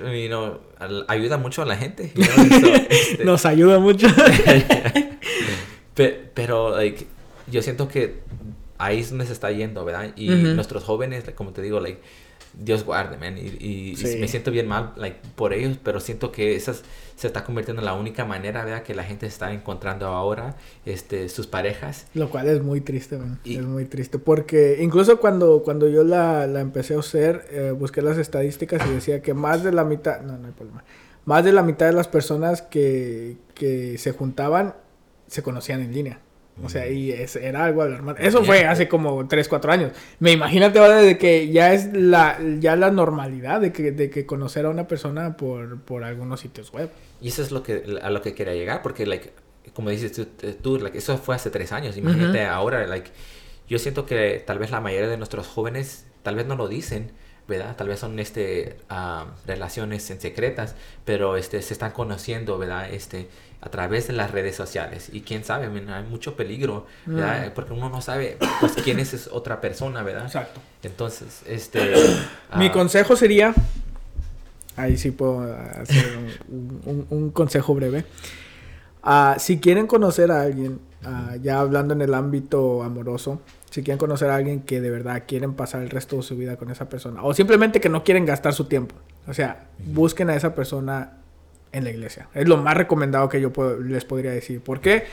ayuda 1.09 1.39
mucho 1.39 1.63
a 1.63 1.67
la 1.67 1.77
gente. 1.77 2.13
Este 2.91 3.25
Nos 3.25 3.47
ayuda 3.47 3.79
mucho. 3.79 4.07
pero, 6.35 6.77
yo 7.51 7.63
siento 7.63 7.89
que 7.89 8.17
ahí 8.79 9.01
es 9.01 9.11
donde 9.11 9.27
se 9.27 9.33
está 9.33 9.51
yendo, 9.51 9.85
¿verdad? 9.85 10.13
Y 10.17 10.29
nuestros 10.29 10.85
jóvenes, 10.85 11.25
como 11.35 11.53
te 11.53 11.63
digo, 11.63 11.81
like, 11.81 12.01
Dios 12.55 12.85
guarde, 12.85 13.17
man. 13.17 13.37
Y, 13.39 13.97
me 14.19 14.29
siento 14.29 14.51
bien 14.51 14.67
mal 14.67 14.93
like, 14.97 15.19
por 15.35 15.53
ellos, 15.53 15.79
pero 15.83 16.01
siento 16.01 16.33
que 16.33 16.57
esas 16.57 16.83
se 17.17 17.27
está 17.27 17.45
convirtiendo 17.45 17.83
en 17.83 17.87
la 17.87 17.95
única 17.95 18.25
manera, 18.25 18.65
¿verdad? 18.65 18.83
Que 18.83 18.95
la 18.95 19.03
gente 19.03 19.27
está 19.27 19.53
encontrando 19.53 20.07
ahora, 20.07 20.57
este, 20.87 21.29
sus 21.29 21.47
parejas. 21.47 22.07
Lo 22.15 22.31
cual 22.31 22.49
es 22.49 22.63
muy 22.63 22.81
triste, 22.81 23.19
man. 23.19 23.41
Es 23.45 23.63
muy 23.63 23.87
triste. 23.87 24.19
Porque 24.19 24.79
incluso 24.81 25.19
cuando, 25.19 25.63
cuando 25.65 25.89
yo 25.89 26.05
la, 26.05 26.47
la 26.47 26.61
empecé 26.61 26.95
a 26.95 27.01
hacer, 27.01 27.47
eh, 27.51 27.73
busqué 27.73 28.03
las 28.03 28.19
estadísticas 28.19 28.83
y 28.89 28.95
decía 28.95 29.21
que 29.21 29.35
más 29.35 29.65
de 29.65 29.73
la 29.73 29.85
mitad, 29.85 30.21
no, 30.21 30.39
no 30.39 30.47
hay 30.47 30.53
problema. 30.53 30.85
Más 31.25 31.45
de 31.45 31.53
la 31.53 31.63
mitad 31.63 31.87
de 31.87 31.93
las 31.93 32.09
personas 32.09 32.63
que, 32.63 33.37
que 33.55 33.99
se 33.99 34.13
juntaban 34.13 34.75
se 35.27 35.43
conocían 35.43 35.81
en 35.81 35.93
línea. 35.93 36.21
O 36.63 36.69
sea, 36.69 36.89
y 36.89 37.13
es, 37.13 37.37
era 37.37 37.65
algo. 37.65 37.85
Eso 38.19 38.45
fue 38.45 38.65
hace 38.67 38.89
como 38.89 39.27
3, 39.27 39.49
4 39.49 39.73
años. 39.73 39.93
Me 40.19 40.33
imagínate 40.33 40.79
ahora 40.79 40.97
de 40.97 41.17
que 41.19 41.49
ya 41.51 41.73
es 41.73 41.93
la, 41.93 42.39
ya 42.59 42.77
la 42.77 42.91
normalidad 42.91 43.61
de 43.61 43.73
que, 43.73 43.93
de 43.93 44.11
que 44.11 44.27
conocer 44.27 44.67
a 44.67 44.71
una 44.71 44.89
persona 44.89 45.37
por, 45.37 45.81
por 45.83 46.05
algunos 46.05 46.41
sitios 46.41 46.73
web. 46.73 46.91
Y 47.21 47.29
eso 47.29 47.43
es 47.43 47.51
lo 47.53 47.63
que, 47.63 47.99
a 48.03 48.11
lo 48.11 48.23
que 48.23 48.35
quería 48.35 48.55
llegar, 48.55 48.83
porque, 48.83 49.07
like, 49.07 49.33
como 49.75 49.91
dices 49.91 50.13
tú, 50.63 50.79
like, 50.79 50.99
eso 50.99 51.19
fue 51.19 51.35
hace 51.35 51.51
3 51.51 51.73
años. 51.73 51.97
Imagínate 51.97 52.45
ahora, 52.45 52.87
like, 52.87 53.11
yo 53.69 53.79
siento 53.79 54.07
que 54.07 54.43
tal 54.45 54.59
vez 54.59 54.71
la 54.71 54.81
mayoría 54.81 55.09
de 55.09 55.17
nuestros 55.17 55.47
jóvenes 55.47 56.07
tal 56.23 56.37
vez 56.37 56.47
no 56.47 56.57
lo 56.57 56.69
dicen, 56.69 57.13
¿verdad? 57.49 57.75
Tal 57.77 57.89
vez 57.89 58.01
son 58.01 58.19
este, 58.19 58.77
uh, 58.91 59.27
relaciones 59.47 60.11
en 60.11 60.21
secretas, 60.21 60.77
pero 61.05 61.37
este, 61.37 61.63
se 61.63 61.73
están 61.73 61.93
conociendo, 61.93 62.59
¿verdad? 62.59 62.93
Este, 62.93 63.29
a 63.61 63.71
través 63.71 64.07
de 64.07 64.13
las 64.13 64.31
redes 64.31 64.55
sociales. 64.55 65.11
Y 65.13 65.23
quién 65.23 65.45
sabe, 65.45 65.67
hay 65.67 66.05
mucho 66.05 66.37
peligro, 66.37 66.87
¿verdad? 67.07 67.49
Mm. 67.49 67.51
Porque 67.55 67.73
uno 67.73 67.89
no 67.89 68.01
sabe 68.01 68.37
pues, 68.61 68.73
quién 68.85 69.01
es 69.01 69.29
otra 69.33 69.61
persona, 69.61 70.03
¿verdad? 70.03 70.27
Exacto. 70.27 70.61
Entonces, 70.83 71.43
este... 71.47 71.81
Mi 72.57 72.67
ah, 72.67 72.73
consejo 72.73 73.17
sería, 73.17 73.55
ahí 74.77 74.97
sí 74.97 75.11
puedo 75.11 75.43
hacer 75.53 76.19
un, 76.49 77.31
consejo 77.33 77.75
breve. 77.75 78.05
Uh, 79.05 79.39
si 79.39 79.59
quieren 79.59 79.87
conocer 79.87 80.31
a 80.31 80.43
alguien, 80.43 80.81
uh, 81.05 81.37
ya 81.43 81.59
hablando 81.59 81.95
en 81.95 82.03
el 82.03 82.15
ámbito 82.15 82.83
amoroso, 82.85 83.41
si 83.71 83.83
quieren 83.83 83.99
conocer 83.99 84.31
a 84.31 84.37
alguien 84.37 84.61
que 84.61 84.81
de 84.81 84.91
verdad 84.91 85.25
quieren 85.27 85.55
pasar 85.55 85.83
el 85.83 85.91
resto 85.91 86.17
de 86.17 86.23
su 86.23 86.37
vida 86.37 86.57
con 86.57 86.71
esa 86.71 86.89
persona, 86.89 87.23
o 87.23 87.35
simplemente 87.35 87.81
que 87.81 87.89
no 87.89 88.05
quieren 88.05 88.25
gastar 88.25 88.55
su 88.55 88.65
tiempo, 88.65 88.95
o 89.27 89.35
sea, 89.35 89.67
busquen 89.79 90.31
a 90.31 90.37
esa 90.37 90.55
persona 90.55 91.19
en 91.73 91.85
la 91.85 91.91
iglesia. 91.91 92.29
Es 92.35 92.49
lo 92.49 92.57
más 92.57 92.77
recomendado 92.77 93.29
que 93.29 93.41
yo 93.41 93.53
les 93.83 94.05
podría 94.05 94.31
decir. 94.31 94.61
¿Por 94.61 94.81
qué? 94.81 95.05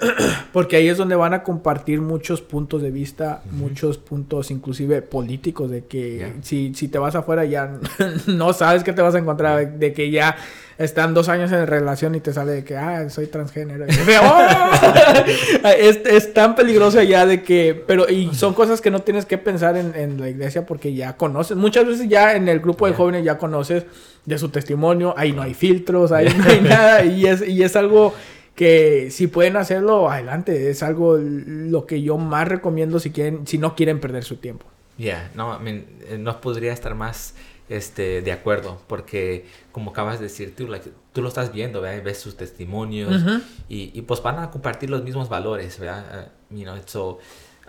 Porque 0.52 0.76
ahí 0.76 0.88
es 0.88 0.98
donde 0.98 1.16
van 1.16 1.34
a 1.34 1.42
compartir 1.42 2.00
muchos 2.00 2.40
puntos 2.40 2.82
de 2.82 2.90
vista, 2.90 3.42
muchos 3.50 3.98
puntos 3.98 4.50
inclusive 4.50 5.02
políticos, 5.02 5.70
de 5.70 5.84
que 5.84 6.34
si, 6.42 6.74
si 6.74 6.88
te 6.88 6.98
vas 6.98 7.14
afuera 7.14 7.44
ya 7.44 7.78
no 8.26 8.52
sabes 8.52 8.84
qué 8.84 8.92
te 8.92 9.02
vas 9.02 9.14
a 9.14 9.18
encontrar, 9.18 9.78
de 9.78 9.92
que 9.92 10.10
ya 10.10 10.36
están 10.78 11.14
dos 11.14 11.28
años 11.28 11.52
en 11.52 11.66
relación 11.66 12.14
y 12.14 12.20
te 12.20 12.32
sale 12.32 12.52
de 12.52 12.64
que, 12.64 12.76
ah, 12.76 13.08
soy 13.08 13.26
transgénero. 13.26 13.86
es, 15.78 16.34
tan 16.34 16.54
peligroso 16.54 17.02
ya 17.02 17.26
de 17.26 17.42
que, 17.42 17.80
pero, 17.86 18.08
y 18.08 18.34
son 18.34 18.54
cosas 18.54 18.80
que 18.80 18.90
no 18.90 19.00
tienes 19.00 19.26
que 19.26 19.38
pensar 19.38 19.76
en, 19.76 20.20
la 20.20 20.28
iglesia 20.28 20.66
porque 20.66 20.94
ya 20.94 21.16
conoces, 21.16 21.56
muchas 21.56 21.86
veces 21.86 22.08
ya 22.08 22.34
en 22.34 22.48
el 22.48 22.60
grupo 22.60 22.86
de 22.86 22.92
jóvenes 22.92 23.24
ya 23.24 23.38
conoces 23.38 23.84
de 24.24 24.38
su 24.38 24.48
testimonio, 24.50 25.14
ahí 25.16 25.32
no 25.32 25.42
hay 25.42 25.54
filtros, 25.54 26.12
ahí 26.12 26.28
no 26.36 26.44
hay 26.44 26.60
nada, 26.60 27.04
y 27.04 27.26
es, 27.26 27.46
y 27.46 27.62
es 27.62 27.74
algo 27.76 28.14
que 28.54 29.10
si 29.10 29.26
pueden 29.26 29.56
hacerlo, 29.56 30.10
adelante. 30.10 30.70
Es 30.70 30.82
algo 30.82 31.18
lo 31.18 31.86
que 31.86 32.02
yo 32.02 32.18
más 32.18 32.48
recomiendo 32.48 32.98
si 32.98 33.10
quieren, 33.10 33.46
si 33.46 33.58
no 33.58 33.74
quieren 33.74 34.00
perder 34.00 34.24
su 34.24 34.36
tiempo. 34.36 34.66
Ya, 34.98 35.30
no, 35.34 35.58
I 35.66 35.84
eh, 36.08 36.18
no 36.18 36.40
podría 36.40 36.72
estar 36.72 36.94
más 36.94 37.34
este, 37.68 38.20
de 38.20 38.32
acuerdo, 38.32 38.80
porque 38.86 39.46
como 39.72 39.92
acabas 39.92 40.18
de 40.18 40.26
decir 40.26 40.54
tú, 40.54 40.68
tú 41.12 41.22
lo 41.22 41.28
estás 41.28 41.52
viendo, 41.52 41.80
ves 41.80 42.18
sus 42.18 42.36
testimonios 42.36 43.24
y, 43.68 43.90
y, 43.98 44.02
pues 44.02 44.22
van 44.22 44.38
a 44.38 44.50
compartir 44.50 44.90
los 44.90 45.02
mismos 45.02 45.28
valores, 45.28 45.78
¿verdad? 45.78 46.30
Uh, 46.50 46.54
you 46.54 46.64
know, 46.64 46.76
so, 46.84 47.18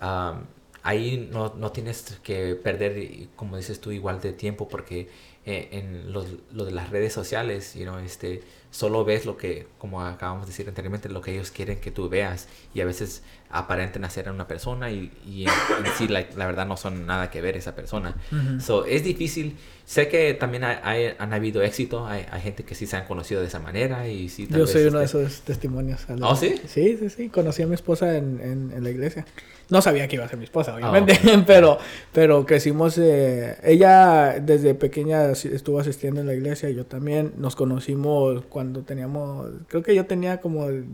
um, 0.01 0.41
ahí 0.81 1.29
no, 1.31 1.53
no, 1.55 1.71
tienes 1.71 2.19
que 2.21 2.55
perder, 2.55 3.29
como 3.37 3.55
dices 3.55 3.79
tú, 3.79 3.91
igual 3.91 4.19
de 4.19 4.33
tiempo, 4.33 4.67
porque 4.67 5.07
eh, 5.45 5.69
en 5.71 6.13
los, 6.13 6.27
lo 6.53 6.63
de 6.63 6.71
las 6.71 6.89
redes 6.89 7.11
sociales, 7.11 7.73
you 7.75 7.83
know, 7.83 7.97
este, 7.99 8.41
solo 8.71 9.03
ves 9.05 9.25
lo 9.25 9.37
que, 9.37 9.67
como 9.77 10.01
acabamos 10.01 10.47
de 10.47 10.51
decir 10.51 10.67
anteriormente, 10.67 11.09
lo 11.09 11.21
que 11.21 11.33
ellos 11.33 11.51
quieren 11.51 11.79
que 11.79 11.91
tú 11.91 12.09
veas 12.09 12.47
y 12.73 12.81
a 12.81 12.85
veces 12.85 13.23
aparenten 13.49 14.03
hacer 14.03 14.29
a 14.29 14.31
una 14.31 14.47
persona 14.47 14.89
y, 14.89 15.11
y 15.27 15.43
en, 15.43 15.51
sí 15.97 16.07
la, 16.07 16.23
verdad 16.35 16.65
no 16.65 16.75
son 16.75 17.05
nada 17.05 17.29
que 17.29 17.39
ver 17.41 17.55
esa 17.55 17.75
persona. 17.75 18.15
so, 18.59 18.85
es 18.85 19.03
difícil. 19.03 19.57
Sé 19.85 20.07
que 20.07 20.33
también 20.33 20.63
hay, 20.63 21.13
han 21.19 21.33
habido 21.33 21.61
éxito, 21.61 22.07
hay, 22.07 22.25
hay, 22.31 22.41
gente 22.41 22.63
que 22.63 22.73
sí 22.73 22.87
se 22.87 22.95
han 22.95 23.05
conocido 23.05 23.41
de 23.41 23.47
esa 23.47 23.59
manera 23.59 24.07
y 24.07 24.29
sí. 24.29 24.47
Yo 24.49 24.65
soy 24.65 24.83
uno 24.85 24.99
de 24.99 25.05
este 25.05 25.21
esos 25.23 25.41
testimonios. 25.41 26.07
¿Oh, 26.21 26.35
sí? 26.37 26.55
Sí, 26.67 26.97
sí, 26.97 27.09
sí. 27.09 27.29
Conocí 27.29 27.61
a 27.63 27.67
mi 27.67 27.75
esposa 27.75 28.17
en, 28.17 28.39
en, 28.39 28.71
en 28.73 28.83
la 28.83 28.89
iglesia. 28.89 29.25
No 29.69 29.81
sabía 29.81 30.07
que 30.07 30.15
iba 30.17 30.25
a 30.25 30.27
ser 30.27 30.37
mi 30.37 30.43
esposa, 30.43 30.71
ah, 30.71 30.75
obviamente, 30.75 31.19
pero, 31.47 31.79
pero 32.11 32.45
crecimos, 32.45 32.97
eh, 32.97 33.57
ella 33.63 34.39
desde 34.39 34.75
pequeña 34.75 35.32
estuvo 35.33 35.79
asistiendo 35.79 36.21
en 36.21 36.27
la 36.27 36.33
iglesia 36.33 36.69
y 36.69 36.75
yo 36.75 36.85
también 36.85 37.33
nos 37.37 37.55
conocimos 37.55 38.43
cuando 38.49 38.81
teníamos, 38.81 39.49
creo 39.67 39.83
que 39.83 39.93
yo 39.95 40.05
tenía 40.05 40.39
como, 40.39 40.69
eh, 40.69 40.85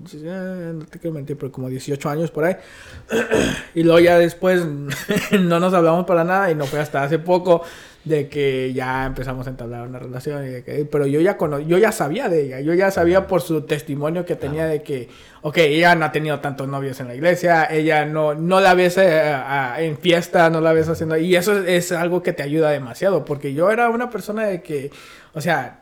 no 0.73 0.85
te 0.85 0.99
quiero 0.99 1.13
mentir, 1.13 1.37
pero 1.37 1.51
como 1.51 1.69
18 1.69 2.09
años 2.09 2.31
por 2.31 2.45
ahí. 2.45 2.55
y 3.75 3.83
luego 3.83 3.99
ya 3.99 4.17
después 4.17 4.65
no 5.39 5.59
nos 5.59 5.73
hablamos 5.73 6.05
para 6.05 6.23
nada 6.23 6.51
y 6.51 6.55
no 6.55 6.65
fue 6.65 6.79
hasta 6.79 7.03
hace 7.03 7.19
poco 7.19 7.63
de 8.05 8.29
que 8.29 8.73
ya 8.73 9.05
empezamos 9.05 9.47
a 9.47 9.49
entablar 9.49 9.87
una 9.87 9.99
relación. 9.99 10.45
Y 10.45 10.61
que, 10.63 10.87
pero 10.89 11.05
yo 11.05 11.21
ya, 11.21 11.37
cono 11.37 11.59
yo 11.59 11.77
ya 11.77 11.91
sabía 11.91 12.29
de 12.29 12.45
ella, 12.45 12.59
yo 12.61 12.73
ya 12.73 12.91
sabía 12.91 13.27
por 13.27 13.41
su 13.41 13.61
testimonio 13.61 14.25
que 14.25 14.35
tenía 14.35 14.65
de 14.65 14.81
que, 14.81 15.09
ok, 15.41 15.57
ella 15.57 15.95
no 15.95 16.05
ha 16.05 16.11
tenido 16.11 16.39
tantos 16.39 16.67
novios 16.67 16.99
en 16.99 17.07
la 17.07 17.15
iglesia, 17.15 17.65
ella 17.65 18.05
no, 18.05 18.33
no 18.33 18.59
la 18.59 18.73
ves 18.73 18.97
eh, 18.97 19.33
en 19.77 19.97
fiesta, 19.97 20.49
no 20.49 20.61
la 20.61 20.73
ves 20.73 20.89
haciendo... 20.89 21.17
Y 21.17 21.35
eso 21.35 21.57
es 21.57 21.91
algo 21.91 22.23
que 22.23 22.33
te 22.33 22.43
ayuda 22.43 22.71
demasiado, 22.71 23.25
porque 23.25 23.53
yo 23.53 23.71
era 23.71 23.89
una 23.89 24.09
persona 24.09 24.43
de 24.45 24.61
que 24.61 24.91
o 25.31 25.41
sea, 25.41 25.81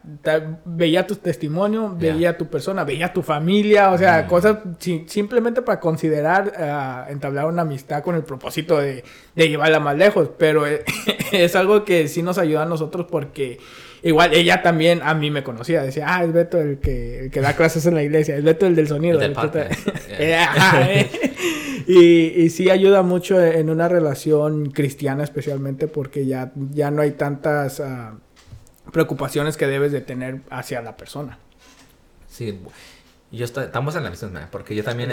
veía 0.65 1.07
tu 1.07 1.15
testimonio, 1.15 1.95
veía 1.97 2.37
tu 2.37 2.47
persona, 2.47 2.83
veía 2.83 3.13
tu 3.13 3.21
familia, 3.21 3.91
o 3.91 3.97
sea, 3.97 4.27
cosas 4.27 4.57
simplemente 5.07 5.61
para 5.61 5.79
considerar 5.79 6.51
uh, 7.07 7.11
entablar 7.11 7.45
una 7.45 7.61
amistad 7.61 8.03
con 8.03 8.15
el 8.15 8.23
propósito 8.23 8.77
de, 8.77 9.05
de 9.35 9.49
llevarla 9.49 9.79
más 9.79 9.95
lejos. 9.95 10.29
Pero 10.37 10.65
es 11.31 11.55
algo 11.55 11.85
que 11.85 12.09
sí 12.09 12.23
nos 12.23 12.37
ayuda 12.37 12.63
a 12.63 12.65
nosotros 12.65 13.07
porque 13.09 13.59
igual 14.07 14.33
ella 14.33 14.61
también 14.61 15.01
a 15.03 15.13
mí 15.13 15.31
me 15.31 15.43
conocía. 15.43 15.83
Decía, 15.83 16.05
ah, 16.07 16.23
es 16.23 16.33
Beto 16.33 16.59
el 16.59 16.79
que, 16.79 17.25
el 17.25 17.31
que 17.31 17.41
da 17.41 17.55
clases 17.55 17.85
en 17.85 17.95
la 17.95 18.03
iglesia, 18.03 18.35
es 18.35 18.43
Beto 18.43 18.65
el 18.65 18.75
del 18.75 18.87
sonido. 18.87 19.21
El 19.21 19.31
eh, 20.09 20.45
eh. 20.83 21.09
y, 21.87 22.43
y 22.43 22.49
sí 22.49 22.69
ayuda 22.69 23.01
mucho 23.01 23.43
en 23.43 23.69
una 23.69 23.87
relación 23.87 24.71
cristiana 24.71 25.23
especialmente 25.23 25.87
porque 25.87 26.25
ya, 26.25 26.51
ya 26.55 26.91
no 26.91 27.01
hay 27.01 27.11
tantas... 27.11 27.79
Uh, 27.79 28.17
preocupaciones 28.91 29.57
que 29.57 29.67
debes 29.67 29.91
de 29.91 30.01
tener 30.01 30.41
hacia 30.49 30.81
la 30.81 30.97
persona. 30.97 31.37
Sí, 32.29 32.59
yo 33.31 33.43
estamos 33.45 33.95
en 33.95 34.03
la 34.03 34.09
misma, 34.09 34.47
porque 34.51 34.73
yo 34.73 34.83
también 34.83 35.11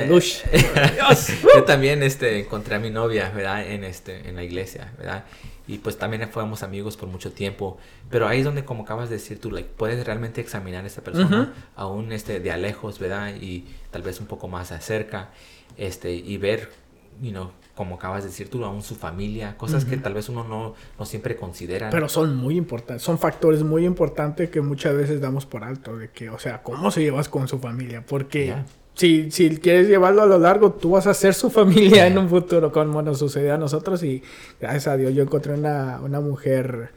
yo 1.54 1.64
también 1.64 2.02
este 2.02 2.40
encontré 2.40 2.76
a 2.76 2.78
mi 2.78 2.90
novia, 2.90 3.30
¿verdad? 3.30 3.66
En 3.66 3.82
este 3.82 4.28
en 4.28 4.36
la 4.36 4.44
iglesia, 4.44 4.92
¿verdad? 4.96 5.24
Y 5.66 5.78
pues 5.78 5.98
también 5.98 6.28
fuimos 6.30 6.62
amigos 6.62 6.96
por 6.96 7.08
mucho 7.08 7.32
tiempo, 7.32 7.78
pero 8.10 8.28
ahí 8.28 8.40
es 8.40 8.44
donde 8.44 8.64
como 8.64 8.84
acabas 8.84 9.08
de 9.08 9.16
decir 9.16 9.40
tú, 9.40 9.50
like, 9.50 9.70
puedes 9.76 10.04
realmente 10.04 10.40
examinar 10.40 10.84
a 10.84 10.86
esta 10.86 11.02
persona 11.02 11.54
aún 11.74 12.12
este 12.12 12.38
de 12.38 12.52
a 12.52 12.56
lejos, 12.56 12.98
¿verdad? 12.98 13.34
Y 13.40 13.64
tal 13.90 14.02
vez 14.02 14.20
un 14.20 14.26
poco 14.26 14.46
más 14.46 14.70
acerca, 14.72 15.30
este 15.76 16.12
y 16.12 16.36
ver, 16.36 16.70
you 17.20 17.30
know, 17.30 17.50
como 17.74 17.96
acabas 17.96 18.22
de 18.22 18.30
decir 18.30 18.48
tú, 18.48 18.64
aún 18.64 18.82
su 18.82 18.94
familia, 18.94 19.56
cosas 19.56 19.84
que 19.84 19.96
tal 19.96 20.14
vez 20.14 20.28
uno 20.28 20.44
no, 20.44 20.74
no, 20.98 21.04
siempre 21.04 21.36
considera. 21.36 21.90
Pero 21.90 22.08
son 22.08 22.36
muy 22.36 22.56
importantes, 22.56 23.02
son 23.02 23.18
factores 23.18 23.62
muy 23.62 23.84
importantes 23.84 24.50
que 24.50 24.60
muchas 24.60 24.96
veces 24.96 25.20
damos 25.20 25.44
por 25.44 25.64
alto, 25.64 25.96
de 25.96 26.10
que, 26.10 26.30
o 26.30 26.38
sea, 26.38 26.62
¿cómo 26.62 26.90
se 26.90 27.02
llevas 27.02 27.28
con 27.28 27.48
su 27.48 27.58
familia? 27.58 28.04
Porque 28.06 28.54
si, 28.94 29.30
si 29.32 29.56
quieres 29.56 29.88
llevarlo 29.88 30.22
a 30.22 30.26
lo 30.26 30.38
largo, 30.38 30.72
tú 30.72 30.90
vas 30.90 31.06
a 31.08 31.14
ser 31.14 31.34
su 31.34 31.50
familia 31.50 32.06
en 32.06 32.16
un 32.16 32.28
futuro, 32.28 32.70
como 32.70 33.02
nos 33.02 33.18
sucedió 33.18 33.54
a 33.54 33.58
nosotros 33.58 34.02
y 34.04 34.22
gracias 34.60 34.86
a 34.86 34.96
Dios 34.96 35.12
yo 35.14 35.24
encontré 35.24 35.54
una, 35.54 36.00
una 36.00 36.20
mujer 36.20 36.92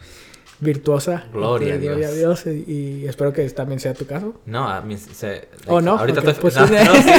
virtuosa. 0.59 1.25
Gloria 1.31 1.75
a 1.75 1.77
Dios. 1.77 1.97
Gloria 1.97 2.07
a 2.07 2.11
Dios 2.11 2.45
y, 2.45 3.05
espero 3.05 3.33
que 3.33 3.47
también 3.49 3.79
sea 3.79 3.93
tu 3.93 4.05
caso. 4.05 4.39
No, 4.45 4.67
a 4.67 4.81
mí 4.81 4.97
se, 4.97 5.47
¿O 5.67 5.81
no? 5.81 5.97
Ahorita 5.97 6.19
estoy, 6.19 6.33
pues, 6.35 6.55
no, 6.55 6.67
sí, 6.67 6.73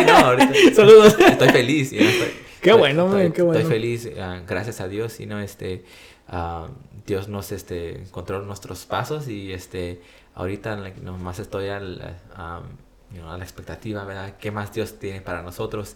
no, 0.07 0.16
ahorita, 0.16 0.53
Saludos. 0.74 1.16
Estoy 1.18 1.48
feliz. 1.51 1.92
Qué 2.61 2.72
bueno, 2.72 3.09
qué 3.33 3.42
bueno. 3.42 3.61
Estoy 3.61 3.72
feliz, 3.72 4.11
ah, 4.20 4.40
gracias 4.44 4.81
a 4.81 4.88
Dios, 4.88 5.20
y 5.20 5.27
no, 5.27 5.38
este, 5.38 5.85
uh, 6.29 6.66
Dios 7.07 7.29
nos, 7.29 7.53
este, 7.53 8.01
encontró 8.01 8.42
nuestros 8.42 8.85
pasos 8.85 9.29
y, 9.29 9.53
este, 9.53 10.01
ahorita 10.35 10.77
nomás 11.01 11.38
estoy 11.38 11.68
al, 11.68 12.16
a 12.35 12.61
la 13.14 13.44
expectativa, 13.44 14.05
¿verdad? 14.05 14.35
¿Qué 14.40 14.51
más 14.51 14.74
Dios 14.74 14.98
tiene 14.98 15.20
para 15.20 15.42
nosotros? 15.42 15.94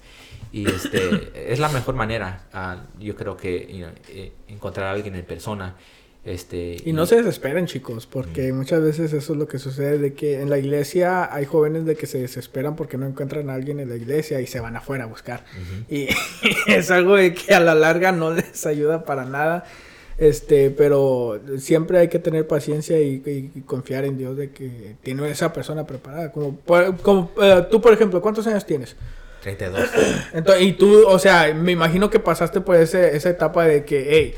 Y, 0.52 0.68
este, 0.68 1.52
es 1.52 1.58
la 1.58 1.68
mejor 1.68 1.96
manera, 1.96 2.44
uh, 2.54 3.02
yo 3.02 3.16
creo 3.16 3.36
que, 3.36 3.84
eh, 4.08 4.32
encontrar 4.46 4.86
a 4.86 4.92
alguien 4.92 5.16
en 5.16 5.24
persona 5.24 5.74
este, 6.24 6.76
y, 6.84 6.92
no 6.92 7.04
se 7.06 7.16
desesperen, 7.16 7.66
chicos, 7.66 8.06
porque 8.06 8.52
muchas 8.52 8.80
veces 8.80 9.12
eso 9.12 9.32
es 9.32 9.38
lo 9.38 9.48
que 9.48 9.58
sucede, 9.58 9.98
de 9.98 10.14
que 10.14 10.40
en 10.40 10.50
la 10.50 10.58
iglesia 10.58 11.34
hay 11.34 11.46
jóvenes 11.46 11.84
de 11.84 11.96
que 11.96 12.06
se 12.06 12.18
desesperan 12.18 12.76
porque 12.76 12.96
no 12.96 13.06
encuentran 13.06 13.50
a 13.50 13.54
alguien 13.54 13.80
en 13.80 13.88
la 13.88 13.96
iglesia 13.96 14.40
y 14.40 14.46
se 14.46 14.60
van 14.60 14.76
afuera 14.76 15.04
a 15.04 15.06
buscar. 15.08 15.44
Y 15.88 16.08
es 16.68 16.92
algo 16.92 17.16
de 17.16 17.34
que 17.34 17.52
a 17.54 17.60
la 17.60 17.74
larga 17.74 18.12
no 18.12 18.32
les 18.32 18.64
ayuda 18.66 19.04
para 19.04 19.24
nada. 19.24 19.64
Este, 20.18 20.70
pero 20.70 21.40
siempre 21.58 21.98
hay 21.98 22.06
que 22.06 22.20
tener 22.20 22.46
paciencia 22.46 23.00
y, 23.00 23.64
confiar 23.66 24.04
en 24.04 24.16
Dios 24.16 24.36
de 24.36 24.50
que 24.50 24.94
tiene 25.02 25.28
esa 25.28 25.52
persona 25.52 25.84
preparada. 25.86 26.30
Como, 26.30 26.60
como 27.02 27.32
eh, 27.42 27.66
tú, 27.68 27.80
por 27.80 27.92
ejemplo, 27.92 28.22
¿cuántos 28.22 28.46
años 28.46 28.64
tienes? 28.64 28.94
32. 29.42 29.90
Entonces, 30.34 30.62
y 30.62 30.72
tú, 30.74 31.04
o 31.08 31.18
sea, 31.18 31.52
me 31.52 31.72
imagino 31.72 32.10
que 32.10 32.20
pasaste 32.20 32.60
por 32.60 32.76
ese, 32.76 33.16
esa 33.16 33.30
etapa 33.30 33.64
de 33.64 33.84
que, 33.84 34.06
hey, 34.10 34.34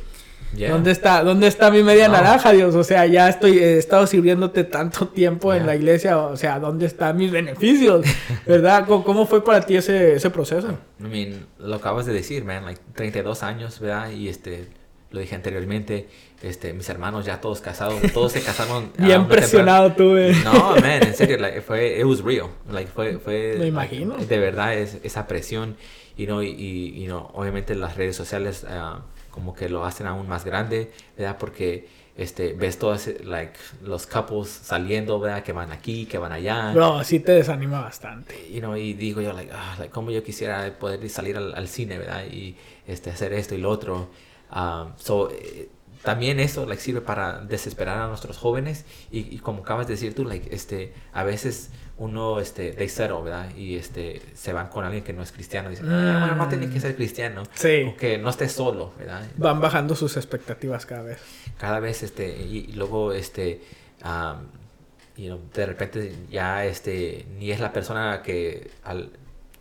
¿Dónde 0.59 0.90
está, 0.90 1.23
dónde 1.23 1.47
está 1.47 1.71
mi 1.71 1.83
media 1.83 2.09
naranja, 2.09 2.53
Dios? 2.53 2.75
O 2.75 2.85
sea, 2.85 3.07
ya 3.07 3.29
estoy, 3.29 3.59
he 3.59 3.79
estado 3.79 4.07
sirviéndote 4.07 4.64
tanto 4.64 5.09
tiempo 5.09 5.53
en 5.55 5.67
la 5.67 5.77
iglesia, 5.77 6.19
o 6.19 6.37
sea, 6.37 6.59
¿dónde 6.59 6.87
están 6.87 7.17
mis 7.17 7.31
beneficios? 7.31 8.07
¿Verdad? 8.47 8.87
¿Cómo, 8.87 9.27
fue 9.27 9.45
para 9.45 9.61
ti 9.62 9.77
ese, 9.77 10.14
ese 10.14 10.31
proceso? 10.31 10.79
I 11.01 11.05
mean, 11.05 11.47
lo 11.59 11.77
acabas 11.77 12.07
de 12.07 12.12
decir, 12.12 12.45
man, 12.45 12.64
like 12.64 12.81
32 12.95 13.43
años, 13.43 13.81
¿verdad? 13.81 14.11
Y 14.11 14.29
este, 14.29 14.69
lo 15.11 15.21
dije 15.21 15.35
anteriormente, 15.35 16.09
este, 16.43 16.73
mis 16.73 16.88
hermanos 16.88 17.25
ya 17.25 17.40
todos 17.40 17.61
casados, 17.61 18.01
todos 18.12 18.33
se 18.33 18.43
casaron. 18.43 18.90
Bien 18.99 19.27
presionado 19.29 19.93
tuve. 19.93 20.35
No, 20.45 20.77
man, 20.77 21.03
en 21.07 21.14
serio, 21.14 21.38
like, 21.38 21.62
fue, 21.62 21.99
it 21.99 22.05
was 22.05 22.21
real, 22.21 22.49
like, 22.71 22.90
fue, 22.90 23.19
fue. 23.19 23.57
Me 23.59 23.69
imagino. 23.69 24.17
de 24.17 24.38
verdad, 24.38 24.75
es, 24.75 24.99
esa 25.03 25.27
presión, 25.27 25.77
y 26.17 26.27
no, 26.27 26.43
y, 26.43 26.49
y, 26.49 27.07
no, 27.07 27.31
obviamente 27.35 27.75
las 27.75 27.97
redes 27.97 28.17
sociales, 28.17 28.64
uh, 28.64 29.01
como 29.35 29.53
que 29.53 29.68
lo 29.68 29.85
hacen 29.85 30.07
aún 30.07 30.29
más 30.29 30.44
grande, 30.44 30.92
¿verdad? 31.18 31.38
Porque 31.40 31.88
este, 32.16 32.53
ves 32.53 32.79
todos 32.79 33.11
like, 33.25 33.59
los 33.83 34.07
couples 34.07 34.49
saliendo, 34.49 35.18
¿verdad? 35.18 35.42
Que 35.42 35.53
van 35.53 35.73
aquí, 35.73 36.07
que 36.07 36.18
van 36.18 36.31
allá. 36.31 36.73
No, 36.73 37.03
sí 37.03 37.18
te 37.18 37.33
desanima 37.33 37.81
bastante. 37.81 38.49
You 38.49 38.61
know, 38.61 38.77
y 38.77 38.92
digo 38.92 39.20
yo, 39.20 39.33
like, 39.33 39.51
ah, 39.53 39.75
like, 39.81 39.92
como 39.92 40.12
yo 40.12 40.23
quisiera 40.23 40.79
poder 40.79 41.09
salir 41.11 41.37
al, 41.37 41.53
al, 41.53 41.66
cine, 41.66 41.99
¿verdad? 41.99 42.25
Y 42.31 42.55
este, 42.87 43.11
hacer 43.11 43.33
esto 43.33 43.57
y 43.57 43.59
lo 43.59 43.70
otro. 43.70 44.09
Um, 44.55 44.92
so, 44.99 45.29
eh, 45.33 45.68
también 46.05 46.38
eso 46.38 46.64
like, 46.64 46.81
sirve 46.81 47.01
para 47.01 47.40
desesperar 47.40 47.99
a 47.99 48.07
nuestros 48.07 48.37
jóvenes 48.37 48.85
y, 49.11 49.35
y, 49.35 49.38
como 49.38 49.62
acabas 49.62 49.88
de 49.88 49.94
decir 49.94 50.14
tú, 50.14 50.25
like, 50.25 50.55
este, 50.55 50.92
a 51.12 51.25
veces 51.25 51.70
uno, 51.96 52.40
este, 52.40 52.72
they 52.72 52.88
settle, 52.88 53.22
¿verdad? 53.22 53.54
Y 53.57 53.76
este, 53.76 54.20
se 54.35 54.52
van 54.52 54.68
con 54.68 54.85
alguien 54.85 55.04
que 55.04 55.12
no 55.12 55.22
es 55.22 55.30
cristiano. 55.30 55.70
Dicen, 55.70 55.88
ah, 55.88 56.26
bueno, 56.26 56.35
no 56.35 56.48
tiene 56.48 56.68
que 56.68 56.80
ser 56.80 56.96
cristiano. 56.96 57.44
Sí. 57.54 57.85
O 57.88 57.96
que 57.96 58.18
no 58.18 58.30
esté 58.30 58.48
solo, 58.48 58.92
¿verdad? 58.98 59.22
Van 59.37 59.61
bajando 59.61 59.94
sus 59.94 60.16
expectativas 60.16 60.87
cada 60.87 61.02
vez. 61.02 61.18
Cada 61.59 61.78
vez, 61.78 62.02
este, 62.02 62.28
y, 62.28 62.72
luego, 62.72 63.12
este, 63.12 63.62
um, 64.04 65.44
de 65.54 65.66
repente 65.66 66.12
ya, 66.30 66.64
este, 66.64 67.26
ni 67.38 67.52
es 67.52 67.61
la 67.61 67.72
persona 67.72 68.22
que 68.22 68.72
al, 68.83 69.11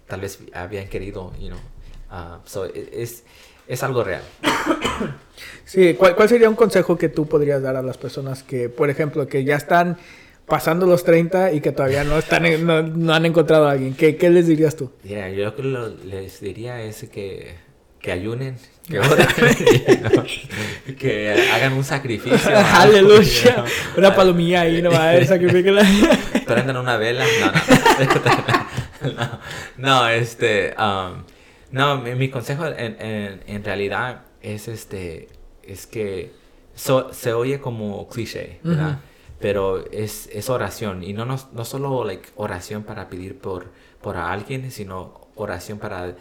tal 0.07 0.21
vez 0.21 0.39
habían 0.53 0.87
querido, 0.87 1.33
you 1.39 1.49
know. 1.49 1.59
Uh, 2.11 2.39
so, 2.45 2.65
e, 2.65 2.89
es, 2.93 3.23
es 3.67 3.83
algo 3.83 4.03
real. 4.03 4.23
Sí, 5.65 5.95
¿cuál, 5.95 6.15
¿cuál 6.15 6.29
sería 6.29 6.47
un 6.47 6.55
consejo 6.55 6.97
que 6.97 7.09
tú 7.09 7.25
podrías 7.25 7.61
dar 7.61 7.75
a 7.75 7.81
las 7.81 7.97
personas 7.97 8.43
que, 8.43 8.69
por 8.69 8.91
ejemplo, 8.91 9.27
que 9.27 9.43
ya 9.43 9.55
están 9.55 9.97
pasando 10.45 10.85
los 10.85 11.03
30 11.03 11.53
y 11.53 11.61
que 11.61 11.71
todavía 11.71 12.03
no 12.03 12.17
están 12.17 12.43
no, 12.65 13.13
han 13.13 13.25
encontrado 13.25 13.67
a 13.67 13.71
alguien. 13.71 13.93
¿Qué, 13.93 14.15
qué 14.17 14.29
les 14.29 14.47
dirías 14.47 14.75
tú? 14.75 14.91
Yeah, 15.03 15.29
yo 15.29 15.45
lo 15.45 15.55
que 15.55 15.63
les 16.05 16.39
diría 16.41 16.81
es 16.81 17.07
que, 17.09 17.55
que 17.99 18.11
ayunen, 18.11 18.57
que 18.87 18.99
que 20.99 21.49
hagan 21.53 21.73
un 21.73 21.83
sacrificio. 21.83 22.51
Aleluya. 22.55 23.63
Una 23.97 24.15
palomilla 24.15 24.61
ahí 24.61 24.81
nomás, 24.81 25.27
sacrifíquela. 25.27 25.83
Prendan 26.45 26.77
una 26.77 26.97
vela. 26.97 27.25
No, 27.39 27.51
no. 29.11 29.13
no, 29.13 29.39
no 29.77 30.09
este... 30.09 30.73
Um, 30.77 31.23
no, 31.71 31.97
mi, 31.97 32.29
consejo 32.29 32.67
en, 32.67 32.97
en, 32.99 33.43
en, 33.47 33.63
realidad 33.63 34.23
es 34.41 34.67
este... 34.67 35.27
Es 35.63 35.87
que 35.87 36.31
se 36.75 37.33
oye 37.33 37.59
como 37.59 38.07
cliché, 38.09 38.59
¿verdad? 38.63 38.99
Pero 39.43 39.83
es, 39.91 40.29
es 40.31 40.49
oración 40.49 41.03
y 41.03 41.11
no, 41.11 41.25
no, 41.25 41.37
no 41.51 41.65
solo 41.65 42.05
like, 42.05 42.29
oración 42.37 42.83
para 42.83 43.09
pedir 43.09 43.37
por, 43.37 43.71
por 44.01 44.15
a 44.15 44.31
alguien, 44.31 44.71
sino 44.71 45.27
oración 45.35 45.79
para 45.79 46.15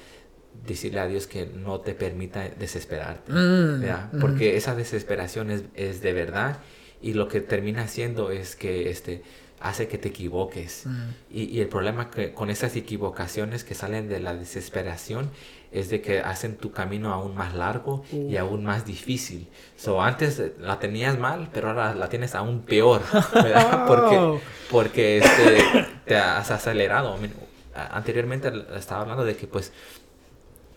decirle 0.66 0.98
a 0.98 1.06
Dios 1.06 1.28
que 1.28 1.46
no 1.46 1.78
te 1.78 1.94
permita 1.94 2.48
desesperarte, 2.48 3.30
mm, 3.30 4.16
mm. 4.16 4.20
porque 4.20 4.56
esa 4.56 4.74
desesperación 4.74 5.52
es, 5.52 5.62
es, 5.76 6.02
de 6.02 6.12
verdad 6.12 6.58
y 7.00 7.12
lo 7.12 7.28
que 7.28 7.40
termina 7.40 7.82
haciendo 7.82 8.32
es 8.32 8.56
que 8.56 8.90
este, 8.90 9.22
hace 9.60 9.86
que 9.86 9.98
te 9.98 10.08
equivoques. 10.08 10.82
Mm. 10.86 11.08
Y, 11.30 11.42
y, 11.44 11.60
el 11.60 11.68
problema 11.68 12.10
que, 12.10 12.32
con 12.32 12.50
esas 12.50 12.74
equivocaciones 12.74 13.62
que 13.62 13.76
salen 13.76 14.08
de 14.08 14.18
la 14.18 14.34
desesperación 14.34 15.30
es 15.72 15.88
de 15.88 16.00
que 16.00 16.20
hacen 16.20 16.56
tu 16.56 16.70
camino 16.70 17.12
aún 17.12 17.34
más 17.34 17.54
largo 17.54 18.04
y 18.12 18.36
aún 18.36 18.64
más 18.64 18.84
difícil. 18.84 19.48
So, 19.76 20.02
antes 20.02 20.42
la 20.58 20.78
tenías 20.78 21.18
mal, 21.18 21.48
pero 21.52 21.68
ahora 21.68 21.94
la 21.94 22.08
tienes 22.08 22.34
aún 22.34 22.62
peor, 22.62 23.02
¿verdad? 23.34 23.86
Porque, 23.88 24.40
porque 24.70 25.18
este, 25.18 25.86
te 26.06 26.16
has 26.16 26.50
acelerado. 26.50 27.16
Anteriormente 27.74 28.52
estaba 28.76 29.02
hablando 29.02 29.24
de 29.24 29.34
que, 29.36 29.46
pues, 29.46 29.72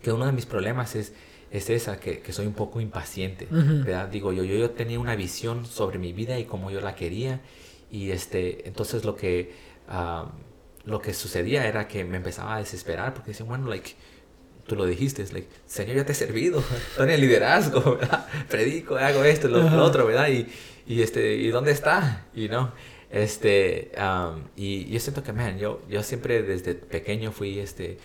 que 0.01 0.11
uno 0.11 0.25
de 0.25 0.31
mis 0.31 0.45
problemas 0.45 0.95
es, 0.95 1.13
es 1.51 1.69
esa, 1.69 1.99
que, 1.99 2.19
que 2.21 2.31
soy 2.31 2.47
un 2.47 2.53
poco 2.53 2.79
impaciente, 2.79 3.47
¿verdad? 3.49 4.07
Digo, 4.07 4.31
yo, 4.31 4.43
yo, 4.43 4.55
yo 4.55 4.71
tenía 4.71 4.99
una 4.99 5.15
visión 5.15 5.65
sobre 5.65 5.99
mi 5.99 6.13
vida 6.13 6.39
y 6.39 6.45
cómo 6.45 6.71
yo 6.71 6.79
la 6.81 6.95
quería 6.95 7.41
y 7.91 8.11
este, 8.11 8.67
entonces 8.67 9.05
lo 9.05 9.15
que, 9.15 9.53
lo 10.85 11.01
que 11.01 11.13
sucedía 11.13 11.67
era 11.67 11.87
que 11.87 12.03
me 12.03 12.17
empezaba 12.17 12.55
a 12.55 12.59
desesperar 12.59 13.13
porque 13.13 13.31
decía, 13.31 13.45
bueno, 13.45 13.67
like, 13.67 13.91
tú 14.67 14.75
lo 14.75 14.85
dijiste, 14.85 15.21
es 15.21 15.33
like, 15.33 15.47
Señor, 15.65 15.95
ya 15.95 16.05
te 16.05 16.11
he 16.13 16.15
servido, 16.15 16.59
estoy 16.59 17.03
en 17.07 17.09
el 17.11 17.21
liderazgo, 17.21 17.97
¿verdad? 17.97 18.27
Predico, 18.49 18.97
hago 18.97 19.23
esto, 19.23 19.47
lo, 19.47 19.69
lo, 19.69 19.83
otro, 19.83 20.05
¿verdad? 20.05 20.29
Y, 20.29 20.47
y, 20.87 21.01
este, 21.01 21.35
¿y 21.35 21.49
dónde 21.49 21.71
está? 21.71 22.25
Y 22.33 22.47
no, 22.47 22.73
este, 23.09 23.91
y 24.55 24.85
yo 24.91 24.99
siento 24.99 25.23
que, 25.23 25.33
man, 25.33 25.57
yo, 25.57 25.81
yo 25.89 26.03
siempre 26.03 26.43
desde 26.43 26.75
pequeño 26.75 27.31
fui, 27.31 27.59
este, 27.59 27.97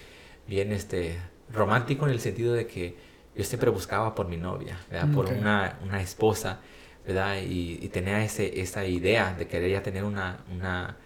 bien, 0.46 0.72
este, 0.72 1.18
romántico 1.52 2.06
en 2.06 2.12
el 2.12 2.20
sentido 2.20 2.54
de 2.54 2.66
que 2.66 2.96
yo 3.34 3.44
siempre 3.44 3.70
buscaba 3.70 4.14
por 4.14 4.28
mi 4.28 4.36
novia, 4.36 4.78
¿verdad? 4.90 5.12
Por 5.12 5.26
una, 5.26 5.78
una 5.82 6.00
esposa, 6.02 6.60
¿verdad? 7.06 7.38
Y, 7.42 7.78
y, 7.82 7.88
tenía 7.88 8.22
ese, 8.22 8.60
esa 8.60 8.84
idea 8.84 9.34
de 9.34 9.46
querer 9.46 9.70
ya 9.70 9.82
tener 9.82 10.04
una, 10.04 10.44
una 10.52 10.96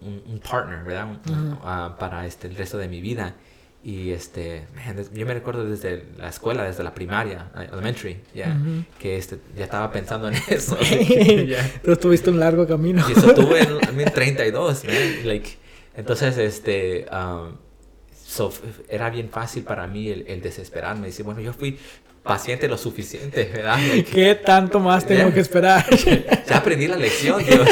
un, 0.00 0.40
partner, 0.40 0.84
¿verdad? 0.84 1.18
Uh, 1.26 1.98
para 1.98 2.26
este, 2.26 2.48
el 2.48 2.56
resto 2.56 2.78
de 2.78 2.88
mi 2.88 3.00
vida. 3.00 3.34
Y 3.84 4.12
este, 4.12 4.62
yo 5.12 5.26
me 5.26 5.34
recuerdo 5.34 5.64
desde 5.64 6.04
la 6.16 6.28
escuela, 6.28 6.62
desde 6.62 6.84
la 6.84 6.94
primaria, 6.94 7.50
elementary, 7.72 8.20
ya, 8.32 8.56
que 9.00 9.16
este, 9.16 9.38
ya 9.56 9.64
estaba 9.64 9.90
pensando 9.90 10.28
en 10.28 10.34
eso. 10.48 10.76
Tú 11.82 11.96
tuviste 11.96 12.30
un 12.30 12.38
largo 12.38 12.66
camino. 12.66 13.04
Y 13.08 13.12
eso 13.12 13.34
tuve 13.34 13.60
en, 13.60 14.04
32, 14.12 14.84
like, 15.24 15.50
entonces, 15.96 16.38
este, 16.38 17.06
um, 17.10 17.56
era 18.88 19.10
bien 19.10 19.28
fácil 19.30 19.64
para 19.64 19.86
mí 19.88 20.08
el, 20.08 20.26
el 20.28 20.40
desesperarme. 20.40 21.08
Decir, 21.08 21.24
bueno, 21.24 21.40
yo 21.40 21.52
fui 21.52 21.76
paciente 22.22 22.68
lo 22.68 22.78
suficiente, 22.78 23.50
¿verdad? 23.52 23.78
¿Qué 24.10 24.34
tanto 24.36 24.78
más 24.78 25.04
tengo 25.04 25.32
que 25.32 25.40
esperar? 25.40 25.84
ya 26.48 26.56
aprendí 26.56 26.86
la 26.86 26.96
lección, 26.96 27.44
Dios. 27.44 27.68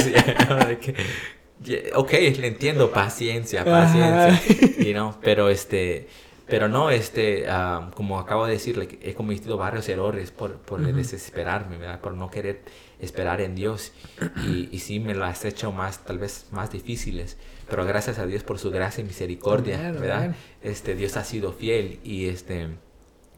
Ok, 1.94 2.12
le 2.12 2.46
entiendo, 2.46 2.90
paciencia, 2.90 3.64
paciencia, 3.64 4.40
you 4.78 4.92
know, 4.92 5.14
pero 5.22 5.48
este, 5.48 6.08
pero 6.50 6.68
no, 6.68 6.90
este, 6.90 7.46
um, 7.48 7.90
como 7.92 8.18
acabo 8.18 8.44
de 8.46 8.52
decir, 8.52 8.98
he 9.02 9.14
cometido 9.14 9.56
varios 9.56 9.88
errores 9.88 10.32
por, 10.32 10.56
por 10.56 10.80
desesperarme, 10.80 11.78
¿verdad? 11.78 12.00
Por 12.00 12.14
no 12.14 12.28
querer 12.28 12.62
esperar 12.98 13.40
en 13.40 13.54
Dios. 13.54 13.92
Y, 14.44 14.68
y 14.72 14.80
sí 14.80 14.98
me 14.98 15.14
las 15.14 15.44
he 15.44 15.48
hecho 15.48 15.70
más, 15.70 16.04
tal 16.04 16.18
vez 16.18 16.46
más 16.50 16.72
difíciles, 16.72 17.36
pero 17.68 17.86
gracias 17.86 18.18
a 18.18 18.26
Dios 18.26 18.42
por 18.42 18.58
su 18.58 18.70
gracia 18.70 19.02
y 19.02 19.04
misericordia, 19.04 19.92
¿verdad? 19.92 20.34
Este, 20.62 20.96
Dios 20.96 21.16
ha 21.16 21.24
sido 21.24 21.52
fiel 21.52 22.00
y 22.02 22.26
este, 22.26 22.66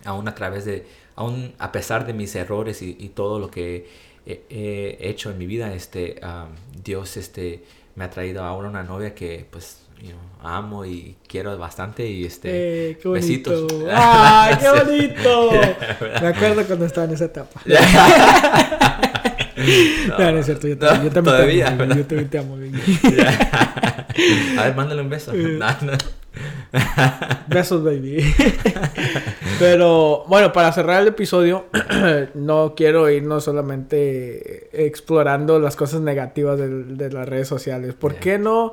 aún 0.04 0.26
a 0.26 0.34
través 0.34 0.64
de, 0.64 0.86
aún 1.14 1.52
a 1.58 1.70
pesar 1.70 2.06
de 2.06 2.14
mis 2.14 2.34
errores 2.34 2.80
y, 2.80 3.08
todo 3.10 3.38
lo 3.38 3.50
que 3.50 3.86
he, 4.24 4.96
hecho 5.00 5.30
en 5.30 5.38
mi 5.38 5.46
vida, 5.46 5.74
este, 5.74 6.18
um, 6.22 6.48
Dios, 6.82 7.18
este, 7.18 7.62
me 7.94 8.04
ha 8.04 8.10
traído 8.10 8.44
ahora 8.44 8.68
una 8.68 8.82
novia 8.82 9.14
que 9.14 9.46
pues 9.50 9.78
amo 10.42 10.84
y 10.84 11.16
quiero 11.28 11.56
bastante 11.56 12.04
y 12.06 12.24
este 12.24 12.90
eh, 12.90 12.98
qué 13.00 13.08
besitos. 13.08 13.72
¡Ay, 13.94 14.56
qué 14.60 14.68
bonito! 14.84 15.52
me 16.20 16.28
acuerdo 16.28 16.66
cuando 16.66 16.86
estaba 16.86 17.06
en 17.06 17.12
esa 17.12 17.26
etapa. 17.26 17.60
no, 20.08 20.32
no, 20.32 20.38
es 20.38 20.46
cierto, 20.46 20.66
yo, 20.66 20.76
también, 20.76 21.04
yo 21.04 21.12
también 21.12 21.36
todavía, 21.36 21.66
te 21.66 21.84
amo. 21.84 21.94
Yo 21.94 22.04
también 22.06 22.28
te 22.28 22.38
amo. 22.38 22.56
A 24.58 24.64
ver, 24.64 24.74
mándale 24.74 25.02
un 25.02 25.08
beso. 25.08 25.32
Eh. 25.34 25.58
Besos, 27.48 27.84
baby. 27.84 28.22
Pero 29.58 30.24
bueno, 30.26 30.52
para 30.52 30.72
cerrar 30.72 31.02
el 31.02 31.08
episodio, 31.08 31.66
no 32.34 32.74
quiero 32.74 33.10
irnos 33.10 33.44
solamente 33.44 34.86
explorando 34.86 35.58
las 35.58 35.76
cosas 35.76 36.00
negativas 36.00 36.58
de, 36.58 37.10
las 37.10 37.28
redes 37.28 37.48
sociales. 37.48 37.94
¿Por 37.94 38.14
qué 38.16 38.38
no 38.38 38.72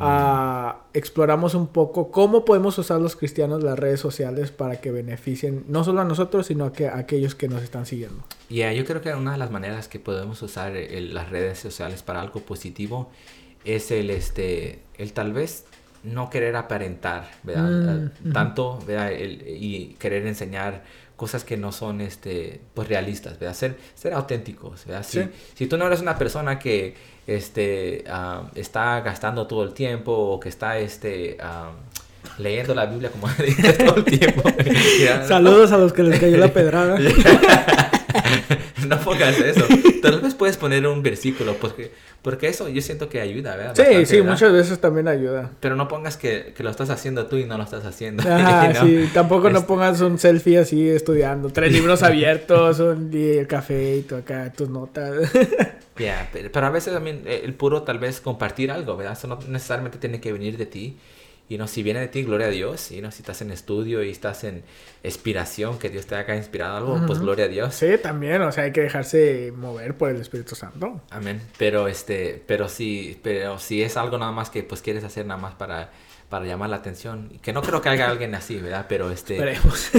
ah, 0.00 0.82
exploramos 0.92 1.54
un 1.54 1.68
poco 1.68 2.10
cómo 2.10 2.44
podemos 2.44 2.76
usar 2.78 3.00
los 3.00 3.14
cristianos 3.14 3.62
las 3.62 3.78
redes 3.78 4.00
sociales 4.00 4.50
para 4.50 4.80
que 4.80 4.90
beneficien 4.90 5.64
no 5.68 5.84
solo 5.84 6.00
a 6.00 6.04
nosotros, 6.04 6.46
sino 6.46 6.66
a, 6.66 6.72
que, 6.72 6.88
a 6.88 6.98
aquellos 6.98 7.36
que 7.36 7.48
nos 7.48 7.62
están 7.62 7.86
siguiendo? 7.86 8.24
Ya, 8.50 8.72
yo 8.72 8.84
creo 8.84 9.00
que 9.00 9.14
una 9.14 9.32
de 9.32 9.38
las 9.38 9.52
maneras 9.52 9.86
que 9.86 10.00
podemos 10.00 10.42
usar 10.42 10.72
las 10.72 11.30
redes 11.30 11.60
sociales 11.60 12.02
para 12.02 12.20
algo 12.20 12.40
positivo 12.40 13.08
es 13.64 13.90
el, 13.90 14.10
este, 14.10 14.80
el 14.98 15.12
tal 15.12 15.32
vez 15.32 15.64
no 16.06 16.30
querer 16.30 16.56
aparentar, 16.56 17.28
¿verdad? 17.42 18.10
Mm, 18.22 18.32
Tanto, 18.32 18.78
¿verdad? 18.86 19.10
y 19.12 19.96
querer 19.98 20.26
enseñar 20.26 20.82
cosas 21.16 21.44
que 21.44 21.56
no 21.56 21.72
son, 21.72 22.00
este, 22.00 22.60
pues, 22.74 22.88
realistas, 22.88 23.38
¿verdad? 23.38 23.54
Ser, 23.54 23.76
ser 23.94 24.12
auténticos, 24.14 24.84
¿verdad? 24.86 25.04
Si, 25.06 25.28
si 25.54 25.66
tú 25.66 25.76
no 25.76 25.86
eres 25.86 26.00
una 26.00 26.16
persona 26.16 26.58
que, 26.58 26.94
este, 27.26 28.04
está 28.54 29.00
gastando 29.00 29.46
todo 29.46 29.64
el 29.64 29.72
tiempo 29.72 30.12
o 30.12 30.38
que 30.38 30.48
está, 30.48 30.78
este, 30.78 31.38
leyendo 32.38 32.74
la 32.74 32.86
Biblia 32.86 33.10
como 33.10 33.28
todo 33.84 33.96
el 33.96 34.04
tiempo. 34.04 34.42
Saludos 35.26 35.72
a 35.72 35.78
los 35.78 35.92
que 35.92 36.02
les 36.02 36.20
cayó 36.20 36.36
la 36.36 36.52
pedrada. 36.52 36.98
no 38.88 38.98
pongas 39.00 39.38
eso. 39.38 39.64
Tal 40.02 40.20
vez 40.20 40.34
puedes 40.34 40.56
poner 40.56 40.86
un 40.86 41.02
versículo, 41.02 41.54
porque, 41.54 41.92
porque 42.22 42.48
eso 42.48 42.68
yo 42.68 42.80
siento 42.82 43.08
que 43.08 43.20
ayuda, 43.20 43.56
¿verdad? 43.56 43.74
sí, 43.74 44.06
sí, 44.06 44.22
muchas 44.22 44.52
veces 44.52 44.80
también 44.80 45.08
ayuda. 45.08 45.50
Pero 45.60 45.76
no 45.76 45.88
pongas 45.88 46.16
que, 46.16 46.52
que, 46.56 46.62
lo 46.62 46.70
estás 46.70 46.90
haciendo 46.90 47.26
tú 47.26 47.36
y 47.36 47.44
no 47.44 47.56
lo 47.56 47.64
estás 47.64 47.84
haciendo. 47.84 48.22
Ah, 48.26 48.72
sí, 48.82 49.08
tampoco 49.12 49.50
no 49.50 49.58
este 49.58 49.68
pongas 49.68 50.00
un 50.00 50.18
selfie 50.18 50.58
así 50.58 50.88
estudiando. 50.88 51.50
Tres 51.50 51.72
libros 51.72 52.02
abiertos, 52.02 52.80
un, 52.80 53.10
el 53.12 53.46
café 53.46 53.96
y 53.96 54.02
tú 54.02 54.16
acá, 54.16 54.52
tus 54.52 54.68
notas. 54.68 55.30
Ya, 55.98 56.28
pero, 56.32 56.66
a 56.66 56.70
veces 56.70 56.92
también 56.92 57.22
eh, 57.26 57.40
el 57.44 57.54
puro 57.54 57.82
tal 57.82 57.98
vez 57.98 58.20
compartir 58.20 58.70
algo, 58.70 58.96
¿verdad? 58.96 59.14
Eso 59.14 59.28
no 59.28 59.38
necesariamente 59.48 59.98
tiene 59.98 60.20
que 60.20 60.32
venir 60.32 60.58
de 60.58 60.66
ti 60.66 60.98
y 61.48 61.58
no, 61.58 61.68
si 61.68 61.84
viene 61.84 62.00
de 62.00 62.08
ti, 62.08 62.24
gloria 62.24 62.48
a 62.48 62.50
Dios. 62.50 62.90
Y 62.90 63.00
no, 63.00 63.12
si 63.12 63.22
estás 63.22 63.40
en 63.40 63.52
estudio 63.52 64.02
y 64.02 64.10
estás 64.10 64.42
en 64.42 64.64
inspiración, 65.04 65.78
que 65.78 65.90
Dios 65.90 66.06
te 66.06 66.16
haya 66.16 66.34
inspirado 66.34 66.76
algo, 66.76 67.06
pues 67.06 67.20
gloria 67.20 67.44
a 67.44 67.48
Dios. 67.48 67.74
Sí, 67.74 67.86
también, 68.02 68.42
o 68.42 68.50
sea, 68.50 68.64
hay 68.64 68.72
que 68.72 68.80
dejarse 68.80 69.52
mover 69.54 69.96
por 69.96 70.10
el 70.10 70.20
Espíritu 70.20 70.56
Santo. 70.56 71.00
Amén. 71.10 71.40
Pero 71.56 71.86
este, 71.86 72.42
pero 72.46 72.68
si, 72.68 73.20
pero 73.22 73.60
si 73.60 73.82
es 73.82 73.96
algo 73.96 74.18
nada 74.18 74.32
más 74.32 74.50
que 74.50 74.64
pues 74.64 74.82
quieres 74.82 75.04
hacer 75.04 75.24
nada 75.24 75.40
más 75.40 75.54
para, 75.54 75.92
para 76.28 76.44
llamar 76.46 76.68
la 76.68 76.76
atención, 76.76 77.38
que 77.40 77.52
no 77.52 77.62
creo 77.62 77.80
que 77.80 77.90
haya 77.90 78.10
alguien 78.10 78.34
así, 78.34 78.56
¿verdad? 78.56 78.86
Pero 78.88 79.12
este. 79.12 79.36
Esperemos. 79.52 79.90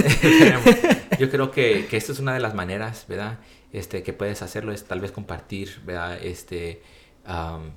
Yo 1.18 1.30
creo 1.30 1.50
que, 1.50 1.86
que 1.86 1.96
esto 1.96 2.12
es 2.12 2.18
una 2.18 2.34
de 2.34 2.40
las 2.40 2.54
maneras, 2.54 3.06
¿verdad? 3.08 3.38
Este, 3.72 4.02
que 4.02 4.12
puedes 4.12 4.42
hacerlo 4.42 4.72
es 4.72 4.84
tal 4.84 5.00
vez 5.00 5.12
compartir, 5.12 5.80
¿verdad? 5.86 6.18
Este, 6.22 6.82
um, 7.26 7.70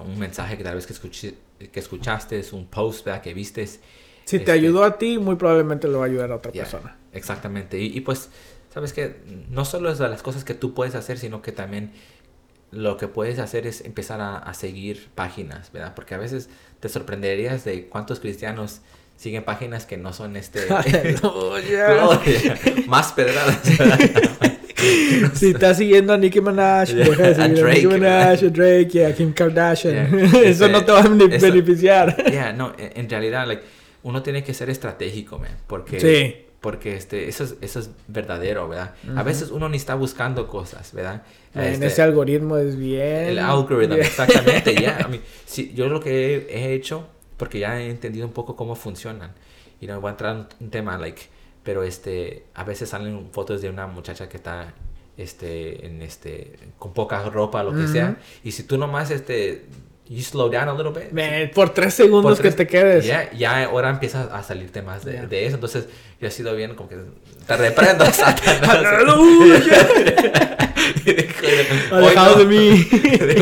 un 0.00 0.18
mensaje 0.18 0.56
que 0.56 0.64
tal 0.64 0.76
vez 0.76 0.86
que 0.86 0.94
escuché 0.94 1.34
que 1.58 1.80
escuchaste, 1.80 2.38
es 2.38 2.52
un 2.52 2.66
post 2.66 3.04
¿verdad? 3.04 3.22
que 3.22 3.34
vistes. 3.34 3.80
Si 4.24 4.38
te 4.38 4.44
este, 4.44 4.52
ayudó 4.52 4.84
a 4.84 4.98
ti, 4.98 5.18
muy 5.18 5.36
probablemente 5.36 5.88
lo 5.88 5.98
va 5.98 6.04
a 6.04 6.08
ayudar 6.08 6.32
a 6.32 6.36
otra 6.36 6.52
persona. 6.52 6.96
Exactamente. 7.12 7.78
Y, 7.78 8.00
pues, 8.00 8.30
sabes 8.72 8.92
que 8.92 9.16
no 9.50 9.64
solo 9.64 9.90
es 9.90 9.98
de 9.98 10.08
las 10.08 10.22
cosas 10.22 10.44
que 10.44 10.54
tú 10.54 10.74
puedes 10.74 10.94
hacer, 10.94 11.18
sino 11.18 11.42
que 11.42 11.52
también 11.52 11.92
lo 12.70 12.96
que 12.96 13.06
puedes 13.06 13.38
hacer 13.38 13.66
es 13.66 13.82
empezar 13.82 14.20
a, 14.20 14.52
seguir 14.54 15.08
páginas, 15.14 15.70
¿verdad? 15.72 15.94
Porque 15.94 16.14
a 16.14 16.18
veces 16.18 16.48
te 16.80 16.88
sorprenderías 16.88 17.64
de 17.64 17.86
cuántos 17.86 18.20
cristianos 18.20 18.80
siguen 19.16 19.44
páginas 19.44 19.86
que 19.86 19.96
no 19.96 20.12
son 20.12 20.36
este 20.36 20.60
más 22.88 23.12
pedradas. 23.12 23.60
si 25.34 25.50
estás 25.50 25.76
siguiendo 25.76 26.12
a 26.12 26.18
Nicki 26.18 26.40
Minaj, 26.40 26.90
deja 26.90 27.22
de 27.22 27.34
seguir 27.34 27.64
a, 27.64 27.72
Nicki 27.72 27.86
Minaj, 27.86 28.44
a 28.44 28.48
Drake, 28.48 29.06
a 29.06 29.14
Kim 29.14 29.32
Kardashian. 29.32 30.18
Eso 30.44 30.68
no 30.68 30.84
te 30.84 30.92
va 30.92 31.00
a 31.00 31.08
beneficiar. 31.08 32.16
Yeah, 32.34 32.52
no, 32.52 32.72
en, 32.76 33.08
realidad, 33.08 33.46
like, 33.46 33.62
uno 34.02 34.22
tiene 34.22 34.42
que 34.42 34.54
ser 34.54 34.70
estratégico, 34.70 35.38
man, 35.38 35.56
porque... 35.66 36.00
Sí. 36.00 36.40
Porque 36.60 36.96
este, 36.96 37.28
eso, 37.28 37.44
es, 37.44 37.56
eso 37.60 37.78
es 37.78 37.90
verdadero, 38.08 38.66
¿verdad? 38.66 38.94
A 39.16 39.22
veces 39.22 39.50
uno 39.50 39.68
ni 39.68 39.76
está 39.76 39.96
buscando 39.96 40.48
cosas, 40.48 40.94
¿verdad? 40.94 41.22
En 41.54 41.64
este, 41.64 41.86
ese 41.88 42.00
algoritmo 42.00 42.56
es 42.56 42.76
bien. 42.76 43.26
El 43.28 43.38
algoritmo, 43.38 43.96
exactamente, 43.96 44.74
ya. 44.74 45.06
yo 45.74 45.88
lo 45.88 46.00
que 46.00 46.46
he, 46.48 46.72
hecho, 46.72 47.06
porque 47.36 47.58
ya 47.58 47.78
he 47.78 47.90
entendido 47.90 48.26
un 48.26 48.32
poco 48.32 48.56
cómo 48.56 48.76
funcionan, 48.76 49.32
y 49.78 49.86
no 49.86 50.00
voy 50.00 50.08
a 50.08 50.12
entrar 50.12 50.36
en 50.36 50.46
un 50.58 50.70
tema, 50.70 50.96
like, 50.96 51.24
pero 51.64 51.82
este 51.82 52.44
a 52.54 52.64
veces 52.64 52.90
salen 52.90 53.28
fotos 53.32 53.62
de 53.62 53.70
una 53.70 53.86
muchacha 53.86 54.28
que 54.28 54.36
está 54.36 54.74
este 55.16 55.86
en 55.86 56.02
este 56.02 56.52
con 56.78 56.92
poca 56.92 57.22
ropa 57.30 57.62
lo 57.62 57.72
que 57.74 57.86
sea 57.88 58.16
y 58.42 58.52
si 58.52 58.64
tú 58.64 58.76
nomás 58.78 59.10
este 59.10 59.64
you 60.06 60.20
slow 60.22 60.50
down 60.50 60.68
a 60.68 60.74
little 60.74 60.92
bit. 60.92 61.10
Man, 61.12 61.50
por 61.54 61.70
tres 61.70 61.94
segundos 61.94 62.32
Por 62.32 62.38
tres- 62.42 62.54
que 62.54 62.64
te 62.64 62.70
quedes. 62.70 63.06
Ya, 63.06 63.32
ya 63.32 63.64
ahora 63.64 63.88
empieza 63.88 64.24
a 64.36 64.42
salir 64.42 64.70
temas 64.70 65.02
de, 65.02 65.14
Ya. 65.14 65.26
de 65.26 65.46
eso. 65.46 65.54
Entonces, 65.54 65.86
yo 66.20 66.28
he 66.28 66.30
sido 66.30 66.54
bien 66.54 66.74
como 66.74 66.90
que 66.90 66.96
te 67.46 67.56
reprendo, 67.56 68.04
Satanás. 68.12 68.84
Alejado 71.90 72.36
"Hoy 72.36 72.38
de 72.38 72.44
no". 72.44 72.50
mí. 72.50 72.86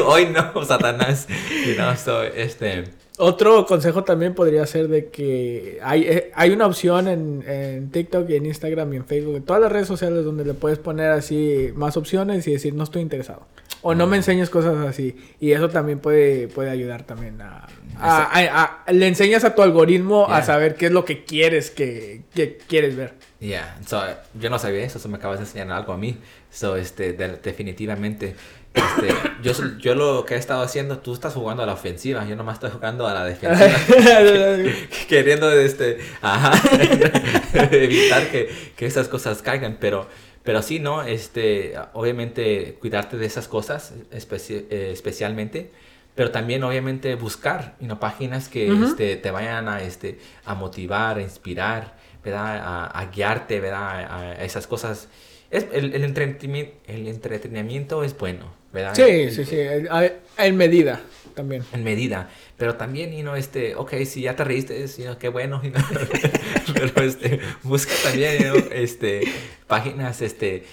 Hoy 0.07 0.27
no, 0.27 0.65
Satanás. 0.65 1.27
You 1.67 1.75
know, 1.75 1.97
so, 1.97 2.23
este, 2.23 2.85
Otro 3.25 3.65
consejo 3.67 4.03
también 4.03 4.35
podría 4.35 4.67
ser 4.67 4.89
de 4.89 5.07
que 5.11 5.79
hay, 5.83 6.03
eh, 6.03 6.33
hay 6.35 6.51
una 6.51 6.67
opción 6.67 7.07
en, 7.07 7.45
en 7.47 7.91
TikTok 7.91 8.29
y 8.31 8.35
en 8.35 8.47
Instagram 8.47 8.93
y 8.93 8.97
en 8.97 9.05
Facebook, 9.05 9.37
en 9.37 9.43
todas 9.45 9.63
las 9.63 9.71
redes 9.71 9.87
sociales 9.87 10.25
donde 10.25 10.45
le 10.45 10.55
puedes 10.55 10.79
poner 10.81 11.11
así 11.13 11.71
más 11.77 11.97
opciones 11.97 12.47
y 12.49 12.53
decir 12.53 12.75
no 12.75 12.83
estoy 12.83 13.03
interesado. 13.03 13.47
O 13.85 13.95
no 13.95 14.07
me 14.07 14.17
enseñes 14.17 14.49
cosas 14.51 14.77
así. 14.87 15.17
Y 15.41 15.53
eso 15.53 15.69
también 15.69 15.99
puede, 16.01 16.47
puede 16.49 16.71
ayudar 16.71 17.03
también 17.05 17.41
a, 17.43 17.67
a- 17.99 18.23
a- 18.41 18.83
a- 18.87 18.93
Le 18.93 19.07
enseñas 19.09 19.45
a 19.45 19.55
tu 19.55 19.63
algoritmo 19.63 20.27
a 20.29 20.43
saber 20.43 20.75
qué 20.77 20.87
es 20.87 20.93
lo 20.93 21.05
que 21.05 21.25
quieres 21.25 21.71
que, 21.71 22.23
que 22.35 22.59
quieres 22.69 22.95
ver. 22.97 23.15
yeah. 23.41 23.77
So, 23.87 24.01
yo 24.41 24.51
no 24.51 24.59
sabía 24.59 24.85
eso, 24.85 24.99
so 25.01 25.09
me 25.09 25.17
acabas 25.19 25.39
de 25.39 25.45
enseñar 25.47 25.71
algo 25.73 25.93
a 25.93 25.97
mí. 25.97 26.17
So, 26.51 26.77
este, 26.77 27.13
de- 27.13 27.39
definitivamente, 27.43 28.35
este, 28.75 29.15
yo, 29.43 29.53
yo 29.79 29.95
lo 29.95 30.25
que 30.25 30.35
he 30.35 30.39
estado 30.39 30.63
haciendo, 30.63 30.99
tú 30.99 31.13
estás 31.13 31.35
jugando 31.35 31.63
a 31.63 31.67
la 31.67 31.75
ofensiva, 31.75 32.25
yo 32.27 32.37
nomás 32.37 32.55
estoy 32.55 32.71
jugando 32.71 33.07
a 33.07 33.15
la 33.15 33.25
defensiva. 33.25 33.69
queriendo 35.09 35.51
este 35.53 35.99
ajá, 36.21 36.53
evitar 37.71 38.31
que, 38.31 38.51
que 38.77 38.87
esas 38.87 39.09
cosas 39.09 39.43
caigan 39.43 39.77
pero 39.81 40.07
pero 40.43 40.63
sí 40.63 40.79
no 40.79 41.03
este 41.03 41.75
obviamente 41.93 42.77
cuidarte 42.81 43.17
de 43.17 43.27
esas 43.27 43.47
cosas 43.49 43.93
especi- 44.13 44.65
eh, 44.71 44.91
especialmente 44.93 45.71
pero 46.15 46.31
también 46.31 46.63
obviamente 46.65 47.15
buscar 47.15 47.75
know, 47.79 47.99
páginas 47.99 48.49
que 48.49 48.71
este, 48.85 49.17
te 49.17 49.31
vayan 49.31 49.69
a 49.69 49.83
este 49.83 50.19
a 50.45 50.55
motivar 50.55 51.19
a 51.19 51.23
inspirar 51.23 51.95
verdad 52.25 52.59
a, 52.59 52.87
a 52.87 53.07
guiarte 53.07 53.61
verdad 53.61 54.05
a, 54.05 54.21
a 54.31 54.45
esas 54.45 54.67
cosas. 54.67 55.09
Es, 55.51 55.67
el, 55.73 55.95
el, 55.95 56.05
entretenimiento, 56.05 56.75
el 56.87 57.09
entretenimiento 57.09 58.05
es 58.05 58.17
bueno 58.17 58.47
verdad 58.73 58.95
sí, 58.95 59.31
sí, 59.31 59.45
sí. 59.45 59.57
En, 60.39 60.57
medida 60.57 61.01
también. 61.35 61.65
en 61.73 61.85
medida. 61.85 62.31
Pero 62.57 62.77
también, 62.77 63.13
you 63.13 63.23
know, 63.23 63.35
este, 63.35 63.75
ok, 63.75 63.95
si 64.05 64.23
ya 64.23 64.37
te 64.37 64.45
reíste, 64.45 64.87
know, 64.99 65.19
qué 65.19 65.29
bueno, 65.29 65.61
you 65.63 65.71
know, 65.71 65.83
pero 66.75 67.03
este, 67.07 67.41
busca 67.63 67.93
también, 68.03 68.39
you 68.39 68.45
know, 68.45 68.69
este, 68.73 69.23
páginas, 69.67 70.23
este, 70.23 70.65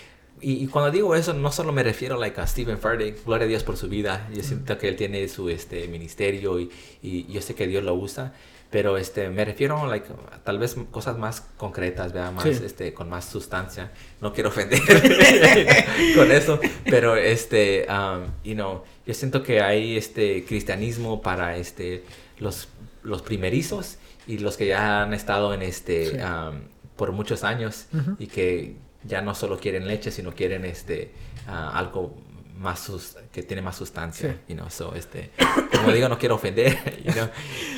y, 0.42 0.64
y 0.64 0.68
cuando 0.68 0.92
digo 0.92 1.16
eso, 1.16 1.34
no 1.34 1.52
solo 1.52 1.72
me 1.72 1.84
refiero, 1.84 2.18
like, 2.18 2.40
a 2.40 2.48
Stephen 2.48 2.78
Furtick, 2.78 3.26
gloria 3.26 3.46
a 3.46 3.48
Dios 3.48 3.64
por 3.64 3.76
su 3.76 3.90
vida, 3.90 4.30
yo 4.34 4.44
siento 4.44 4.78
que 4.78 4.88
él 4.88 4.96
tiene 4.96 5.28
su, 5.28 5.50
este, 5.50 5.88
ministerio 5.88 6.60
y, 6.60 6.70
y 7.02 7.26
yo 7.32 7.42
sé 7.42 7.56
que 7.56 7.68
Dios 7.68 7.84
lo 7.84 7.96
usa, 7.96 8.34
pero, 8.70 8.98
este, 8.98 9.30
me 9.30 9.46
refiero, 9.46 9.88
like, 9.88 10.08
a 10.32 10.38
tal 10.44 10.60
vez 10.60 10.76
cosas 10.92 11.18
más 11.18 11.42
concretas, 11.58 12.14
¿verdad? 12.14 12.32
Más, 12.34 12.44
Sí. 12.44 12.52
este, 12.64 12.94
con 12.94 13.10
más 13.10 13.26
sustancia, 13.26 13.92
no 14.22 14.32
quiero 14.34 14.50
ofender 14.50 14.80
con 16.16 16.32
eso, 16.32 16.60
pero, 16.86 17.16
este, 17.16 17.88
um, 17.90 18.26
you 18.44 18.54
know, 18.56 18.84
yo 19.06 19.14
siento 19.14 19.42
que 19.44 19.62
hay, 19.62 19.98
este, 19.98 20.46
cristianismo 20.46 21.22
para, 21.22 21.58
este, 21.58 22.04
los, 22.40 22.70
los 23.04 23.22
primerizos 23.22 23.98
y 24.28 24.38
los 24.38 24.56
que 24.58 24.68
ya 24.68 25.02
han 25.04 25.14
estado 25.14 25.54
en, 25.54 25.62
este, 25.64 26.06
Sí. 26.12 26.18
um, 26.18 26.62
por 26.96 27.12
muchos 27.14 27.44
años 27.46 27.86
y 28.20 28.28
que 28.28 28.76
ya 29.06 29.22
no 29.22 29.34
solo 29.34 29.58
quieren 29.58 29.88
leche, 29.88 30.12
sino 30.12 30.34
quieren 30.36 30.66
este 30.66 31.12
ah, 31.48 31.72
algo 31.74 32.14
más 32.60 32.80
sus- 32.82 33.16
que 33.32 33.42
tiene 33.42 33.62
más 33.62 33.78
sustancia, 33.78 34.32
Sí. 34.48 34.54
you 34.54 34.56
know, 34.60 34.70
so 34.70 34.94
este 34.94 35.32
como 35.72 35.92
digo 35.94 36.10
no 36.10 36.18
quiero 36.20 36.36
ofender, 36.36 36.78
you 37.06 37.14
know, 37.14 37.28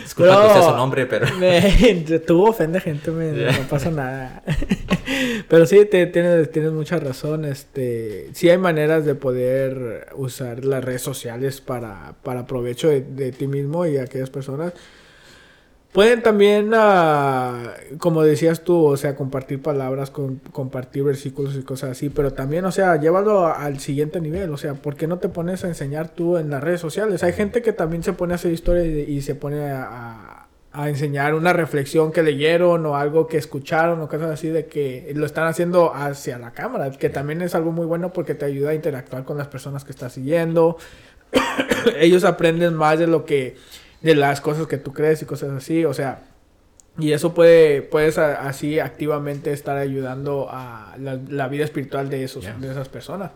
disculpa 0.03 0.41
que 0.41 0.59
usé 0.59 0.67
su 0.69 0.75
nombre, 0.75 1.05
pero 1.05 1.27
Me- 1.37 2.03
tú 2.25 2.45
ofende 2.47 2.79
gente, 2.81 3.11
me- 3.11 3.31
no 3.51 3.61
pasa 3.69 3.91
nada. 3.91 4.41
pero 5.47 5.65
sí, 5.67 5.85
te, 5.85 6.07
tienes, 6.07 6.51
tienes 6.51 6.71
mucha 6.71 6.97
razón. 6.97 7.45
Este, 7.45 8.29
sí 8.33 8.49
hay 8.49 8.57
maneras 8.57 9.05
de 9.05 9.13
poder 9.15 10.07
usar 10.15 10.65
las 10.65 10.83
redes 10.83 11.01
sociales 11.03 11.61
para, 11.61 12.15
para 12.23 12.47
provecho 12.47 12.87
de, 12.89 13.01
de 13.01 13.31
ti 13.31 13.47
mismo 13.47 13.85
y 13.85 13.91
de 13.93 14.01
aquellas 14.01 14.29
personas. 14.29 14.73
Pueden 15.91 16.23
también, 16.23 16.71
ah, 16.73 17.73
como 17.97 18.23
decías 18.23 18.63
tú, 18.63 18.85
o 18.85 18.95
sea, 18.95 19.17
compartir 19.17 19.61
palabras, 19.61 20.09
con, 20.09 20.37
compartir 20.53 21.03
versículos 21.03 21.53
y 21.57 21.63
cosas 21.63 21.91
así, 21.91 22.09
pero 22.09 22.31
también, 22.31 22.63
o 22.63 22.71
sea, 22.71 22.95
llévalo 22.95 23.45
a- 23.45 23.65
al 23.65 23.79
siguiente 23.79 24.21
nivel, 24.21 24.49
o 24.51 24.57
sea, 24.57 24.75
¿por 24.75 24.95
qué 24.95 25.07
no 25.07 25.17
te 25.19 25.27
pones 25.27 25.65
a 25.65 25.67
enseñar 25.67 26.07
tú 26.07 26.37
en 26.37 26.49
las 26.49 26.63
redes 26.63 26.79
sociales? 26.79 27.23
Hay 27.23 27.33
gente 27.33 27.61
que 27.61 27.73
también 27.73 28.03
se 28.03 28.13
pone 28.13 28.31
a 28.33 28.35
hacer 28.35 28.53
historias 28.53 28.85
y, 28.85 29.11
y 29.11 29.21
se 29.21 29.35
pone 29.35 29.69
a, 29.69 29.83
a- 29.83 30.47
a 30.73 30.87
enseñar 30.87 31.33
una 31.35 31.51
reflexión 31.51 32.13
que 32.13 32.23
leyeron 32.23 32.85
o 32.85 32.95
algo 32.95 33.27
que 33.27 33.35
escucharon 33.37 33.99
o 33.99 34.07
cosas 34.07 34.31
así 34.31 34.47
de 34.47 34.67
que 34.67 35.11
lo 35.13 35.25
están 35.25 35.45
haciendo 35.47 35.93
hacia 35.93 36.37
la 36.39 36.51
cámara, 36.51 36.89
que 36.91 37.09
también 37.09 37.41
es 37.41 37.53
algo 37.55 37.73
muy 37.73 37.85
bueno 37.85 38.13
porque 38.13 38.35
te 38.35 38.45
ayuda 38.45 38.69
a 38.69 38.73
interactuar 38.73 39.25
con 39.25 39.37
las 39.37 39.49
personas 39.49 39.83
que 39.83 39.91
estás 39.91 40.13
siguiendo. 40.13 40.77
Ellos 41.99 42.23
aprenden 42.23 42.75
más 42.75 42.97
de 42.99 43.07
lo 43.07 43.25
que 43.25 43.57
de 44.01 44.15
las 44.15 44.41
cosas 44.41 44.67
que 44.67 44.77
tú 44.77 44.93
crees 44.93 45.21
y 45.21 45.25
cosas 45.25 45.51
así, 45.51 45.85
o 45.85 45.93
sea, 45.93 46.23
y 46.99 47.13
eso 47.13 47.33
puede, 47.33 47.81
puedes 47.81 48.17
así 48.17 48.79
activamente 48.79 49.53
estar 49.53 49.77
ayudando 49.77 50.47
a 50.51 50.95
la, 50.99 51.19
la 51.29 51.47
vida 51.47 51.63
espiritual 51.63 52.09
de 52.09 52.23
esos, 52.23 52.43
Yeah. 52.43 52.57
de 52.59 52.71
esas 52.71 52.89
personas. 52.89 53.31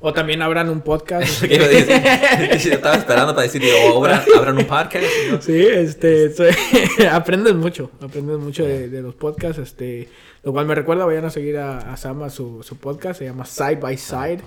O 0.00 0.12
también 0.12 0.42
abran 0.42 0.68
un 0.68 0.80
podcast. 0.82 1.42
¿Qué 1.48 1.54
iba 1.56 1.64
a 1.64 1.68
decir? 1.68 2.68
Yo 2.70 2.76
estaba 2.76 2.94
esperando 2.96 3.34
para 3.34 3.44
decir, 3.44 3.62
o 3.92 3.96
abran, 3.98 4.22
abran 4.36 4.58
un 4.58 4.64
podcast, 4.66 5.04
know. 5.28 5.40
Sí, 5.42 5.66
este, 5.66 6.30
aprendes 7.10 7.54
mucho, 7.54 7.90
aprendes 8.00 8.38
mucho 8.38 8.64
de, 8.64 8.88
de 8.88 9.02
los 9.02 9.14
podcasts, 9.14 9.58
este, 9.58 10.08
lo 10.44 10.52
cual 10.52 10.66
me 10.66 10.74
recuerda, 10.76 11.04
vayan 11.04 11.24
a 11.24 11.30
seguir 11.30 11.56
a, 11.56 11.78
a 11.92 11.96
Sam 11.96 12.22
a 12.22 12.30
su, 12.30 12.62
su 12.62 12.76
podcast, 12.76 13.18
se 13.18 13.24
llama 13.24 13.44
Side 13.44 13.76
by 13.76 13.96
Side. 13.96 14.38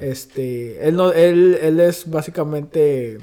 Este, 0.00 0.88
él 0.88 0.96
no, 0.96 1.12
él, 1.12 1.58
él 1.60 1.80
es 1.80 2.08
básicamente 2.10 3.18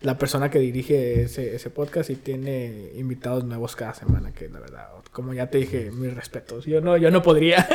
la 0.00 0.16
persona 0.16 0.50
que 0.50 0.58
dirige 0.58 1.22
ese, 1.22 1.54
ese 1.54 1.68
podcast 1.70 2.08
y 2.10 2.16
tiene 2.16 2.90
invitados 2.94 3.44
nuevos 3.44 3.76
cada 3.76 3.92
semana, 3.94 4.32
que 4.32 4.48
la 4.48 4.60
verdad, 4.60 4.86
como 5.12 5.34
ya 5.34 5.48
te 5.50 5.58
dije, 5.58 5.90
mis 5.90 6.14
respetos. 6.14 6.64
Yo 6.64 6.80
no, 6.80 6.96
yo 6.96 7.10
no 7.10 7.22
podría. 7.22 7.68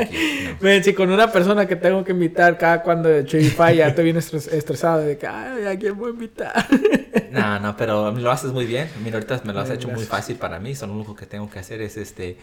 Ven, 0.60 0.82
si 0.82 0.94
con 0.94 1.10
una 1.10 1.30
persona 1.30 1.66
que 1.66 1.76
tengo 1.76 2.02
que 2.04 2.12
invitar 2.12 2.56
cada 2.58 2.82
cuando 2.82 3.22
Chivify 3.24 3.76
ya 3.76 3.90
viene 3.90 4.20
estres- 4.20 4.50
estresado 4.52 5.00
de 5.02 5.18
que, 5.18 5.26
ay, 5.26 5.66
¿a 5.66 5.78
quién 5.78 5.98
voy 5.98 6.10
a 6.10 6.14
invitar? 6.14 6.66
No, 7.40 7.60
no, 7.60 7.76
pero 7.76 8.10
lo 8.12 8.30
haces 8.30 8.52
muy 8.52 8.66
bien. 8.66 8.88
Mira, 9.04 9.16
ahorita 9.16 9.40
me 9.44 9.52
lo 9.52 9.60
has 9.60 9.70
hecho 9.70 9.88
muy 9.88 10.04
fácil 10.04 10.36
para 10.36 10.58
mí. 10.58 10.74
Solo 10.74 10.92
lo 10.92 10.98
único 11.00 11.14
que 11.14 11.26
tengo 11.26 11.48
que 11.50 11.58
hacer 11.58 11.80
es 11.82 11.96
este 11.96 12.36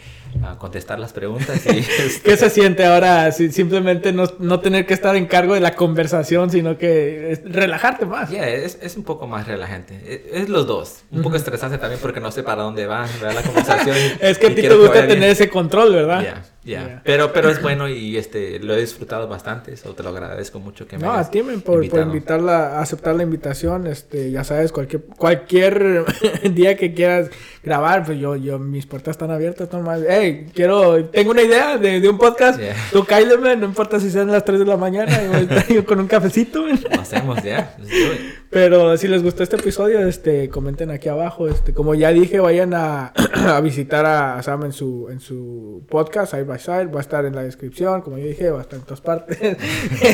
ah, 0.44 0.56
contestar 0.60 1.00
las 1.00 1.14
preguntas 1.14 1.66
y 1.66 1.80
este, 1.80 2.22
¿Qué 2.24 2.38
se 2.38 2.50
siente 2.50 2.86
ahora 2.86 3.32
si 3.32 3.52
simplemente 3.52 4.14
no, 4.14 4.26
no 4.40 4.60
tener 4.60 4.86
que 4.86 4.94
estar 4.94 5.16
en 5.16 5.26
cargo 5.26 5.54
de 5.54 5.60
la 5.62 5.76
conversación, 5.76 6.50
sino 6.52 6.78
que 6.78 7.32
es- 7.32 7.42
relajarte 7.44 8.06
más? 8.06 8.30
Yeah, 8.30 8.48
es, 8.48 8.78
es 8.82 8.96
un 8.98 9.04
poco 9.04 9.28
más 9.28 9.48
relajante. 9.48 10.00
Es, 10.06 10.44
es 10.44 10.50
los 10.50 10.68
dos. 10.68 11.04
Un 11.12 11.22
poco 11.22 11.36
estresante 11.36 11.78
también 11.78 12.00
porque 12.02 12.20
no 12.20 12.32
sé 12.32 12.44
para 12.44 12.64
dónde 12.64 12.86
va 12.86 13.08
la 13.22 13.42
conversación. 13.42 13.96
Es 14.20 14.38
que 14.38 14.48
a 14.48 14.56
ti 14.56 14.62
te 14.62 14.76
gusta 14.76 15.02
tener 15.02 15.18
bien. 15.20 15.24
ese 15.32 15.50
control, 15.50 15.94
¿verdad? 15.94 16.22
Yeah, 16.22 16.44
yeah. 16.64 16.88
Yeah. 16.88 17.02
Pero, 17.04 17.34
pero 17.34 17.50
es 17.50 17.62
bueno 17.62 17.88
y 17.88 18.18
este 18.18 18.60
lo 18.60 18.74
he 18.74 18.80
disfrutado 18.82 19.28
bastante. 19.28 19.76
So 19.78 19.94
te 19.94 20.04
lo 20.04 20.10
agradezco 20.10 20.60
mucho 20.60 20.88
que 20.88 20.98
me 20.98 21.04
No, 21.04 21.14
a 21.14 21.30
ti, 21.30 21.42
por, 21.42 21.88
por 21.90 22.00
invitarla, 22.02 22.80
aceptar 22.80 23.16
la 23.16 23.24
invitación, 23.24 23.88
este, 23.88 24.32
ya 24.32 24.44
sabes, 24.44 24.72
cualquier, 24.72 25.04
cualquier 25.04 26.06
día 26.54 26.76
que 26.78 26.94
quieras 26.94 27.30
grabar, 27.64 28.06
pues 28.06 28.20
yo, 28.20 28.36
yo, 28.36 28.60
mis 28.60 28.86
puertas 28.86 29.14
están 29.14 29.32
abiertas, 29.32 29.72
normal. 29.72 30.06
Hey, 30.08 30.48
quiero, 30.54 31.06
tengo 31.06 31.32
una 31.32 31.42
idea 31.44 31.78
de, 31.78 32.00
de 32.00 32.10
un 32.10 32.18
podcast, 32.18 32.60
Yeah. 32.60 32.76
tú 32.92 33.04
cállate, 33.06 33.38
men, 33.38 33.60
no 33.60 33.66
importa 33.66 34.00
si 34.00 34.10
sean 34.10 34.32
las 34.32 34.46
3 34.46 34.60
de 34.60 34.66
la 34.66 34.78
mañana, 34.78 35.12
yo 35.70 35.86
con 35.86 36.00
un 36.00 36.08
cafecito. 36.08 36.66
Lo 36.68 37.02
hacemos 37.02 37.42
ya. 37.44 37.76
It. 37.80 38.43
Pero 38.54 38.96
si 38.98 39.08
les 39.08 39.24
gustó 39.24 39.42
este 39.42 39.56
episodio, 39.56 40.08
este, 40.08 40.48
comenten 40.50 40.92
aquí 40.92 41.10
abajo. 41.10 41.48
Este, 41.48 41.74
como 41.74 41.96
ya 41.96 42.12
dije, 42.12 42.40
vayan 42.40 42.74
a, 42.76 43.08
a 43.34 43.60
visitar 43.62 44.06
a 44.06 44.42
Sam 44.44 44.66
en 44.66 44.74
su, 44.74 45.08
en 45.10 45.20
su 45.20 45.84
podcast, 45.90 46.32
Side 46.32 46.44
by 46.44 46.60
Side. 46.60 46.86
Va 46.86 47.00
a 47.00 47.02
estar 47.02 47.26
en 47.26 47.36
la 47.36 47.44
descripción, 47.44 48.02
como 48.02 48.20
yo 48.20 48.28
dije, 48.28 48.52
va 48.52 48.60
a 48.60 48.62
estar 48.62 48.78
en 48.78 48.86
todas 48.86 49.02
partes. 49.02 49.40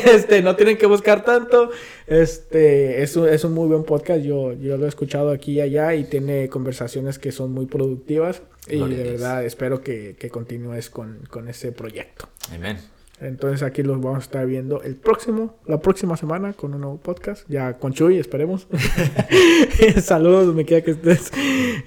este, 0.05 0.41
no 0.41 0.55
tienen 0.55 0.77
que 0.77 0.85
buscar 0.85 1.25
tanto. 1.25 1.69
Este, 2.07 3.03
es 3.03 3.15
un, 3.17 3.27
es 3.27 3.43
un 3.43 3.53
muy 3.53 3.67
buen 3.67 3.83
podcast. 3.83 4.21
Yo, 4.21 4.53
yo 4.53 4.77
lo 4.77 4.85
he 4.85 4.89
escuchado 4.89 5.31
aquí 5.31 5.53
y 5.53 5.61
allá 5.61 5.93
y 5.95 6.05
tiene 6.05 6.47
conversaciones 6.47 7.19
que 7.19 7.31
son 7.33 7.51
muy 7.51 7.65
productivas. 7.65 8.41
Y 8.67 8.77
de 8.77 9.03
verdad 9.03 9.43
espero 9.43 9.81
que, 9.81 10.15
que 10.17 10.29
continúes 10.29 10.89
con, 10.89 11.19
con 11.29 11.49
ese 11.49 11.71
proyecto. 11.71 12.29
Amén. 12.53 12.77
Entonces 13.21 13.63
aquí 13.63 13.83
los 13.83 14.01
vamos 14.01 14.19
a 14.19 14.21
estar 14.21 14.45
viendo 14.45 14.81
el 14.81 14.95
próximo, 14.95 15.57
la 15.65 15.79
próxima 15.79 16.15
semana 16.15 16.53
con 16.53 16.73
un 16.73 16.81
nuevo 16.81 16.97
podcast, 16.97 17.43
ya 17.49 17.77
con 17.77 17.93
Chuy, 17.93 18.17
esperemos. 18.17 18.67
Saludos 20.01 20.47
donde 20.47 20.65
quiera 20.65 20.83
que 20.83 20.91
estés. 20.91 21.31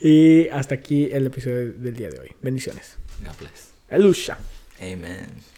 Y 0.00 0.48
hasta 0.48 0.74
aquí 0.74 1.08
el 1.10 1.26
episodio 1.26 1.72
del 1.72 1.94
día 1.94 2.10
de 2.10 2.20
hoy. 2.20 2.28
Bendiciones. 2.42 2.98
God 3.20 3.38
bless. 3.38 3.72
Elusha. 3.88 4.38
Amen. 4.80 5.51